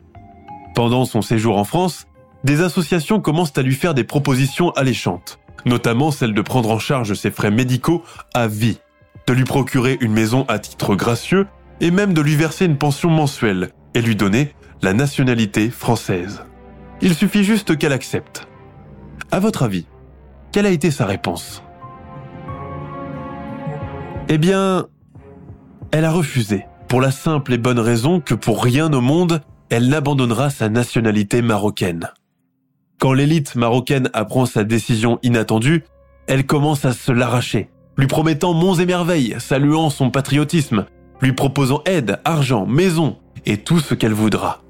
Pendant 0.74 1.04
son 1.04 1.22
séjour 1.22 1.58
en 1.58 1.64
France, 1.64 2.06
des 2.44 2.60
associations 2.60 3.20
commencent 3.20 3.56
à 3.56 3.62
lui 3.62 3.74
faire 3.74 3.94
des 3.94 4.04
propositions 4.04 4.70
alléchantes, 4.72 5.40
notamment 5.66 6.10
celle 6.10 6.34
de 6.34 6.42
prendre 6.42 6.70
en 6.70 6.78
charge 6.78 7.14
ses 7.14 7.30
frais 7.30 7.50
médicaux 7.50 8.04
à 8.34 8.46
vie, 8.46 8.78
de 9.26 9.32
lui 9.32 9.44
procurer 9.44 9.98
une 10.00 10.12
maison 10.12 10.44
à 10.48 10.58
titre 10.58 10.94
gracieux 10.94 11.46
et 11.80 11.90
même 11.90 12.14
de 12.14 12.20
lui 12.20 12.36
verser 12.36 12.66
une 12.66 12.78
pension 12.78 13.10
mensuelle 13.10 13.70
et 13.94 14.02
lui 14.02 14.14
donner 14.14 14.54
la 14.82 14.92
nationalité 14.92 15.70
française. 15.70 16.44
Il 17.00 17.14
suffit 17.14 17.44
juste 17.44 17.76
qu'elle 17.76 17.92
accepte. 17.92 18.46
À 19.30 19.40
votre 19.40 19.64
avis, 19.64 19.86
quelle 20.52 20.66
a 20.66 20.70
été 20.70 20.90
sa 20.90 21.06
réponse? 21.06 21.63
Eh 24.28 24.38
bien, 24.38 24.86
elle 25.92 26.06
a 26.06 26.10
refusé, 26.10 26.64
pour 26.88 27.02
la 27.02 27.10
simple 27.10 27.52
et 27.52 27.58
bonne 27.58 27.78
raison 27.78 28.20
que 28.20 28.34
pour 28.34 28.64
rien 28.64 28.90
au 28.92 29.02
monde, 29.02 29.42
elle 29.68 29.88
n'abandonnera 29.88 30.48
sa 30.48 30.70
nationalité 30.70 31.42
marocaine. 31.42 32.08
Quand 32.98 33.12
l'élite 33.12 33.54
marocaine 33.54 34.08
apprend 34.14 34.46
sa 34.46 34.64
décision 34.64 35.18
inattendue, 35.22 35.84
elle 36.26 36.46
commence 36.46 36.86
à 36.86 36.92
se 36.94 37.12
l'arracher, 37.12 37.68
lui 37.98 38.06
promettant 38.06 38.54
monts 38.54 38.76
et 38.76 38.86
merveilles, 38.86 39.36
saluant 39.40 39.90
son 39.90 40.10
patriotisme, 40.10 40.86
lui 41.20 41.32
proposant 41.32 41.82
aide, 41.84 42.18
argent, 42.24 42.64
maison 42.64 43.18
et 43.44 43.58
tout 43.58 43.78
ce 43.78 43.94
qu'elle 43.94 44.14
voudra. 44.14 44.62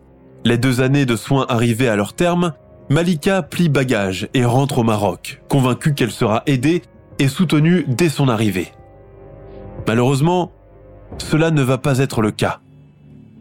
Les 0.44 0.59
deux 0.59 0.80
années 0.80 1.07
de 1.07 1.16
soins 1.16 1.46
arrivées 1.48 1.88
à 1.88 1.96
leur 1.96 2.14
terme, 2.14 2.55
Malika 2.90 3.42
plie 3.42 3.68
bagage 3.68 4.28
et 4.34 4.44
rentre 4.44 4.80
au 4.80 4.82
Maroc, 4.82 5.42
convaincue 5.48 5.94
qu'elle 5.94 6.11
sera 6.11 6.42
aidée 6.46 6.82
et 7.20 7.28
soutenue 7.28 7.84
dès 7.86 8.09
son 8.09 8.28
arrivée. 8.28 8.72
Malheureusement, 9.87 10.53
cela 11.18 11.51
ne 11.51 11.62
va 11.62 11.78
pas 11.78 11.99
être 11.99 12.22
le 12.22 12.30
cas. 12.30 12.61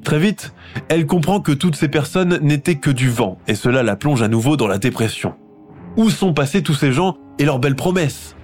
Très 0.03 0.19
vite, 0.19 0.53
elle 0.89 1.05
comprend 1.05 1.39
que 1.39 1.53
toutes 1.53 1.75
ces 1.75 1.87
personnes 1.87 2.39
n'étaient 2.41 2.75
que 2.75 2.91
du 2.91 3.09
vent, 3.09 3.37
et 3.47 3.55
cela 3.55 3.83
la 3.83 3.95
plonge 3.95 4.21
à 4.21 4.27
nouveau 4.27 4.57
dans 4.57 4.67
la 4.67 4.77
dépression. 4.77 5.33
Où 5.95 6.09
sont 6.09 6.33
passés 6.33 6.61
tous 6.61 6.73
ces 6.73 6.91
gens 6.91 7.17
et 7.39 7.45
leurs 7.45 7.59
belles 7.59 7.75
promesses? 7.75 8.35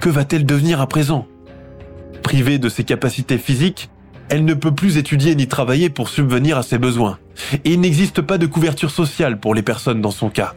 Que 0.00 0.08
va-t-elle 0.08 0.46
devenir 0.46 0.80
à 0.80 0.86
présent? 0.86 1.26
Privée 2.22 2.58
de 2.58 2.68
ses 2.68 2.84
capacités 2.84 3.38
physiques, 3.38 3.90
elle 4.30 4.44
ne 4.44 4.54
peut 4.54 4.74
plus 4.74 4.96
étudier 4.96 5.34
ni 5.34 5.46
travailler 5.46 5.90
pour 5.90 6.08
subvenir 6.08 6.56
à 6.56 6.62
ses 6.62 6.78
besoins. 6.78 7.18
Et 7.64 7.72
il 7.74 7.80
n'existe 7.80 8.22
pas 8.22 8.38
de 8.38 8.46
couverture 8.46 8.90
sociale 8.90 9.38
pour 9.38 9.54
les 9.54 9.62
personnes 9.62 10.00
dans 10.00 10.10
son 10.10 10.30
cas. 10.30 10.54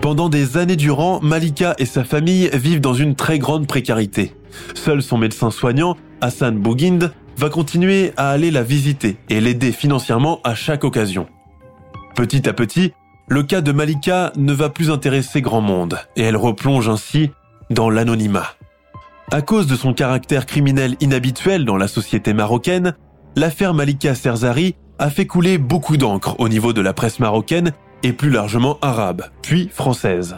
Pendant 0.00 0.30
des 0.30 0.56
années 0.56 0.76
durant, 0.76 1.20
Malika 1.20 1.74
et 1.78 1.84
sa 1.84 2.04
famille 2.04 2.48
vivent 2.54 2.80
dans 2.80 2.94
une 2.94 3.14
très 3.14 3.38
grande 3.38 3.66
précarité. 3.66 4.34
Seul 4.74 5.02
son 5.02 5.18
médecin 5.18 5.50
soignant, 5.50 5.96
Hassan 6.20 6.58
Bouguind, 6.58 7.12
va 7.36 7.48
continuer 7.48 8.12
à 8.16 8.30
aller 8.30 8.50
la 8.50 8.62
visiter 8.62 9.16
et 9.28 9.40
l'aider 9.40 9.72
financièrement 9.72 10.40
à 10.44 10.54
chaque 10.54 10.84
occasion. 10.84 11.26
Petit 12.14 12.48
à 12.48 12.52
petit, 12.52 12.92
le 13.28 13.42
cas 13.42 13.60
de 13.60 13.72
Malika 13.72 14.32
ne 14.36 14.52
va 14.52 14.68
plus 14.68 14.90
intéresser 14.90 15.40
grand 15.40 15.60
monde 15.60 15.98
et 16.16 16.22
elle 16.22 16.36
replonge 16.36 16.88
ainsi 16.88 17.30
dans 17.70 17.88
l'anonymat. 17.88 18.56
À 19.30 19.42
cause 19.42 19.68
de 19.68 19.76
son 19.76 19.94
caractère 19.94 20.44
criminel 20.44 20.96
inhabituel 21.00 21.64
dans 21.64 21.76
la 21.76 21.86
société 21.86 22.32
marocaine, 22.32 22.94
l'affaire 23.36 23.74
Malika 23.74 24.14
Serzari 24.14 24.74
a 24.98 25.08
fait 25.08 25.26
couler 25.26 25.56
beaucoup 25.56 25.96
d'encre 25.96 26.34
au 26.40 26.48
niveau 26.48 26.72
de 26.72 26.80
la 26.80 26.92
presse 26.92 27.20
marocaine 27.20 27.72
et 28.02 28.12
plus 28.12 28.30
largement 28.30 28.78
arabe, 28.82 29.26
puis 29.42 29.70
française. 29.72 30.36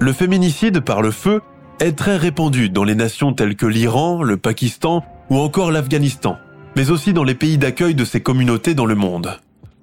Le 0.00 0.12
féminicide 0.12 0.80
par 0.80 1.02
le 1.02 1.10
feu 1.10 1.42
est 1.80 1.96
très 1.96 2.16
répandu 2.16 2.70
dans 2.70 2.84
les 2.84 2.94
nations 2.94 3.32
telles 3.32 3.56
que 3.56 3.66
l'Iran, 3.66 4.22
le 4.22 4.36
Pakistan 4.36 5.04
ou 5.30 5.38
encore 5.38 5.70
l'Afghanistan, 5.70 6.36
mais 6.76 6.90
aussi 6.90 7.12
dans 7.12 7.24
les 7.24 7.34
pays 7.34 7.58
d'accueil 7.58 7.94
de 7.94 8.04
ces 8.04 8.20
communautés 8.20 8.74
dans 8.74 8.86
le 8.86 8.94
monde. 8.94 9.38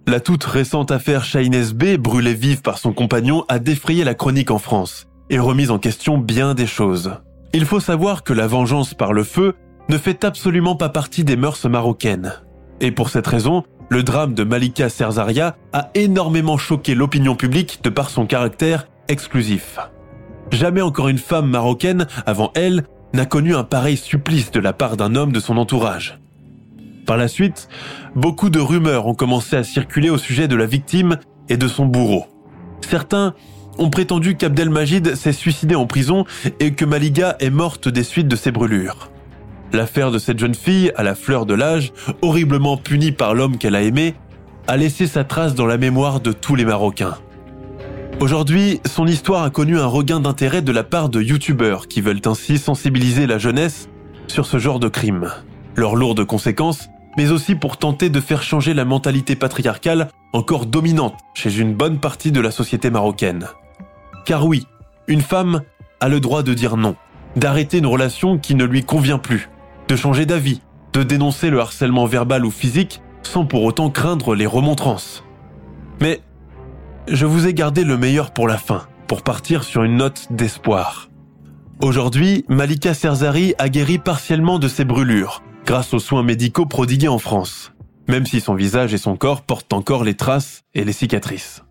La 0.08 0.20
toute 0.20 0.44
récente 0.44 0.92
affaire 0.92 1.24
Shaines 1.24 1.72
B, 1.72 1.98
brûlée 1.98 2.34
vive 2.34 2.62
par 2.62 2.78
son 2.78 2.94
compagnon, 2.94 3.46
a 3.48 3.60
défrayé 3.60 4.04
la 4.04 4.16
chronique 4.16 4.52
en 4.52 4.58
France 4.58 5.08
et 5.30 5.40
remis 5.40 5.70
en 5.70 5.78
question 5.78 6.18
bien 6.18 6.56
des 6.56 6.66
choses. 6.66 7.12
Il 7.54 7.66
faut 7.66 7.80
savoir 7.80 8.24
que 8.24 8.34
la 8.34 8.48
vengeance 8.48 8.94
par 8.94 9.14
le 9.14 9.24
feu 9.24 9.54
ne 9.88 9.98
fait 9.98 10.24
absolument 10.24 10.76
pas 10.76 10.90
partie 10.90 11.24
des 11.24 11.36
mœurs 11.36 11.66
marocaines. 11.66 12.34
Et 12.80 12.92
pour 12.92 13.10
cette 13.10 13.28
raison, 13.28 13.64
le 13.90 14.04
drame 14.04 14.34
de 14.34 14.44
Malika 14.44 14.90
Serzaria 14.90 15.56
a 15.74 15.90
énormément 15.96 16.58
choqué 16.58 16.96
l'opinion 16.96 17.36
publique 17.36 17.80
de 17.84 17.90
par 17.90 18.10
son 18.10 18.26
caractère 18.26 18.88
exclusif. 19.08 19.80
Jamais 20.52 20.82
encore 20.82 21.10
une 21.10 21.18
femme 21.18 21.50
marocaine, 21.50 22.08
avant 22.26 22.52
elle, 22.56 22.84
n'a 23.14 23.26
connu 23.26 23.56
un 23.56 23.64
pareil 23.64 23.98
supplice 23.98 24.52
de 24.52 24.60
la 24.60 24.74
part 24.74 24.98
d'un 24.98 25.16
homme 25.16 25.32
de 25.32 25.40
son 25.40 25.58
entourage. 25.58 26.20
Par 27.06 27.18
la 27.18 27.28
suite, 27.28 27.70
beaucoup 28.16 28.50
de 28.50 28.60
rumeurs 28.60 29.08
ont 29.08 29.16
commencé 29.16 29.56
à 29.56 29.64
circuler 29.64 30.10
au 30.10 30.18
sujet 30.18 30.48
de 30.48 30.56
la 30.56 30.66
victime 30.66 31.18
et 31.50 31.58
de 31.58 31.68
son 31.68 31.86
bourreau. 31.86 32.26
Certains 32.82 33.34
ont 33.78 33.90
prétendu 33.90 34.36
qu'Abdelmajid 34.36 35.16
s'est 35.16 35.32
suicidé 35.32 35.76
en 35.76 35.88
prison 35.88 36.26
et 36.60 36.74
que 36.74 36.86
Maliga 36.86 37.36
est 37.40 37.50
morte 37.50 37.88
des 37.88 38.04
suites 38.04 38.28
de 38.28 38.36
ses 38.36 38.52
brûlures. 38.52 39.10
L'affaire 39.72 40.12
de 40.12 40.20
cette 40.20 40.40
jeune 40.40 40.56
fille, 40.56 40.92
à 40.96 41.04
la 41.04 41.16
fleur 41.16 41.46
de 41.46 41.54
l'âge, 41.54 41.94
horriblement 42.22 42.78
punie 42.78 43.12
par 43.12 43.34
l'homme 43.34 43.58
qu'elle 43.58 43.76
a 43.76 43.82
aimé, 43.82 44.16
a 44.68 44.78
laissé 44.78 45.08
sa 45.08 45.24
trace 45.24 45.56
dans 45.56 45.66
la 45.66 45.78
mémoire 45.78 46.20
de 46.20 46.32
tous 46.32 46.56
les 46.56 46.66
Marocains. 46.66 47.18
Aujourd'hui, 48.20 48.82
son 48.86 49.08
histoire 49.08 49.44
a 49.44 49.50
connu 49.50 49.80
un 49.80 49.86
regain 49.86 50.20
d'intérêt 50.20 50.62
de 50.62 50.74
la 50.74 50.84
part 50.84 51.08
de 51.08 51.22
youtubeurs 51.22 51.88
qui 51.88 52.02
veulent 52.02 52.22
ainsi 52.26 52.58
sensibiliser 52.58 53.28
la 53.28 53.38
jeunesse 53.38 53.88
sur 54.28 54.46
ce 54.46 54.60
genre 54.60 54.82
de 54.82 54.90
crime, 54.90 55.32
leurs 55.78 55.96
lourdes 55.96 56.26
conséquences, 56.26 56.90
mais 57.18 57.32
aussi 57.32 57.56
pour 57.56 57.78
tenter 57.78 58.10
de 58.10 58.20
faire 58.20 58.44
changer 58.44 58.74
la 58.74 58.84
mentalité 58.84 59.38
patriarcale 59.38 60.10
encore 60.34 60.66
dominante 60.66 61.16
chez 61.34 61.60
une 61.60 61.74
bonne 61.74 62.00
partie 62.00 62.34
de 62.34 62.42
la 62.42 62.52
société 62.52 62.90
marocaine. 62.90 63.48
Car 64.26 64.46
oui, 64.46 64.68
une 65.08 65.22
femme 65.22 65.62
a 66.02 66.10
le 66.10 66.20
droit 66.20 66.44
de 66.44 66.54
dire 66.54 66.76
non, 66.76 66.98
d'arrêter 67.38 67.78
une 67.78 67.88
relation 67.88 68.38
qui 68.38 68.54
ne 68.54 68.66
lui 68.66 68.84
convient 68.84 69.18
plus, 69.18 69.50
de 69.88 69.96
changer 69.96 70.26
d'avis, 70.26 70.62
de 70.92 71.04
dénoncer 71.04 71.50
le 71.50 71.62
harcèlement 71.62 72.06
verbal 72.06 72.46
ou 72.46 72.52
physique 72.52 73.02
sans 73.24 73.46
pour 73.46 73.64
autant 73.64 73.90
craindre 73.90 74.36
les 74.36 74.46
remontrances. 74.46 75.24
Mais 76.02 76.22
je 77.12 77.26
vous 77.26 77.48
ai 77.48 77.54
gardé 77.54 77.84
le 77.84 77.98
meilleur 77.98 78.32
pour 78.32 78.48
la 78.48 78.58
fin, 78.58 78.84
pour 79.08 79.24
partir 79.24 79.64
sur 79.64 79.84
une 79.84 79.98
note 79.98 80.28
d'espoir. 80.30 81.10
Aujourd'hui, 81.82 82.46
Malika 82.50 82.94
Serzari 82.94 83.54
a 83.58 83.70
guéri 83.70 83.98
partiellement 83.98 84.60
de 84.60 84.68
ses 84.68 84.86
brûlures, 84.86 85.42
grâce 85.66 85.94
aux 85.94 86.00
soins 86.00 86.24
médicaux 86.24 86.66
prodigués 86.66 87.08
en 87.08 87.18
France, 87.18 87.72
même 88.08 88.26
si 88.26 88.42
son 88.42 88.54
visage 88.54 88.94
et 88.94 88.98
son 88.98 89.16
corps 89.16 89.42
portent 89.42 89.74
encore 89.74 90.04
les 90.04 90.14
traces 90.14 90.64
et 90.76 90.84
les 90.84 90.94
cicatrices. 90.94 91.64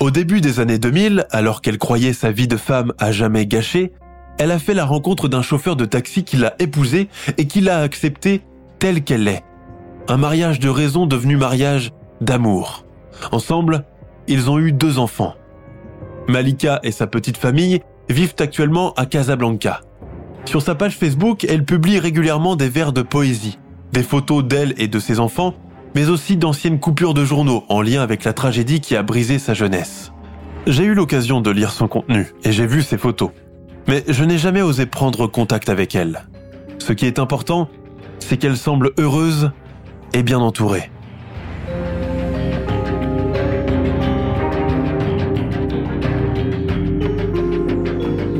Au 0.00 0.10
début 0.10 0.40
des 0.40 0.60
années 0.60 0.78
2000, 0.78 1.26
alors 1.30 1.60
qu'elle 1.60 1.78
croyait 1.78 2.12
sa 2.12 2.30
vie 2.30 2.48
de 2.48 2.56
femme 2.56 2.92
à 2.98 3.12
jamais 3.12 3.46
gâchée, 3.46 3.92
elle 4.38 4.50
a 4.50 4.58
fait 4.58 4.74
la 4.74 4.84
rencontre 4.84 5.28
d'un 5.28 5.42
chauffeur 5.42 5.76
de 5.76 5.84
taxi 5.84 6.24
qui 6.24 6.36
l'a 6.36 6.54
épousée 6.58 7.08
et 7.38 7.46
qui 7.46 7.60
l'a 7.60 7.80
acceptée 7.80 8.42
telle 8.78 9.04
qu'elle 9.04 9.28
est. 9.28 9.44
Un 10.08 10.16
mariage 10.16 10.58
de 10.58 10.68
raison 10.68 11.06
devenu 11.06 11.36
mariage 11.36 11.92
d'amour. 12.20 12.84
Ensemble, 13.30 13.84
ils 14.28 14.50
ont 14.50 14.58
eu 14.58 14.72
deux 14.72 14.98
enfants. 14.98 15.34
Malika 16.28 16.80
et 16.82 16.92
sa 16.92 17.06
petite 17.06 17.36
famille 17.36 17.80
vivent 18.08 18.34
actuellement 18.38 18.92
à 18.94 19.06
Casablanca. 19.06 19.80
Sur 20.44 20.62
sa 20.62 20.74
page 20.74 20.96
Facebook, 20.96 21.44
elle 21.44 21.64
publie 21.64 21.98
régulièrement 21.98 22.56
des 22.56 22.68
vers 22.68 22.92
de 22.92 23.02
poésie, 23.02 23.58
des 23.92 24.02
photos 24.02 24.44
d'elle 24.44 24.74
et 24.76 24.88
de 24.88 24.98
ses 24.98 25.20
enfants, 25.20 25.54
mais 25.94 26.08
aussi 26.08 26.36
d'anciennes 26.36 26.80
coupures 26.80 27.14
de 27.14 27.24
journaux 27.24 27.64
en 27.68 27.80
lien 27.80 28.02
avec 28.02 28.24
la 28.24 28.32
tragédie 28.32 28.80
qui 28.80 28.96
a 28.96 29.02
brisé 29.02 29.38
sa 29.38 29.54
jeunesse. 29.54 30.12
J'ai 30.66 30.84
eu 30.84 30.94
l'occasion 30.94 31.40
de 31.40 31.50
lire 31.50 31.70
son 31.70 31.88
contenu 31.88 32.32
et 32.44 32.52
j'ai 32.52 32.66
vu 32.66 32.82
ses 32.82 32.98
photos, 32.98 33.30
mais 33.86 34.02
je 34.08 34.24
n'ai 34.24 34.38
jamais 34.38 34.62
osé 34.62 34.86
prendre 34.86 35.26
contact 35.26 35.68
avec 35.68 35.94
elle. 35.94 36.24
Ce 36.78 36.92
qui 36.92 37.06
est 37.06 37.18
important, 37.18 37.68
c'est 38.18 38.36
qu'elle 38.36 38.56
semble 38.56 38.92
heureuse 38.98 39.50
et 40.12 40.22
bien 40.22 40.38
entourée. 40.38 40.90